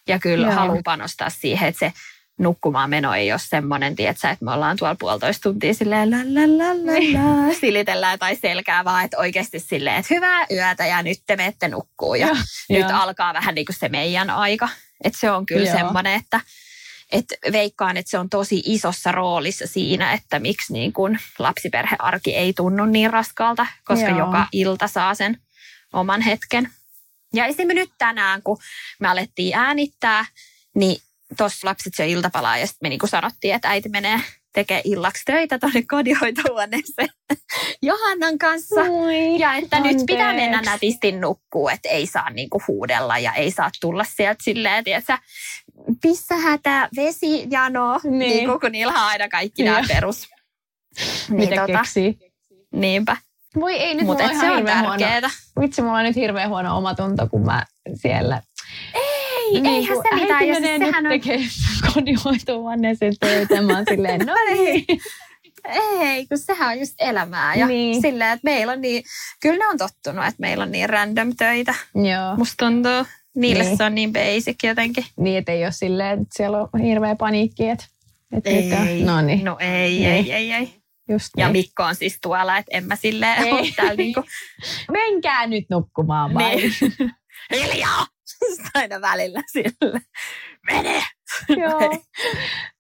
Ja 0.08 0.20
kyllä 0.20 0.48
Joo. 0.48 0.56
haluaa 0.56 0.82
panostaa 0.84 1.30
siihen, 1.30 1.70
että 1.70 1.80
se 1.80 1.94
nukkumaan 2.39 2.89
meno 2.89 3.13
ei 3.13 3.32
ole 3.32 3.39
semmoinen, 3.44 3.96
tietsä, 3.96 4.30
että 4.30 4.46
me 4.46 4.52
ollaan 4.52 4.78
tuolla 4.78 4.96
puolitoista 5.00 5.41
tuntia 5.50 5.74
silleen 5.74 6.12
la 6.12 6.17
la 6.17 6.58
la 6.58 6.74
la 6.74 6.94
la, 7.48 7.54
silitellään 7.54 8.20
tai 8.20 8.36
selkää, 8.36 8.86
vaan 8.86 9.06
että 9.06 9.17
oikeasti 9.17 9.60
silleen, 9.60 9.96
että 9.96 10.13
hyvää 10.13 10.46
yötä 10.52 10.86
ja 10.86 11.04
nyt 11.04 11.17
te 11.28 11.36
menette 11.36 11.67
nukkuu 11.67 12.15
ja 12.15 12.28
Joo, 12.28 12.36
nyt 12.70 12.89
joo. 12.89 13.00
alkaa 13.02 13.34
vähän 13.34 13.56
niin 13.56 13.65
kuin 13.65 13.76
se 13.76 13.89
meidän 13.89 14.30
aika. 14.30 14.70
Että 15.04 15.20
se 15.20 15.32
on 15.32 15.46
kyllä 15.46 15.67
Joo. 15.70 15.78
semmoinen, 15.78 16.13
että 16.13 16.41
et 17.12 17.26
veikkaan, 17.52 17.98
että 17.98 18.10
se 18.10 18.17
on 18.17 18.30
tosi 18.30 18.62
isossa 18.65 19.12
roolissa 19.12 19.67
siinä, 19.67 20.13
että 20.13 20.39
miksi 20.39 20.74
niin 20.74 20.94
kun 20.94 21.17
lapsiperhearki 21.39 22.36
ei 22.36 22.54
tunnu 22.54 22.86
niin 22.86 23.13
raskaalta, 23.13 23.65
koska. 23.86 24.10
Joo. 24.10 24.20
joka 24.20 24.48
ilta 24.52 24.88
saa 24.88 25.15
sen 25.15 25.38
oman 25.94 26.22
hetken. 26.22 26.70
Ja 27.34 27.46
esimerkiksi 27.46 27.86
nyt 27.86 27.94
tänään, 27.98 28.44
kun 28.44 28.58
me 29.00 29.08
alettiin 29.08 29.56
äänittää, 29.58 30.26
niin 30.76 31.02
tuossa 31.38 31.67
lapset 31.67 31.94
syö 31.96 32.06
iltapalaa 32.06 32.58
ja 32.58 32.67
sitten 32.67 32.86
me 32.86 32.89
niin 32.89 33.10
sanottiin, 33.10 33.56
että 33.56 33.70
äiti 33.70 33.89
menee 33.89 34.20
tekee 34.54 34.82
illaksi 34.84 35.26
töitä 35.26 35.60
tuonne 35.60 35.82
kodinhoitohuoneeseen 35.88 37.10
Johannan 37.82 38.38
kanssa. 38.38 38.84
Moi. 38.86 39.39
Ja 39.39 39.54
että 39.56 39.80
nyt 39.80 39.98
pitää 40.08 40.30
Anteeksi. 40.30 40.50
mennä 40.50 40.72
nätisti 40.72 41.12
nukkuu, 41.12 41.70
että 41.70 41.89
ei 41.89 42.08
saa 42.08 42.30
niinku 42.30 42.62
huudella 42.67 43.17
ja 43.17 43.34
ei 43.34 43.52
saa 43.52 43.70
tulla 43.82 44.04
sieltä 44.04 44.44
silleen, 44.44 44.84
tietsä, 44.84 45.20
pissähätä, 46.02 46.89
vesijano, 46.96 48.00
Niin. 48.04 48.20
niin. 48.20 48.48
niin 48.48 48.60
kun 48.60 48.72
niillä 48.72 48.94
on 48.94 49.00
aina 49.00 49.30
kaikki 49.30 49.63
nämä 49.63 49.82
perus. 49.88 50.28
Mitä 51.30 51.56
tota, 51.56 51.80
keksii? 51.80 52.17
niinpä, 52.72 53.17
Voi 53.60 53.74
ei, 53.74 53.94
nyt 53.96 54.06
mulla 54.06 54.24
on 54.24 54.30
se 54.30 54.34
ihan 54.36 54.50
on 54.52 54.56
hirveän 54.58 54.80
huono. 54.86 55.06
Vitsi, 55.62 55.82
mulla 55.82 55.98
on 55.98 56.04
nyt 56.04 56.16
hirveän 56.16 56.50
huono 56.50 56.78
omatunto, 56.78 57.28
kun 57.28 57.46
mä 57.46 57.66
siellä... 57.96 58.42
Ei, 58.94 59.62
eihän 59.66 59.96
kun 59.98 60.04
se 60.10 60.16
mitään. 60.16 60.32
äiti 60.34 60.48
Ja 60.48 60.54
menee 60.54 60.70
siis 60.70 60.80
nyt 60.80 60.88
sehän 60.90 61.06
on, 61.06 61.12
tekee 61.12 61.40
kodinhoitohuoneeseen 61.94 63.14
töitä. 63.20 63.62
Mä 63.62 63.76
oon 63.76 63.86
silleen, 63.90 64.20
no 64.26 64.34
niin. 64.54 64.86
ei, 66.02 66.28
kun 66.28 66.38
sehän 66.38 66.70
on 66.70 66.80
just 66.80 66.94
elämää. 67.00 67.56
Ja 67.56 67.68
Niin. 67.68 67.92
niin. 67.92 68.02
silleen, 68.02 68.32
että 68.32 68.44
meillä 68.44 68.74
on 68.74 68.82
niin, 68.82 69.04
kyllä 69.42 69.58
ne 69.58 69.68
on 69.68 69.78
tottunut, 69.78 70.26
että 70.26 70.36
meillä 70.40 70.64
on 70.64 70.72
niin 70.72 70.90
random 70.90 71.36
töitä. 71.38 71.74
Joo. 71.96 72.36
Musta 72.38 72.66
tuntuu, 72.66 73.06
niille 73.36 73.64
Niin. 73.64 73.78
se 73.78 73.84
on 73.84 73.96
niin 73.96 74.14
basic 74.14 74.64
jotenkin. 74.64 75.06
Niin, 75.18 75.38
että 75.38 75.52
ei 75.52 75.64
ole 75.64 75.72
silleen, 75.72 76.12
että 76.22 76.34
siellä 76.38 76.58
on 76.74 76.82
hirveä 76.82 77.16
paniikki, 77.16 77.70
että, 77.70 77.86
että 78.34 78.50
nyt 78.50 78.74
on. 78.74 79.06
No 79.06 79.22
niin, 79.22 79.44
No 79.46 79.58
ei, 79.60 79.90
Niin. 80.00 80.06
ei, 80.12 80.32
ei, 80.34 80.52
ei. 80.54 80.81
Just 81.12 81.30
Ja 81.38 81.45
niin. 81.47 81.52
Mikko 81.52 81.84
on 81.84 81.95
siis 81.95 82.17
tuolla, 82.21 82.58
että 82.58 82.78
en 82.78 82.86
mä 82.86 82.95
silleen 82.95 83.43
Ei. 83.43 83.52
ole 83.52 83.67
täällä 83.76 83.93
niinku, 83.93 84.24
Menkää 84.91 85.47
nyt 85.47 85.65
nukkumaan 85.69 86.34
vai? 86.34 86.56
niin. 86.56 86.74
hiljaa! 87.54 88.06
Aina 88.76 89.02
välillä 89.02 89.41
sille. 89.52 90.02
Mene! 90.71 91.02
Joo. 91.62 92.02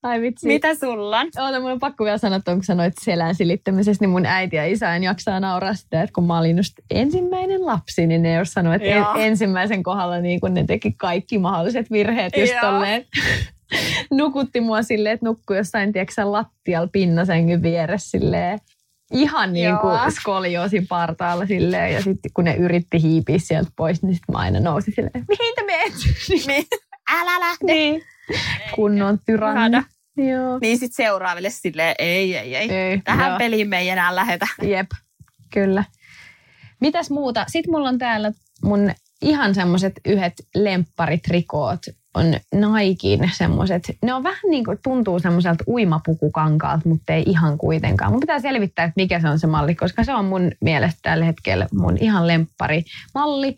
Ai 0.03 0.21
vitsi. 0.21 0.47
Mitä 0.47 0.75
sulla 0.75 1.19
on? 1.19 1.27
Oota, 1.37 1.59
mun 1.59 1.71
on 1.71 1.79
pakko 1.79 2.03
vielä 2.03 2.17
sanoa, 2.17 2.37
että 2.37 2.53
kun 2.53 2.63
sanoit 2.63 2.93
selän 3.01 3.35
silittämisestä, 3.35 4.03
niin 4.03 4.09
mun 4.09 4.25
äiti 4.25 4.55
ja 4.55 4.65
isä 4.65 4.95
en 4.95 5.03
jaksaa 5.03 5.39
nauraa 5.39 5.73
sitä, 5.73 6.01
että 6.01 6.13
kun 6.13 6.27
mä 6.27 6.39
olin 6.39 6.57
just 6.57 6.73
ensimmäinen 6.89 7.65
lapsi, 7.65 8.07
niin 8.07 8.21
ne 8.21 8.33
jos 8.33 8.53
sanoi, 8.53 8.75
että 8.75 8.87
Joo. 8.87 9.15
ensimmäisen 9.15 9.83
kohdalla 9.83 10.19
niin 10.19 10.41
kun 10.41 10.53
ne 10.53 10.63
teki 10.63 10.91
kaikki 10.91 11.39
mahdolliset 11.39 11.91
virheet 11.91 12.37
just 12.37 12.53
Joo. 12.53 12.61
tolleen. 12.61 13.05
Nukutti 14.11 14.61
mua 14.61 14.81
silleen, 14.81 15.13
että 15.13 15.25
nukkui 15.25 15.57
jossain, 15.57 15.93
tiedätkö 15.93 16.31
lattialla 16.31 16.89
pinnasängyn 16.91 17.61
vieressä 17.61 18.09
silleen. 18.09 18.59
Ihan 19.11 19.53
niin 19.53 19.77
kuin 19.77 19.97
Joo. 19.97 20.09
skolioosin 20.09 20.87
partaalla 20.87 21.45
silleen. 21.45 21.93
Ja 21.93 22.01
sitten 22.01 22.31
kun 22.33 22.45
ne 22.45 22.55
yritti 22.55 23.01
hiipiä 23.01 23.39
sieltä 23.39 23.71
pois, 23.75 24.03
niin 24.03 24.15
sitten 24.15 24.33
mä 24.33 24.39
aina 24.39 24.59
nousin 24.59 24.93
silleen, 24.95 25.25
mihin 25.27 25.55
te 25.55 25.63
meet? 25.65 25.93
Niin. 26.47 26.65
Älä 27.11 27.39
lähde! 27.39 27.73
niin. 27.73 28.01
Tyranni. 29.25 29.59
Ihana. 29.59 29.83
Joo. 30.17 30.59
Niin 30.61 30.77
sit 30.77 30.93
seuraaville 30.93 31.49
silleen, 31.49 31.95
ei, 31.99 32.37
ei, 32.37 32.55
ei. 32.55 32.71
Ei, 32.71 33.01
Tähän 33.03 33.29
joo. 33.29 33.37
peliin 33.37 33.69
me 33.69 33.79
ei 33.79 33.89
enää 33.89 34.15
lähetä. 34.15 34.47
Jep, 34.61 34.89
kyllä. 35.53 35.83
Mitäs 36.81 37.09
muuta? 37.09 37.45
Sitten 37.47 37.71
mulla 37.71 37.89
on 37.89 37.97
täällä 37.97 38.31
mun 38.63 38.91
ihan 39.21 39.55
semmoset 39.55 39.93
yhdet 40.05 40.33
lempparitrikoot 40.55 41.79
on 42.13 42.25
Naikin 42.55 43.31
semmoset. 43.33 43.97
Ne 44.01 44.13
on 44.13 44.23
vähän 44.23 44.49
niin 44.49 44.65
kuin 44.65 44.79
tuntuu 44.83 45.19
semmoiselta 45.19 45.63
uimapukukankaalta, 45.67 46.89
mutta 46.89 47.13
ei 47.13 47.23
ihan 47.25 47.57
kuitenkaan. 47.57 48.11
Mun 48.11 48.19
pitää 48.19 48.39
selvittää, 48.39 48.85
että 48.85 49.01
mikä 49.01 49.19
se 49.19 49.29
on 49.29 49.39
se 49.39 49.47
malli, 49.47 49.75
koska 49.75 50.03
se 50.03 50.13
on 50.13 50.25
mun 50.25 50.51
mielestä 50.61 50.99
tällä 51.01 51.25
hetkellä 51.25 51.67
mun 51.73 51.97
ihan 51.97 52.27
lempparimalli. 52.27 53.57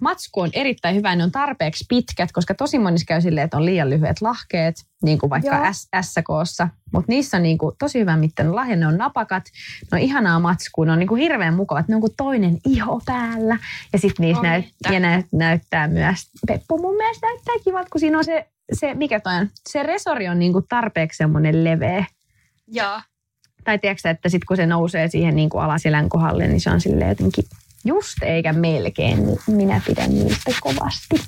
Matsku 0.00 0.40
on 0.40 0.50
erittäin 0.52 0.96
hyvä, 0.96 1.16
ne 1.16 1.24
on 1.24 1.32
tarpeeksi 1.32 1.84
pitkät, 1.88 2.32
koska 2.32 2.54
tosi 2.54 2.78
monissa 2.78 3.06
käy 3.06 3.20
silleen, 3.20 3.44
että 3.44 3.56
on 3.56 3.64
liian 3.64 3.90
lyhyet 3.90 4.20
lahkeet, 4.20 4.84
niin 5.02 5.18
kuin 5.18 5.30
vaikka 5.30 5.72
SKssa. 6.00 6.68
Mutta 6.92 7.12
niissä 7.12 7.36
on 7.36 7.42
niin 7.42 7.58
kuin 7.58 7.76
tosi 7.78 7.98
hyvä 7.98 8.16
mittainen 8.16 8.56
lahja, 8.56 8.76
ne 8.76 8.86
on 8.86 8.96
napakat, 8.96 9.44
ne 9.92 9.96
on 9.96 9.98
ihanaa 9.98 10.40
matskua, 10.40 10.86
ne 10.86 10.92
on 10.92 10.98
niin 10.98 11.08
kuin 11.08 11.22
hirveän 11.22 11.54
mukavat, 11.54 11.88
ne 11.88 11.94
on 11.94 12.00
kuin 12.00 12.14
toinen 12.16 12.58
iho 12.66 13.00
päällä. 13.06 13.58
Ja 13.92 13.98
sitten 13.98 14.26
niissä 14.26 14.42
näyt, 14.42 14.64
ja 14.92 15.00
näyt, 15.00 15.26
näyttää 15.32 15.88
myös, 15.88 16.30
Peppu 16.46 16.78
mun 16.78 16.96
mielestä 16.96 17.26
näyttää 17.26 17.54
kivat, 17.64 17.88
kun 17.88 18.00
siinä 18.00 18.18
on 18.18 18.24
se, 18.24 18.48
se 18.72 18.94
mikä 18.94 19.20
toi 19.20 19.34
on, 19.34 19.48
se 19.68 19.82
resori 19.82 20.28
on 20.28 20.38
niin 20.38 20.52
kuin 20.52 20.64
tarpeeksi 20.68 21.16
semmoinen 21.16 21.64
leveä. 21.64 22.04
Joo. 22.66 23.00
Tai 23.64 23.78
tiedätkö 23.78 24.10
että 24.10 24.28
sitten 24.28 24.46
kun 24.46 24.56
se 24.56 24.66
nousee 24.66 25.08
siihen 25.08 25.36
niin 25.36 25.50
kuin 25.50 25.64
alaselän 25.64 26.08
kohdalle, 26.08 26.48
niin 26.48 26.60
se 26.60 26.70
on 26.70 26.80
silleen 26.80 27.08
jotenkin 27.08 27.44
just 27.84 28.22
eikä 28.22 28.52
melkein, 28.52 29.26
niin 29.26 29.38
minä 29.46 29.80
pidän 29.86 30.10
niistä 30.14 30.52
kovasti. 30.60 31.20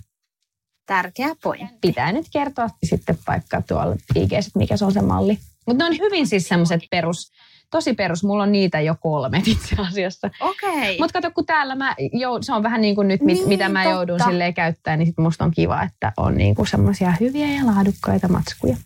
Tärkeä 0.87 1.35
pointti. 1.43 1.79
Pitää 1.81 2.13
nyt 2.13 2.27
kertoa 2.33 2.69
sitten 2.85 3.19
vaikka 3.29 3.63
tuolla 3.69 3.97
IG, 4.17 4.31
mikä 4.55 4.77
se 4.77 4.85
on 4.85 4.93
se 4.93 5.01
malli. 5.03 5.39
Mutta 5.67 5.85
ne 5.85 5.91
on 5.91 5.99
hyvin 5.99 6.27
siis 6.27 6.49
semmoiset 6.49 6.81
perus, 6.91 7.33
tosi 7.71 7.95
perus. 7.95 8.25
Mulla 8.25 8.43
on 8.43 8.53
niitä 8.53 8.81
jo 8.81 8.95
kolme 9.01 9.43
itse 9.47 9.77
asiassa. 9.79 10.31
Okei. 10.41 10.99
Mutta 10.99 11.13
kato, 11.13 11.31
kun 11.35 11.47
täällä 11.47 11.75
mä, 11.75 11.95
jou, 12.13 12.43
se 12.43 12.53
on 12.53 12.63
vähän 12.63 12.81
niin 12.81 12.95
kuin 12.95 13.09
nyt, 13.09 13.21
mit, 13.21 13.39
Niin, 13.39 13.49
mitä 13.49 13.69
mä 13.69 13.83
totta. 13.83 13.97
joudun 13.97 14.21
silleen 14.25 14.55
käyttämään, 14.55 14.99
niin 14.99 15.07
sit 15.07 15.19
musta 15.19 15.45
on 15.45 15.51
kiva, 15.51 15.83
että 15.83 16.13
on 16.17 16.35
niin 16.35 16.55
kuin 16.55 16.67
semmoisia 16.67 17.15
hyviä 17.21 17.47
ja 17.47 17.67
laadukkaita 17.67 18.29
matskuja. 18.29 18.77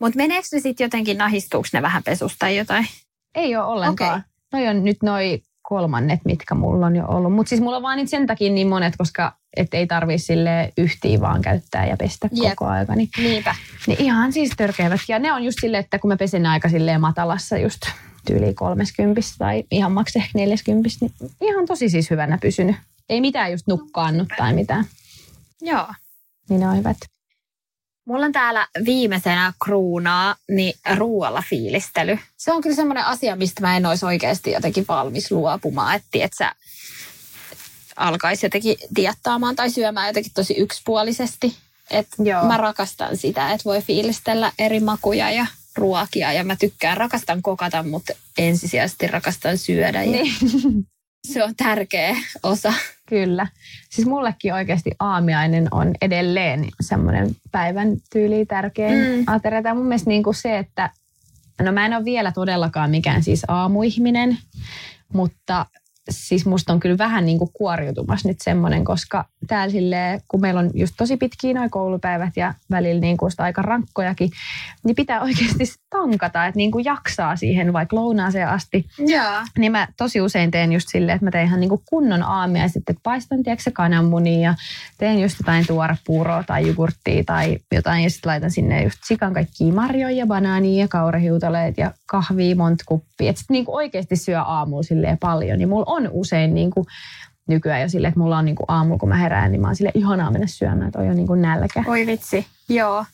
Mutta 0.00 0.16
meneekö 0.16 0.48
ne 0.52 0.60
sitten 0.60 0.84
jotenkin, 0.84 1.18
nahistuuko 1.18 1.68
ne 1.72 1.82
vähän 1.82 2.02
pesusta 2.02 2.36
tai 2.38 2.56
jotain? 2.56 2.86
Ei 3.34 3.56
ole 3.56 3.64
ollenkaan. 3.64 4.20
Okei. 4.20 4.30
Noi 4.52 4.68
on 4.68 4.84
nyt 4.84 4.96
noi 5.02 5.42
kolmannet, 5.68 6.20
mitkä 6.24 6.54
mulla 6.54 6.86
on 6.86 6.96
jo 6.96 7.04
ollut. 7.08 7.32
Mutta 7.32 7.48
siis 7.48 7.60
mulla 7.60 7.76
on 7.76 7.82
vaan 7.82 7.96
niitä 7.96 8.10
sen 8.10 8.26
takia 8.26 8.52
niin 8.52 8.68
monet, 8.68 8.96
koska 8.96 9.32
et 9.56 9.74
ei 9.74 9.86
tarvii 9.86 10.18
sille 10.18 10.72
yhtiä 10.78 11.20
vaan 11.20 11.42
käyttää 11.42 11.86
ja 11.86 11.96
pestä 11.96 12.28
Jep. 12.32 12.56
koko 12.56 12.70
aika. 12.70 12.94
Niin, 12.94 13.08
Niinpä. 13.18 13.54
niin 13.86 14.02
ihan 14.02 14.32
siis 14.32 14.50
törkeävät. 14.56 15.00
Ja 15.08 15.18
ne 15.18 15.32
on 15.32 15.44
just 15.44 15.58
silleen, 15.60 15.80
että 15.80 15.98
kun 15.98 16.08
mä 16.08 16.16
pesen 16.16 16.46
aika 16.46 16.68
silleen 16.68 17.00
matalassa 17.00 17.58
just 17.58 17.82
yli 18.30 18.54
30 18.54 19.20
tai 19.38 19.64
ihan 19.70 19.92
maks 19.92 20.16
ehkä 20.16 20.38
40, 20.38 20.90
niin 21.00 21.12
ihan 21.40 21.66
tosi 21.66 21.88
siis 21.88 22.10
hyvänä 22.10 22.38
pysynyt. 22.38 22.76
Ei 23.08 23.20
mitään 23.20 23.52
just 23.52 23.66
nukkaannut 23.66 24.28
tai 24.36 24.54
mitään. 24.54 24.84
Joo. 25.62 25.86
Niin 26.48 26.60
ne 26.60 26.68
on 26.68 26.76
hyvät. 26.76 26.96
Mulla 28.08 28.26
on 28.26 28.32
täällä 28.32 28.66
viimeisenä 28.84 29.52
kruunaa, 29.64 30.36
niin 30.48 30.74
ruoalla 30.96 31.42
fiilistely. 31.50 32.18
Se 32.36 32.52
on 32.52 32.62
kyllä 32.62 32.76
semmoinen 32.76 33.04
asia, 33.04 33.36
mistä 33.36 33.60
mä 33.60 33.76
en 33.76 33.86
olisi 33.86 34.06
oikeasti 34.06 34.52
jotenkin 34.52 34.84
valmis 34.88 35.30
luopumaan. 35.30 35.96
Että 35.96 36.18
et 36.24 36.32
sä 36.38 36.54
alkaisi 37.96 38.46
jotenkin 38.46 38.76
diettaamaan 38.96 39.56
tai 39.56 39.70
syömään 39.70 40.06
jotenkin 40.06 40.32
tosi 40.34 40.54
yksipuolisesti. 40.54 41.56
Et 41.90 42.08
Joo. 42.18 42.44
mä 42.44 42.56
rakastan 42.56 43.16
sitä, 43.16 43.52
että 43.52 43.64
voi 43.64 43.82
fiilistellä 43.82 44.52
eri 44.58 44.80
makuja 44.80 45.30
ja 45.30 45.46
ruokia. 45.76 46.32
Ja 46.32 46.44
mä 46.44 46.56
tykkään, 46.56 46.96
rakastan 46.96 47.42
kokata, 47.42 47.82
mutta 47.82 48.12
ensisijaisesti 48.38 49.06
rakastan 49.06 49.58
syödä. 49.58 50.02
Ja 50.02 50.10
Niin. 50.10 50.34
Se 51.26 51.44
on 51.44 51.56
tärkeä 51.56 52.16
osa. 52.42 52.72
Kyllä. 53.06 53.46
Siis 53.90 54.08
mullekin 54.08 54.54
oikeasti 54.54 54.90
aamiainen 55.00 55.68
on 55.70 55.92
edelleen 56.02 56.68
semmoinen 56.80 57.30
päivän 57.52 57.96
tyyli 58.12 58.46
tärkein 58.46 59.16
Mm. 59.18 59.24
ateria. 59.26 59.62
Tai 59.62 59.74
mun 59.74 59.86
mielestä 59.86 60.10
niin 60.10 60.22
kuin 60.22 60.34
se, 60.34 60.58
että 60.58 60.90
no 61.62 61.72
mä 61.72 61.86
en 61.86 61.94
ole 61.94 62.04
vielä 62.04 62.32
todellakaan 62.32 62.90
mikään 62.90 63.22
siis 63.22 63.42
aamuihminen, 63.48 64.38
mutta 65.12 65.66
siis 66.10 66.46
musta 66.46 66.72
on 66.72 66.80
kyllä 66.80 66.98
vähän 66.98 67.26
niin 67.26 67.38
kuin 67.38 67.50
kuoriutumassa 67.52 68.28
nyt 68.28 68.40
semmoinen, 68.40 68.84
koska 68.84 69.24
täällä 69.46 69.72
silleen, 69.72 70.20
kun 70.28 70.40
meillä 70.40 70.60
on 70.60 70.70
just 70.74 70.94
tosi 70.96 71.16
pitkiä 71.16 71.54
noi 71.54 71.68
koulupäivät 71.68 72.36
ja 72.36 72.54
välillä 72.70 73.00
niin 73.00 73.16
kuin 73.16 73.30
sitä 73.30 73.42
aika 73.42 73.62
rankkojakin, 73.62 74.30
niin 74.84 74.96
pitää 74.96 75.20
oikeasti 75.20 75.64
tankata, 75.90 76.46
että 76.46 76.56
niin 76.56 76.70
kuin 76.70 76.84
jaksaa 76.84 77.36
siihen 77.36 77.72
vaikka 77.72 77.96
lounaaseen 77.96 78.48
asti. 78.48 78.86
Joo. 78.98 79.42
Niin 79.58 79.72
mä 79.72 79.88
tosi 79.96 80.20
usein 80.20 80.50
teen 80.50 80.72
just 80.72 80.88
silleen, 80.88 81.14
että 81.16 81.24
mä 81.24 81.30
teen 81.30 81.46
ihan 81.46 81.60
niinku 81.60 81.82
kunnon 81.88 82.22
aamia 82.22 82.62
ja 82.62 82.68
sitten 82.68 82.92
että 82.92 83.00
paistan 83.02 83.42
tiedätkö, 83.42 83.70
kananmunia 83.74 84.40
ja 84.40 84.54
teen 84.98 85.20
just 85.20 85.38
jotain 85.40 85.66
tuorepuuroa 85.66 86.42
tai 86.42 86.68
jogurttia 86.68 87.24
tai 87.24 87.58
jotain 87.72 88.02
ja 88.02 88.10
sitten 88.10 88.30
laitan 88.30 88.50
sinne 88.50 88.82
just 88.82 88.98
sikan 89.04 89.34
kaikkia 89.34 89.72
marjoja 89.72 90.16
ja 90.16 90.26
banaania 90.26 90.80
ja 90.80 90.88
kaurahiutaleet 90.88 91.78
ja 91.78 91.92
kahvia 92.06 92.56
monta 92.56 92.84
kuppia. 92.86 93.30
Että 93.30 93.40
sitten 93.40 93.54
niinku 93.54 93.74
oikeasti 93.74 94.16
syö 94.16 94.40
aamulla 94.40 94.82
silleen 94.82 95.18
paljon. 95.18 95.60
Ja 95.60 95.66
mulla 95.66 95.84
on 95.86 95.97
usein 96.10 96.54
niinku 96.54 96.86
nykyään 97.48 97.80
jo 97.82 97.88
silleen, 97.88 98.08
että 98.08 98.20
mulla 98.20 98.38
on 98.38 98.44
niinku 98.44 98.64
aamulla 98.68 98.98
kun 98.98 99.08
mä 99.08 99.16
herään, 99.16 99.52
niin 99.52 99.60
mä 99.60 99.66
oon 99.68 99.76
sille 99.76 99.92
ihanaa 99.94 100.30
mennä 100.30 100.46
syömään, 100.46 100.88
että 100.88 100.98
on 100.98 101.06
jo 101.06 101.14
niinku 101.14 101.34
nälkä. 101.34 101.84
Oi 101.86 102.06
vitsi, 102.06 102.46
joo. 102.68 103.04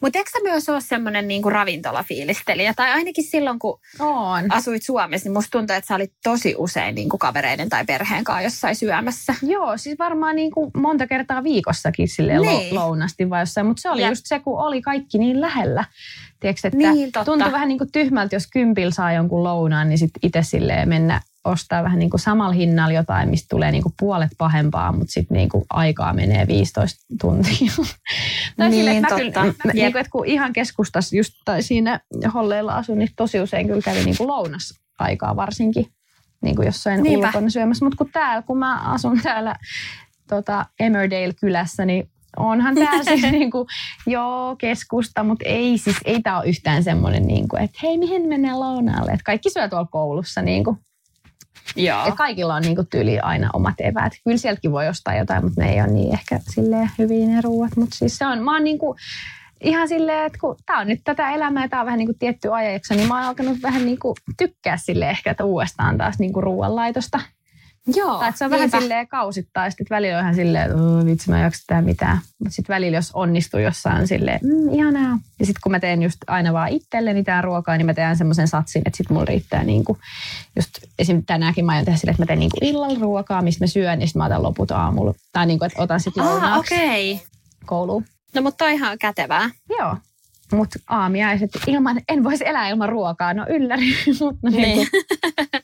Mutta 0.00 0.18
eikö 0.18 0.30
sä 0.30 0.38
myös 0.42 0.68
ole 0.68 0.80
semmoinen 0.80 1.28
niinku 1.28 1.50
ravintolafiilistelijä? 1.50 2.74
Tai 2.76 2.90
ainakin 2.90 3.24
silloin, 3.24 3.58
kun 3.58 3.80
On. 4.00 4.44
asuit 4.52 4.82
Suomessa, 4.82 5.26
niin 5.26 5.32
musta 5.32 5.58
tuntuu, 5.58 5.76
että 5.76 5.88
sä 5.88 5.94
olit 5.94 6.12
tosi 6.24 6.54
usein 6.58 6.94
niinku 6.94 7.18
kavereiden 7.18 7.68
tai 7.68 7.84
perheen 7.84 8.24
kanssa 8.24 8.42
jossain 8.42 8.76
syömässä. 8.76 9.34
Joo, 9.42 9.76
siis 9.76 9.98
varmaan 9.98 10.36
niin 10.36 10.50
kuin 10.50 10.70
monta 10.76 11.06
kertaa 11.06 11.42
viikossakin 11.44 12.08
sille 12.08 12.32
Niin. 12.38 12.42
niin. 12.46 12.74
lounasti 12.74 13.30
vai 13.30 13.42
jossain, 13.42 13.66
mutta 13.66 13.80
se 13.80 13.90
oli 13.90 14.02
Jep. 14.02 14.10
just 14.10 14.26
se, 14.26 14.38
kun 14.40 14.58
oli 14.60 14.82
kaikki 14.82 15.18
niin 15.18 15.40
lähellä. 15.40 15.84
Tiedätkö, 16.40 16.68
että 16.68 16.78
Niin, 16.78 17.12
totta. 17.12 17.24
tuntui 17.24 17.52
vähän 17.52 17.68
niin 17.68 17.78
kuin 17.78 17.92
tyhmältä, 17.92 18.36
jos 18.36 18.46
kympillä 18.46 18.90
saa 18.92 19.12
jonkun 19.12 19.44
lounaan, 19.44 19.88
niin 19.88 19.98
sitten 19.98 20.20
itse 20.22 20.42
silleen 20.42 20.88
mennä 20.88 21.20
ostaa 21.44 21.82
vähän 21.82 21.98
niin 21.98 22.10
kuin 22.10 22.20
samalla 22.20 22.52
hinnalla 22.52 22.92
jotain, 22.92 23.28
mistä 23.28 23.46
tulee 23.50 23.70
niin 23.72 23.82
kuin 23.82 23.94
puolet 24.00 24.30
pahempaa, 24.38 24.92
mutta 24.92 25.12
sitten 25.12 25.36
niin 25.36 25.48
kuin 25.48 25.64
aikaa 25.70 26.12
menee 26.12 26.46
15 26.46 27.06
tuntia. 27.20 27.72
tai 28.56 28.70
Niin, 28.70 28.88
että 28.88 29.08
totta. 29.08 29.40
kyllä, 29.40 29.44
mä, 29.44 29.52
Jep. 29.64 29.74
niin 29.74 29.92
kuin, 29.92 30.00
että 30.00 30.10
kun 30.10 30.26
ihan 30.26 30.52
keskustassa 30.52 31.16
just 31.16 31.32
tai 31.44 31.62
siinä 31.62 32.00
Holleilla 32.34 32.74
asun, 32.74 32.98
niin 32.98 33.08
tosi 33.16 33.40
usein 33.40 33.66
kyllä 33.66 33.82
kävi 33.82 34.04
niin 34.04 34.16
kuin 34.16 34.28
lounas 34.28 34.80
aikaa 34.98 35.36
varsinkin 35.36 35.86
niin 36.42 36.56
kuin 36.56 36.66
jossain 36.66 37.02
Niinpä. 37.02 37.26
ulkona 37.26 37.50
syömässä. 37.50 37.84
Mutta 37.84 37.96
kun 37.96 38.12
täällä, 38.12 38.42
kun 38.42 38.58
mä 38.58 38.78
asun 38.78 39.20
täällä 39.22 39.56
tota 40.28 40.66
Emmerdale-kylässä, 40.80 41.84
niin 41.84 42.10
onhan 42.36 42.74
tää 42.74 43.04
siis 43.04 43.22
niinku, 43.22 43.66
joo, 44.06 44.56
keskusta, 44.56 45.22
mutta 45.24 45.44
ei 45.48 45.78
siis, 45.78 45.96
ei 46.04 46.22
tää 46.22 46.38
ole 46.38 46.48
yhtään 46.48 46.84
semmoinen, 46.84 47.26
niinku, 47.26 47.56
että 47.56 47.78
hei, 47.82 47.98
mihin 47.98 48.28
mennään 48.28 48.60
lounaalle? 48.60 49.12
Et 49.12 49.22
kaikki 49.22 49.50
syö 49.50 49.68
tuolla 49.68 49.88
koulussa, 49.90 50.42
niinku, 50.42 50.78
Joo. 51.76 52.06
et 52.06 52.14
kaikilla 52.14 52.54
on 52.54 52.62
niinku 52.62 52.84
tyyli 52.90 53.20
aina 53.20 53.50
omat 53.52 53.74
eväät. 53.78 54.12
Kyllä 54.24 54.36
sieltäkin 54.36 54.72
voi 54.72 54.88
ostaa 54.88 55.14
jotain, 55.14 55.44
mutta 55.44 55.60
ne 55.60 55.72
ei 55.72 55.80
ole 55.80 55.90
niin 55.90 56.12
ehkä 56.12 56.40
silleen 56.54 56.90
hyviä 56.98 57.26
ne 57.26 57.40
ruuat. 57.40 57.76
Mutta 57.76 57.96
siis 57.96 58.18
se 58.18 58.26
on, 58.26 58.42
mä 58.42 58.52
oon 58.52 58.64
niinku, 58.64 58.96
ihan 59.60 59.88
silleen, 59.88 60.26
että 60.26 60.38
kun 60.38 60.56
tää 60.66 60.78
on 60.78 60.86
nyt 60.86 61.00
tätä 61.04 61.30
elämää 61.30 61.68
tää 61.68 61.80
on 61.80 61.86
vähän 61.86 61.98
niinku 61.98 62.16
tietty 62.18 62.54
ajajakso, 62.54 62.94
niin 62.94 63.08
mä 63.08 63.14
oon 63.14 63.24
alkanut 63.24 63.58
vähän 63.62 63.84
niinku 63.84 64.14
tykkää 64.38 64.76
sille 64.76 65.10
ehkä, 65.10 65.30
että 65.30 65.44
uudestaan 65.44 65.98
taas 65.98 66.18
niinku 66.18 66.40
ruoanlaitosta. 66.40 67.20
Joo. 67.94 68.18
Tai 68.18 68.32
se 68.36 68.44
on 68.44 68.50
vähän 68.50 68.60
niinpä. 68.64 68.80
silleen 68.80 69.08
kausittain. 69.08 69.72
Sitten 69.72 69.86
välillä 69.90 70.16
on 70.18 70.22
ihan 70.22 70.34
silleen, 70.34 70.64
että 70.70 70.82
"Oo, 70.82 71.04
vitsi 71.04 71.30
mä 71.30 71.36
en 71.38 71.42
jaksa 71.42 71.62
tehdä 71.66 71.82
mitään. 71.82 72.18
Mutta 72.38 72.54
sitten 72.54 72.74
välillä 72.74 72.96
jos 72.98 73.10
onnistuu 73.14 73.60
jossain 73.60 74.08
silleen, 74.08 74.40
mm, 74.42 74.74
ihanaa. 74.74 75.18
Ja 75.38 75.46
sitten 75.46 75.60
kun 75.62 75.72
mä 75.72 75.80
teen 75.80 76.02
just 76.02 76.16
aina 76.26 76.52
vaan 76.52 76.68
itselleni 76.68 77.24
tää 77.24 77.42
ruokaa, 77.42 77.76
niin 77.76 77.86
mä 77.86 77.94
teen 77.94 78.16
semmoisen 78.16 78.48
satsin, 78.48 78.82
että 78.86 78.96
sitten 78.96 79.14
mulla 79.14 79.24
riittää 79.24 79.64
niinku, 79.64 79.98
just 80.56 80.70
esim. 80.98 81.22
tänäänkin 81.26 81.64
mä 81.64 81.72
aion 81.72 81.84
tehdä 81.84 81.98
silleen, 81.98 82.12
että 82.14 82.22
mä 82.22 82.26
teen 82.26 82.38
niinku 82.38 82.56
illalla 82.62 82.98
ruokaa, 83.00 83.42
mistä 83.42 83.64
mä 83.64 83.66
syön, 83.66 84.00
ja 84.00 84.06
sitten 84.06 84.20
mä 84.20 84.26
otan 84.26 84.42
loput 84.42 84.70
aamulla. 84.70 85.14
Tai 85.32 85.46
niinku, 85.46 85.64
että 85.64 85.82
otan 85.82 86.00
sitten 86.00 86.22
Ah, 86.24 86.30
lounaaksi 86.30 86.74
okei. 86.74 87.12
Okay. 87.12 87.26
kouluun. 87.66 88.04
No 88.34 88.42
mutta 88.42 88.64
on 88.64 88.70
ihan 88.70 88.98
kätevää. 88.98 89.50
Joo. 89.78 89.96
Mutta 90.52 90.78
aamiaiset, 90.88 91.50
ilman, 91.66 92.00
en 92.08 92.24
voisi 92.24 92.48
elää 92.48 92.68
ilman 92.68 92.88
ruokaa, 92.88 93.34
no 93.34 93.46
ylläri. 93.48 93.86
mutta 94.20 94.50
Niin. 94.50 94.62
niinku, 94.62 94.84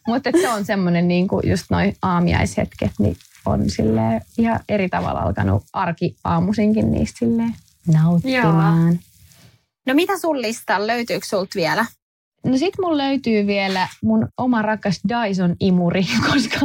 mut 0.07 0.23
se 0.41 0.49
on 0.49 0.65
semmoinen 0.65 1.09
niinku 1.09 1.41
just 1.45 1.65
noin 1.71 1.97
aamiaishetket, 2.03 2.91
niin 2.99 3.17
on 3.47 3.71
sille 3.71 4.21
ihan 4.39 4.61
eri 4.69 4.89
tavalla 4.89 5.21
alkanut 5.21 5.63
arki 5.73 6.17
aamuisinkin 6.25 6.91
niistä 6.93 7.19
silleen 7.19 7.55
nauttimaan. 7.87 8.99
No 9.87 9.95
mitä 9.95 10.19
sun 10.19 10.43
listalla 10.43 10.87
löytyykö 10.87 11.27
sulta 11.27 11.51
vielä? 11.55 11.87
No 12.47 12.57
sit 12.57 12.75
mun 12.81 12.99
löytyy 12.99 13.47
vielä 13.47 13.89
mun 14.03 14.29
oma 14.37 14.63
rakas 14.63 15.01
Dyson-imuri, 15.09 16.07
koska 16.33 16.59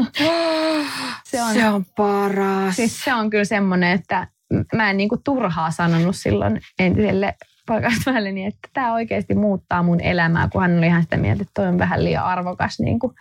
se 1.31 1.41
on, 1.43 1.53
Se 1.53 1.69
on 1.69 1.85
paras. 1.97 2.75
siis 2.75 3.03
se 3.03 3.13
on 3.13 3.29
kyllä 3.29 3.45
semmoinen, 3.45 3.91
että 3.91 4.27
mä 4.75 4.89
en 4.89 4.97
niinku 4.97 5.17
turhaa 5.23 5.71
sanonut 5.71 6.15
silloin 6.15 6.61
entiselle 6.79 7.35
pakasvälleni, 7.67 8.45
että 8.45 8.69
tämä 8.73 8.93
oikeasti 8.93 9.35
muuttaa 9.35 9.83
mun 9.83 10.01
elämää, 10.01 10.49
kun 10.51 10.61
hän 10.61 10.77
oli 10.77 10.87
ihan 10.87 11.03
sitä 11.03 11.17
mieltä, 11.17 11.41
että 11.41 11.51
toi 11.53 11.67
on 11.67 11.77
vähän 11.77 12.03
liian 12.03 12.25
arvokas 12.25 12.79
niin 12.79 12.99
kuin 12.99 13.13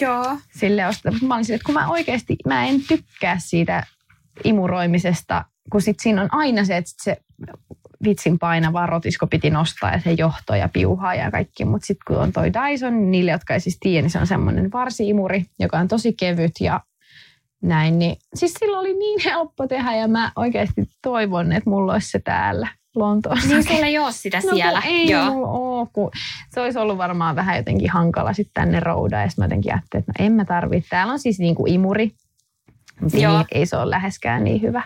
Joo. 0.00 0.36
sille 0.58 0.86
ostaa. 0.86 1.12
Mä 1.26 1.34
olin 1.34 1.44
sille, 1.44 1.56
että 1.56 1.66
kun 1.66 1.74
mä 1.74 1.88
oikeasti, 1.88 2.36
mä 2.46 2.66
en 2.66 2.80
tykkää 2.88 3.36
siitä 3.38 3.86
imuroimisesta, 4.44 5.44
kun 5.72 5.82
sit 5.82 6.00
siinä 6.00 6.22
on 6.22 6.28
aina 6.32 6.64
se, 6.64 6.76
että 6.76 6.92
se 7.02 7.16
vitsin 8.04 8.38
painava 8.38 8.86
rotisko 8.86 9.26
piti 9.26 9.50
nostaa 9.50 9.92
ja 9.92 10.00
se 10.00 10.12
johto 10.12 10.54
ja 10.54 10.68
piuhaa 10.68 11.14
ja 11.14 11.30
kaikki. 11.30 11.64
Mutta 11.64 11.86
sitten 11.86 12.04
kun 12.06 12.16
on 12.16 12.32
toi 12.32 12.52
Dyson, 12.52 12.94
niin 12.94 13.10
niille, 13.10 13.30
jotka 13.30 13.54
ei 13.54 13.60
siis 13.60 13.78
tiedä, 13.80 14.02
niin 14.02 14.10
se 14.10 14.18
on 14.18 14.26
semmoinen 14.26 14.72
varsiimuri, 14.72 15.44
joka 15.58 15.78
on 15.78 15.88
tosi 15.88 16.12
kevyt 16.12 16.52
ja 16.60 16.80
näin. 17.62 17.98
Niin, 17.98 18.16
siis 18.34 18.54
sillä 18.54 18.78
oli 18.78 18.94
niin 18.94 19.20
helppo 19.24 19.66
tehdä 19.66 19.96
ja 19.96 20.08
mä 20.08 20.32
oikeasti 20.36 20.88
toivon, 21.02 21.52
että 21.52 21.70
mulla 21.70 21.92
olisi 21.92 22.10
se 22.10 22.18
täällä 22.18 22.68
Lontoossa. 22.94 23.48
Niin 23.48 23.64
sulla 23.64 23.86
ei 23.86 23.98
ole 23.98 24.12
sitä 24.12 24.40
No 24.44 24.54
siellä. 24.54 24.82
kun 24.82 24.90
ei 24.90 25.10
Joo. 25.10 25.24
mulla 25.30 25.48
oo, 25.48 25.86
kun 25.92 26.10
se 26.54 26.60
olisi 26.60 26.78
ollut 26.78 26.98
varmaan 26.98 27.36
vähän 27.36 27.56
jotenkin 27.56 27.90
hankala 27.90 28.32
sitten 28.32 28.52
tänne 28.54 28.80
roudaan. 28.80 29.22
Ja 29.22 29.28
mä 29.36 29.44
jotenkin 29.44 29.72
ajattelin, 29.72 30.00
että 30.08 30.12
no 30.18 30.26
en 30.26 30.32
mä 30.32 30.44
tarvitse. 30.44 30.88
Täällä 30.90 31.12
on 31.12 31.18
siis 31.18 31.38
niinku 31.38 31.64
imuri, 31.66 32.12
mutta 33.00 33.16
ei, 33.16 33.22
Joo. 33.22 33.44
ei 33.52 33.66
se 33.66 33.76
ole 33.76 33.90
läheskään 33.90 34.44
niin 34.44 34.62
hyvä. 34.62 34.82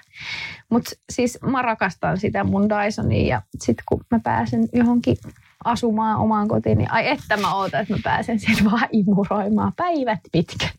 Mutta 0.70 0.90
siis 1.12 1.38
mä 1.42 1.62
rakastan 1.62 2.18
sitä 2.18 2.44
mun 2.44 2.68
Dysonia 2.68 3.26
ja 3.28 3.42
sitten 3.60 3.84
kun 3.88 4.00
mä 4.10 4.20
pääsen 4.24 4.68
johonkin 4.72 5.16
asumaan 5.64 6.18
omaan 6.18 6.48
kotiin, 6.48 6.78
niin 6.78 6.92
ai 6.92 7.08
että 7.08 7.36
mä 7.36 7.54
ootan, 7.54 7.80
että 7.80 7.94
mä 7.94 8.00
pääsen 8.04 8.38
sieltä 8.38 8.64
vaan 8.64 8.88
imuroimaan 8.92 9.72
päivät 9.76 10.20
pitkät. 10.32 10.76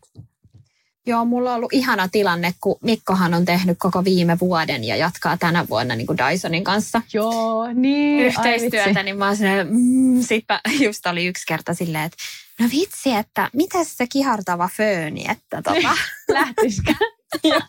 Joo, 1.08 1.24
mulla 1.24 1.50
on 1.50 1.56
ollut 1.56 1.72
ihana 1.72 2.08
tilanne, 2.08 2.54
kun 2.60 2.78
Mikkohan 2.82 3.34
on 3.34 3.44
tehnyt 3.44 3.76
koko 3.80 4.04
viime 4.04 4.38
vuoden 4.40 4.84
ja 4.84 4.96
jatkaa 4.96 5.36
tänä 5.36 5.66
vuonna 5.70 5.94
niin 5.96 6.06
kuin 6.06 6.18
Dysonin 6.18 6.64
kanssa 6.64 7.02
Joo, 7.12 7.68
niin. 7.74 8.24
yhteistyötä, 8.26 9.02
niin 9.02 9.16
mä 9.16 9.26
oon 9.26 9.36
silleen, 9.36 9.66
mm, 9.70 10.22
sit 10.22 10.44
mä 10.48 10.60
just 10.80 11.06
oli 11.06 11.26
yksi 11.26 11.46
kerta 11.46 11.74
silleen, 11.74 12.04
että 12.04 12.16
no 12.60 12.66
vitsi, 12.72 13.14
että 13.14 13.50
mitä 13.52 13.84
se 13.84 14.06
kihartava 14.06 14.68
fööni, 14.76 15.24
että 15.30 15.62
tota. 15.62 15.96
Lähtisikö? 16.28 16.92
Joo. 17.44 17.60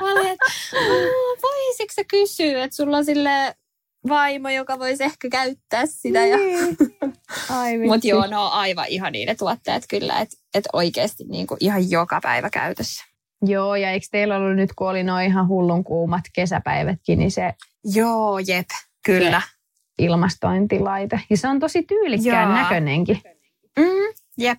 Mä 0.00 0.12
olin, 0.12 0.26
että 0.26 0.46
"Mm, 0.72 1.42
voisitko 1.42 1.92
sä 1.94 2.04
kysyä, 2.04 2.64
että 2.64 2.76
sulla 2.76 2.96
on 2.96 3.04
sille 3.04 3.54
vaimo, 4.08 4.48
joka 4.48 4.78
voisi 4.78 5.04
ehkä 5.04 5.28
käyttää 5.28 5.86
sitä. 5.86 6.26
Ja... 6.26 6.36
Niin. 6.36 6.76
Mutta 7.88 8.06
joo, 8.06 8.26
ne 8.26 8.36
on 8.36 8.52
aivan 8.52 8.86
ihan 8.88 9.12
ne 9.12 9.34
tuotteet 9.34 9.84
kyllä, 9.90 10.18
että 10.18 10.36
et 10.54 10.64
oikeasti 10.72 11.24
niinku 11.24 11.56
ihan 11.60 11.90
joka 11.90 12.20
päivä 12.22 12.50
käytössä. 12.50 13.04
Joo, 13.42 13.76
ja 13.76 13.90
eikö 13.90 14.06
teillä 14.10 14.36
ollut 14.36 14.56
nyt, 14.56 14.72
kun 14.72 14.88
oli 14.88 15.02
noin 15.02 15.26
ihan 15.26 15.48
hullun 15.48 15.84
kuumat 15.84 16.24
kesäpäivätkin, 16.34 17.18
niin 17.18 17.30
se 17.30 17.54
Joo, 17.84 18.38
jep, 18.38 18.68
kyllä. 19.06 19.42
ilmastointilaite. 19.98 21.20
Ja 21.30 21.36
se 21.36 21.48
on 21.48 21.60
tosi 21.60 21.82
tyylikkään 21.82 22.48
Joo. 22.48 22.62
näköinenkin. 22.62 23.20
Mm, 23.78 24.14
jep. 24.38 24.58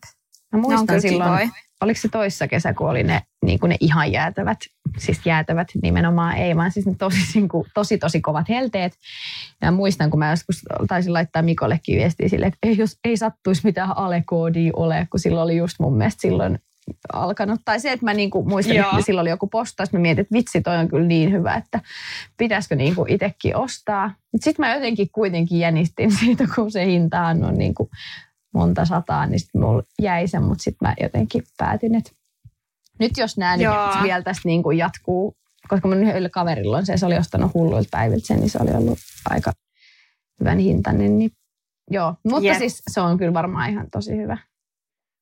Mä 0.51 0.59
muistan 0.59 1.01
silloin, 1.01 1.51
oliko 1.81 1.99
se 1.99 2.09
toissa 2.09 2.47
kesä, 2.47 2.73
kun 2.73 2.89
oli 2.89 3.03
ne, 3.03 3.21
niin 3.45 3.59
kuin 3.59 3.69
ne 3.69 3.77
ihan 3.79 4.11
jäätävät, 4.11 4.59
siis 4.97 5.25
jäätävät 5.25 5.67
nimenomaan 5.81 6.37
ei, 6.37 6.55
vaan 6.55 6.71
siis 6.71 6.85
ne 6.85 6.95
tosi, 6.97 7.17
niin 7.33 7.49
kuin, 7.49 7.67
tosi, 7.73 7.97
tosi 7.97 8.21
kovat 8.21 8.49
helteet. 8.49 8.93
Ja 9.61 9.71
muistan, 9.71 10.09
kun 10.09 10.19
mä 10.19 10.29
joskus 10.29 10.61
taisin 10.87 11.13
laittaa 11.13 11.41
Mikollekin 11.41 11.97
viestiä 11.97 12.29
sille, 12.29 12.45
että 12.45 12.57
ei, 12.63 12.77
jos 12.77 12.97
ei 13.03 13.17
sattuisi 13.17 13.61
mitään 13.63 13.97
alekoodia 13.97 14.71
ole, 14.75 15.07
kun 15.11 15.19
silloin 15.19 15.43
oli 15.43 15.57
just 15.57 15.79
mun 15.79 15.97
mielestä 15.97 16.21
silloin 16.21 16.59
alkanut. 17.13 17.61
Tai 17.65 17.79
se, 17.79 17.91
että 17.91 18.05
mä 18.05 18.13
niinku 18.13 18.43
muistan, 18.43 18.75
Joo. 18.75 18.89
että 18.91 19.01
silloin 19.01 19.23
oli 19.23 19.29
joku 19.29 19.47
postaus, 19.47 19.93
mä 19.93 19.99
mietin, 19.99 20.21
että 20.21 20.35
vitsi, 20.35 20.61
toi 20.61 20.77
on 20.77 20.87
kyllä 20.87 21.07
niin 21.07 21.31
hyvä, 21.31 21.55
että 21.55 21.79
pitäisikö 22.37 22.75
niinku 22.75 23.05
itsekin 23.07 23.55
ostaa. 23.55 24.13
Sitten 24.39 24.65
mä 24.65 24.73
jotenkin 24.73 25.09
kuitenkin 25.11 25.59
jänistin 25.59 26.11
siitä, 26.19 26.47
kun 26.55 26.71
se 26.71 26.85
hintahan 26.85 27.43
on 27.43 27.53
niinku 27.53 27.89
monta 28.53 28.85
sataa, 28.85 29.25
niin 29.25 29.39
sitten 29.39 29.61
mulla 29.61 29.83
jäi 30.01 30.27
se, 30.27 30.39
mutta 30.39 30.63
sitten 30.63 30.87
mä 30.87 30.95
jotenkin 31.01 31.43
päätin, 31.57 31.95
että 31.95 32.11
nyt 33.01 33.17
jos 33.17 33.37
nämä 33.37 33.57
nyt 33.57 34.03
vielä 34.03 34.23
tästä 34.23 34.41
niinku 34.45 34.71
jatkuu, 34.71 35.35
koska 35.67 35.87
mun 35.87 36.03
yhdellä 36.03 36.29
kaverilla 36.29 36.77
on 36.77 36.85
se, 36.85 36.97
se 36.97 37.05
oli 37.05 37.17
ostanut 37.17 37.53
hulluilta 37.53 37.89
päiviltä 37.91 38.27
sen, 38.27 38.39
niin 38.39 38.49
se 38.49 38.59
oli 38.61 38.71
ollut 38.71 38.99
aika 39.29 39.51
hyvän 40.39 40.59
hintainen, 40.59 41.17
niin 41.17 41.31
joo. 41.91 42.15
Mutta 42.23 42.47
Jep. 42.47 42.57
siis 42.57 42.81
se 42.91 43.01
on 43.01 43.17
kyllä 43.17 43.33
varmaan 43.33 43.69
ihan 43.69 43.87
tosi 43.91 44.17
hyvä. 44.17 44.37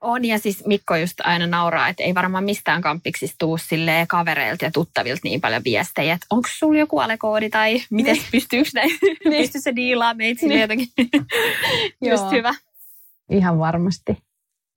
On 0.02 0.26
ja 0.26 0.40
siis 0.40 0.66
Mikko 0.66 0.96
just 0.96 1.20
aina 1.24 1.48
nauraa, 1.48 1.88
että 1.88 2.04
ei 2.04 2.16
varmaan 2.16 2.44
mistään 2.44 2.82
kampiksista 2.82 3.36
tuu 3.40 3.58
silleen 3.58 4.08
kavereilta 4.08 4.66
ja 4.66 4.72
tuttavilta 4.72 5.22
niin 5.24 5.42
paljon 5.42 5.64
viestejä, 5.64 6.14
että 6.14 6.28
onko 6.30 6.50
sulla 6.52 6.80
joku 6.80 7.00
alekoodi 7.00 7.50
tai 7.50 7.82
miten 7.90 8.18
pystyykö 8.32 8.70
näin, 8.74 8.92
pystyy 9.24 9.62
se 9.62 9.76
diilaa 9.76 10.14
meitä 10.14 10.40
sille 10.40 10.60
jotenkin. 10.60 10.88
just 12.12 12.24
Joo. 12.24 12.32
hyvä. 12.32 12.54
Ihan 13.30 13.60
varmasti. 13.60 14.18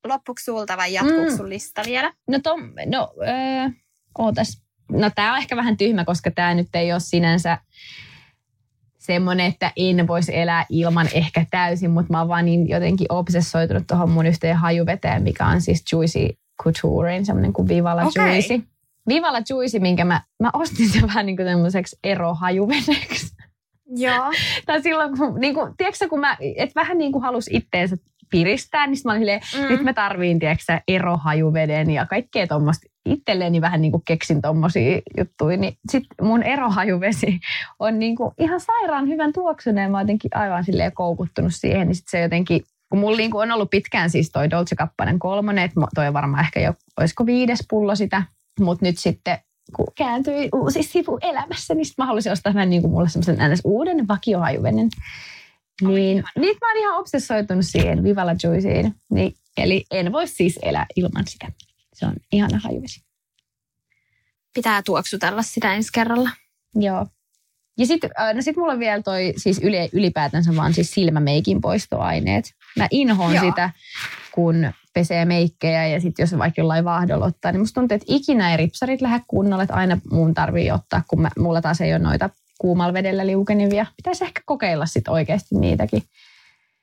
Loppuuko 0.07 0.39
sulta 0.43 0.77
vai 0.77 0.93
jatkuuko 0.93 1.29
Mm. 1.29 1.37
sun 1.37 1.49
lista 1.49 1.81
vielä? 1.85 2.13
No, 2.27 2.39
tom, 2.39 2.61
no 2.85 3.13
öö, 3.21 3.69
ootas. 4.17 4.63
No 4.91 5.09
tämä 5.15 5.31
on 5.31 5.37
ehkä 5.37 5.55
vähän 5.55 5.77
tyhmä, 5.77 6.05
koska 6.05 6.31
tämä 6.31 6.53
nyt 6.53 6.67
ei 6.73 6.91
ole 6.91 6.99
sinänsä 6.99 7.57
semmoinen, 8.99 9.45
että 9.45 9.71
en 9.77 10.07
voisi 10.07 10.37
elää 10.37 10.65
ilman 10.69 11.07
ehkä 11.13 11.45
täysin, 11.51 11.91
mutta 11.91 12.11
mä 12.13 12.19
oon 12.19 12.27
vaan 12.27 12.45
niin 12.45 12.69
jotenkin 12.69 13.07
obsessoitunut 13.09 13.83
tuohon 13.87 14.09
mun 14.11 14.25
yhteen 14.25 14.57
hajuveteen, 14.57 15.23
mikä 15.23 15.45
on 15.45 15.61
siis 15.61 15.83
Juicy 15.91 16.29
Couturein, 16.63 17.25
semmoinen 17.25 17.53
kuin 17.53 17.67
Vivala 17.67 18.03
Okei. 18.03 18.33
Juicy. 18.33 18.67
Vivala 19.07 19.37
Juicy, 19.49 19.79
minkä 19.79 20.05
mä, 20.05 20.21
mä 20.39 20.49
ostin 20.53 20.89
sen 20.89 21.01
vähän 21.07 21.25
niin 21.25 21.35
kuin 21.37 21.47
tämmöiseksi 21.47 21.99
erohajuvedeksi. 22.03 23.35
Joo. 23.95 24.31
tai 24.65 24.81
silloin, 24.81 25.17
kun, 25.17 25.39
niin 25.39 25.53
kuin, 25.53 25.77
tiedätkö, 25.77 26.09
kun 26.09 26.19
mä, 26.19 26.37
et 26.57 26.75
vähän 26.75 26.97
niin 26.97 27.11
kuin 27.11 27.21
halus 27.21 27.49
itteensä 27.51 27.95
piristää, 28.33 28.87
niin 28.87 28.97
mä 29.05 29.11
olin 29.11 29.21
silleen, 29.21 29.41
Mm. 29.59 29.67
nyt 29.67 29.81
mä 29.83 29.93
tarviin, 29.93 30.39
tiedätkö, 30.39 30.79
erohajuveden 30.87 31.89
ja 31.91 32.05
kaikkea 32.05 32.47
tuommoista. 32.47 32.87
Itselleeni 33.05 33.61
vähän 33.61 33.81
niin 33.81 33.91
kuin 33.91 34.03
keksin 34.07 34.41
tommosia 34.41 35.01
juttuja, 35.17 35.57
niin 35.57 35.77
sit 35.91 36.03
mun 36.21 36.43
erohajuvesi 36.43 37.39
on 37.79 37.99
niin 37.99 38.15
kuin 38.15 38.31
ihan 38.37 38.59
sairaan 38.59 39.07
hyvän 39.07 39.33
tuoksuneen. 39.33 39.91
Mä 39.91 39.97
oon 39.97 40.03
jotenkin 40.03 40.37
aivan 40.37 40.63
silleen 40.63 40.91
koukuttunut 40.93 41.51
siihen, 41.55 41.87
niin 41.87 41.95
sit 41.95 42.07
se 42.09 42.21
jotenkin, 42.21 42.61
kun 42.89 42.99
mulla 42.99 43.17
niin 43.17 43.31
kuin 43.31 43.41
on 43.41 43.51
ollut 43.55 43.69
pitkään 43.69 44.09
siis 44.09 44.31
toi 44.31 44.49
Dolce 44.49 44.75
Kappanen 44.75 45.19
kolmonen, 45.19 45.63
että 45.63 45.81
toi 45.95 46.13
varmaan 46.13 46.43
ehkä 46.43 46.59
jo, 46.59 46.73
olisiko 46.99 47.25
viides 47.25 47.65
pullo 47.69 47.95
sitä, 47.95 48.23
mutta 48.59 48.85
nyt 48.85 48.97
sitten 48.97 49.37
kun 49.75 49.87
kääntyi 49.97 50.49
uusi 50.55 50.83
sivu 50.83 51.19
elämässä, 51.21 51.73
niin 51.75 51.85
sit 51.85 51.97
mä 51.97 52.05
haluaisin 52.05 52.31
ostaa 52.31 52.53
vähän 52.53 52.69
niin 52.69 52.81
kuin 52.81 52.91
mulle 52.91 53.09
semmoisen 53.09 53.57
uuden 53.63 54.07
vakiohajuvenen. 54.07 54.89
Niin, 55.81 56.23
niin 56.39 56.57
mä 56.61 56.67
oon 56.71 56.77
ihan 56.77 56.99
obsessoitunut 56.99 57.65
siihen 57.65 58.03
Vivala 58.03 58.35
Juiceen. 58.43 58.95
Niin, 59.11 59.35
eli 59.57 59.85
en 59.91 60.11
voi 60.11 60.27
siis 60.27 60.59
elää 60.61 60.85
ilman 60.95 61.27
sitä. 61.27 61.51
Se 61.93 62.05
on 62.05 62.13
ihana 62.31 62.59
hajuvesi. 62.63 63.03
Pitää 64.53 64.81
tuoksutella 64.83 65.41
sitä 65.41 65.73
ensi 65.73 65.89
kerralla. 65.93 66.29
Joo. 66.75 67.07
Ja 67.77 67.85
sitten 67.85 68.09
no 68.33 68.41
sit 68.41 68.57
mulla 68.57 68.73
on 68.73 68.79
vielä 68.79 69.03
toi 69.03 69.33
siis 69.37 69.59
yli, 69.63 69.89
ylipäätänsä 69.93 70.55
vaan 70.55 70.73
siis 70.73 70.93
silmämeikin 70.93 71.61
poistoaineet. 71.61 72.53
Mä 72.77 72.87
inhoon 72.91 73.35
Joo. 73.35 73.43
sitä, 73.43 73.69
kun 74.31 74.71
pesee 74.93 75.25
meikkejä 75.25 75.87
ja 75.87 76.01
sitten 76.01 76.23
jos 76.23 76.37
vaikka 76.37 76.61
jollain 76.61 76.85
vaahdolla 76.85 77.25
ottaa, 77.25 77.51
niin 77.51 77.59
musta 77.59 77.81
tuntuu, 77.81 77.95
että 77.95 78.05
ikinä 78.09 78.51
ei 78.51 78.57
ripsarit 78.57 79.01
lähde 79.01 79.21
kunnolla, 79.27 79.63
että 79.63 79.75
aina 79.75 79.97
mun 80.11 80.33
tarvii 80.33 80.71
ottaa, 80.71 81.01
kun 81.07 81.21
mä, 81.21 81.29
mulla 81.37 81.61
taas 81.61 81.81
ei 81.81 81.93
ole 81.93 81.99
noita 81.99 82.29
kuumalla 82.59 82.93
vedellä 82.93 83.27
liukenivia. 83.27 83.85
Pitäisi 83.97 84.23
ehkä 84.23 84.41
kokeilla 84.45 84.85
sitten 84.85 85.13
oikeasti 85.13 85.55
niitäkin, 85.55 86.03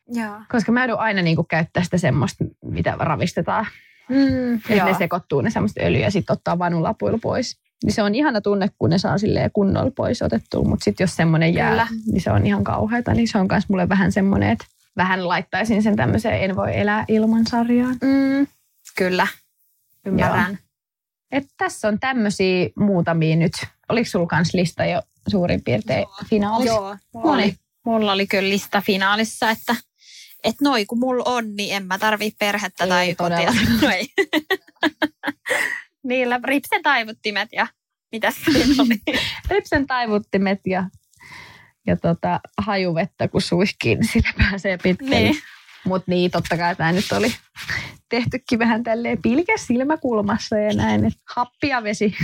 Joo. 0.08 0.40
koska 0.48 0.72
mä 0.72 0.80
joudun 0.80 0.98
aina 0.98 1.22
niinku 1.22 1.44
käyttää 1.44 1.82
sitä 1.82 1.98
semmoista, 1.98 2.44
mitä 2.64 2.96
ravistetaan. 2.98 3.66
Mm, 4.08 4.54
Että 4.54 4.84
ne 4.84 4.94
sekoittuu 4.98 5.40
ne 5.40 5.50
semmoista 5.50 5.82
öljyä 5.84 6.04
ja 6.04 6.10
sitten 6.10 6.34
ottaa 6.34 6.58
vanulapuilu 6.58 7.18
pois. 7.18 7.58
Niin 7.84 7.92
se 7.92 8.02
on 8.02 8.14
ihana 8.14 8.40
tunne, 8.40 8.68
kun 8.78 8.90
ne 8.90 8.98
saa 8.98 9.18
silleen 9.18 9.50
kunnolla 9.52 9.90
pois 9.96 10.22
otettua, 10.22 10.64
mutta 10.64 10.84
sitten 10.84 11.04
jos 11.04 11.16
semmoinen 11.16 11.54
jää, 11.54 11.70
Kyllä. 11.70 11.86
niin 12.06 12.20
se 12.20 12.30
on 12.30 12.46
ihan 12.46 12.64
kauheata. 12.64 13.14
Niin 13.14 13.28
se 13.28 13.38
on 13.38 13.46
myös 13.50 13.68
mulle 13.68 13.88
vähän 13.88 14.12
semmoinen, 14.12 14.50
että 14.50 14.64
vähän 14.96 15.28
laittaisin 15.28 15.82
sen 15.82 15.96
tämmöiseen 15.96 16.42
en 16.42 16.56
voi 16.56 16.78
elää 16.78 17.04
ilman 17.08 17.46
sarjaan. 17.46 17.96
Mm, 18.02 18.46
kyllä. 18.96 19.26
Ymmärrän. 20.06 20.58
Et 21.32 21.44
tässä 21.56 21.88
on 21.88 22.00
tämmöisiä 22.00 22.68
muutamia 22.76 23.36
nyt. 23.36 23.52
Oliko 23.88 24.10
sulla 24.10 24.26
kans 24.26 24.54
lista 24.54 24.84
jo 24.84 25.02
suurin 25.28 25.64
piirtein 25.64 26.06
finaalissa? 26.30 26.74
Joo, 26.74 26.96
mulla 27.14 27.32
oli, 27.32 27.54
mulla 27.86 28.12
oli 28.12 28.26
kyllä 28.26 28.48
lista 28.48 28.80
finaalissa, 28.80 29.50
että 29.50 29.76
et 30.44 30.60
noi 30.60 30.86
kun 30.86 30.98
mulla 30.98 31.24
on, 31.26 31.56
niin 31.56 31.76
en 31.76 31.86
mä 31.86 31.98
tarvii 31.98 32.32
perhettä 32.38 32.84
Ei 32.84 32.90
tai 32.90 33.14
kotia. 33.14 33.52
No 33.82 33.90
ei. 33.90 34.08
Niillä 36.04 36.40
ripsen 36.44 36.82
taivuttimet 36.82 37.48
ja 37.52 37.66
mitäs 38.12 38.34
siinä 38.44 38.74
oli? 38.82 39.18
Ripsen 39.50 39.86
taivuttimet 39.86 40.60
ja, 40.66 40.84
ja 41.86 41.96
tota, 41.96 42.40
hajuvettä, 42.58 43.28
kun 43.28 43.42
suihkii, 43.42 43.94
niin 43.94 44.08
sillä 44.08 44.30
pääsee 44.38 44.78
pitkälle. 44.78 45.20
Niin. 45.20 45.36
Mutta 45.84 46.10
niin, 46.10 46.30
totta 46.30 46.56
kai 46.56 46.76
tämä 46.76 46.92
nyt 46.92 47.12
oli 47.12 47.34
tehtykin 48.10 48.58
vähän 48.58 48.82
tälleen 48.82 49.22
pilke 49.22 49.52
silmäkulmassa 49.56 50.58
ja 50.58 50.74
näin, 50.74 51.04
että 51.04 51.20
happia 51.34 51.82
vesi. 51.82 52.14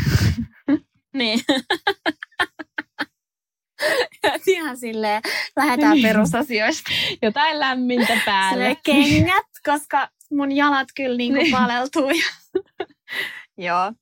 niin. 1.15 1.41
Ihan 4.47 4.77
silleen, 4.79 5.23
lähdetään 5.57 5.99
perusasioista. 6.03 6.91
Jotain 7.23 7.61
lämmintä 7.61 8.21
päällä. 8.25 8.51
Silleen 8.51 8.77
kengät, 8.85 9.47
koska 9.65 10.09
mun 10.31 10.53
jalat 10.53 10.89
kyllä 10.97 11.17
niinku 11.17 11.43
Niin. 11.43 11.53
paleltuu. 11.53 12.11
Joo. 13.59 13.93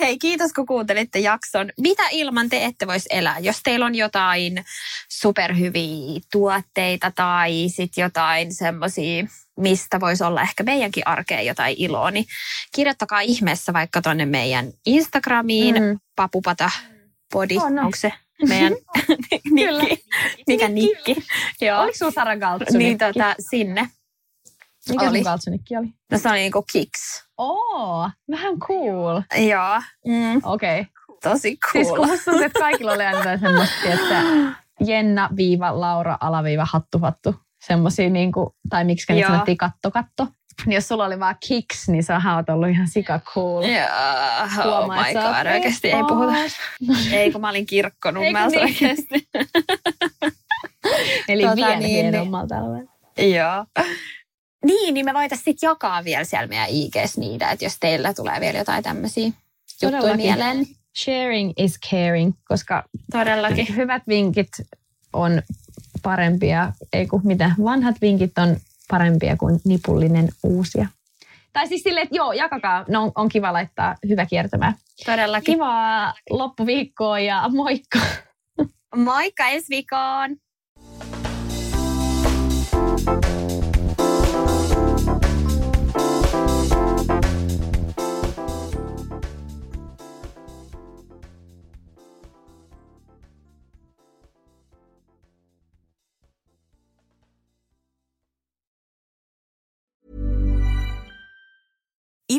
Hei, 0.00 0.18
kiitos 0.18 0.52
kun 0.52 0.66
kuuntelitte 0.66 1.18
jakson. 1.18 1.70
Mitä 1.80 2.02
ilman 2.10 2.48
te 2.48 2.64
ette 2.64 2.86
voisi 2.86 3.08
elää? 3.12 3.38
Jos 3.38 3.60
teillä 3.62 3.86
on 3.86 3.94
jotain 3.94 4.64
superhyviä 5.08 6.20
tuotteita 6.32 7.12
tai 7.14 7.68
sit 7.68 7.92
jotain 7.96 8.54
semmoisia, 8.54 9.24
mistä 9.56 10.00
voisi 10.00 10.24
olla 10.24 10.42
ehkä 10.42 10.62
meidänkin 10.62 11.08
arkeen 11.08 11.46
jotain 11.46 11.74
iloa, 11.78 12.10
niin 12.10 12.24
kirjoittakaa 12.74 13.20
ihmeessä 13.20 13.72
vaikka 13.72 14.02
tonne 14.02 14.26
meidän 14.26 14.72
Instagramiin, 14.86 15.74
mm. 15.74 16.00
Papupata 16.16 16.70
body, 17.32 17.56
On, 17.56 17.64
on. 17.64 17.78
onko 17.78 17.96
se 17.96 18.12
meidän 18.48 18.72
nikki? 19.54 20.04
Mikä 20.46 20.68
nikki? 20.68 21.16
Joo. 21.60 21.80
Oliko 21.80 21.98
sulla 21.98 22.12
Sara 22.12 22.36
Galtsunikki? 22.36 22.78
Niin 22.78 22.98
tota, 22.98 23.34
sinne. 23.50 23.88
Mikä 24.88 25.08
oli. 25.08 25.18
sun 25.18 25.24
Galtsunikki 25.24 25.76
oli? 25.76 25.86
No 26.12 26.18
se 26.18 26.28
oli 26.28 26.38
niinku 26.38 26.64
kicks. 26.72 27.24
Oo, 27.38 28.10
vähän 28.30 28.58
cool. 28.58 29.22
Joo. 29.48 29.82
Mm, 30.06 30.40
Okei. 30.42 30.80
Okay. 30.80 30.92
tosi 31.22 31.58
Siis 31.72 31.88
cool. 31.88 31.96
kun 31.96 32.08
musta 32.08 32.24
tuntuu, 32.24 32.46
että 32.46 32.58
kaikilla 32.58 32.92
oli 32.92 33.04
aina 33.04 33.38
semmoista, 33.38 33.76
että 33.84 34.24
Jenna, 34.86 35.28
viiva, 35.36 35.80
Laura, 35.80 36.18
alaviiva, 36.20 36.66
hattu, 36.72 36.98
hattu. 36.98 37.34
Semmosia 37.60 38.10
niinku, 38.10 38.54
tai 38.68 38.84
miksi 38.84 39.12
ne 39.12 39.18
Joo. 39.20 39.30
sanottiin 39.30 39.56
katto, 39.56 39.90
katto. 39.90 40.26
Niin 40.66 40.74
jos 40.74 40.88
sulla 40.88 41.04
oli 41.04 41.20
vaan 41.20 41.36
kicks, 41.48 41.88
niin 41.88 42.04
sä 42.04 42.20
oot 42.36 42.48
ollut 42.48 42.68
ihan 42.68 42.88
sika 42.88 43.18
cool. 43.18 43.62
Joo, 43.62 43.86
oh 44.42 44.64
Huomaa, 44.64 45.04
my 45.04 45.12
god, 45.12 45.52
oikeasti 45.54 45.90
ei 45.90 46.02
puhuta. 46.08 46.32
Ei, 47.16 47.32
kun 47.32 47.40
mä 47.40 47.50
olin 47.50 47.66
kirkkonummelta 47.66 48.56
niin? 48.56 48.62
oikeasti. 48.62 49.28
Eli 51.28 51.42
Tota 51.42 51.56
vielä 51.56 51.76
niin, 51.76 52.14
alueelta. 52.14 52.92
Joo. 53.18 53.66
Niin, 54.64 54.94
niin 54.94 55.06
me 55.06 55.14
voitaisiin 55.14 55.44
sitten 55.44 55.68
jakaa 55.68 56.04
vielä 56.04 56.24
siellä 56.24 56.46
meidän 56.46 56.68
IGs 56.70 57.16
niitä, 57.16 57.50
että 57.50 57.64
jos 57.64 57.76
teillä 57.80 58.14
tulee 58.14 58.40
vielä 58.40 58.58
jotain 58.58 58.82
tämmöisiä 58.82 59.30
juttuja 59.82 60.16
mieleen. 60.16 60.66
Sharing 60.98 61.52
is 61.56 61.78
caring, 61.90 62.32
koska 62.48 62.84
Todellakin. 63.12 63.76
hyvät 63.76 64.02
vinkit 64.08 64.48
on 65.12 65.42
parempia, 66.02 66.72
ei 66.92 67.06
kun 67.06 67.20
mitä, 67.24 67.50
vanhat 67.64 67.96
vinkit 68.00 68.38
on 68.38 68.56
parempia 68.88 69.36
kuin 69.36 69.60
nipullinen 69.64 70.28
uusia. 70.42 70.86
Tai 71.52 71.68
siis 71.68 71.82
silleen, 71.82 72.04
että 72.04 72.16
joo, 72.16 72.32
jakakaa, 72.32 72.84
no 72.88 73.02
on, 73.02 73.12
on 73.14 73.28
kiva 73.28 73.52
laittaa 73.52 73.96
hyvä 74.08 74.26
kiertämään. 74.26 74.74
Todellakin. 75.06 75.54
Kivaa 75.54 76.14
loppuviikkoa 76.30 77.18
ja 77.18 77.48
moikka! 77.48 77.98
Moikka 78.96 79.48
ensi 79.48 79.66
viikkoon! 79.70 80.36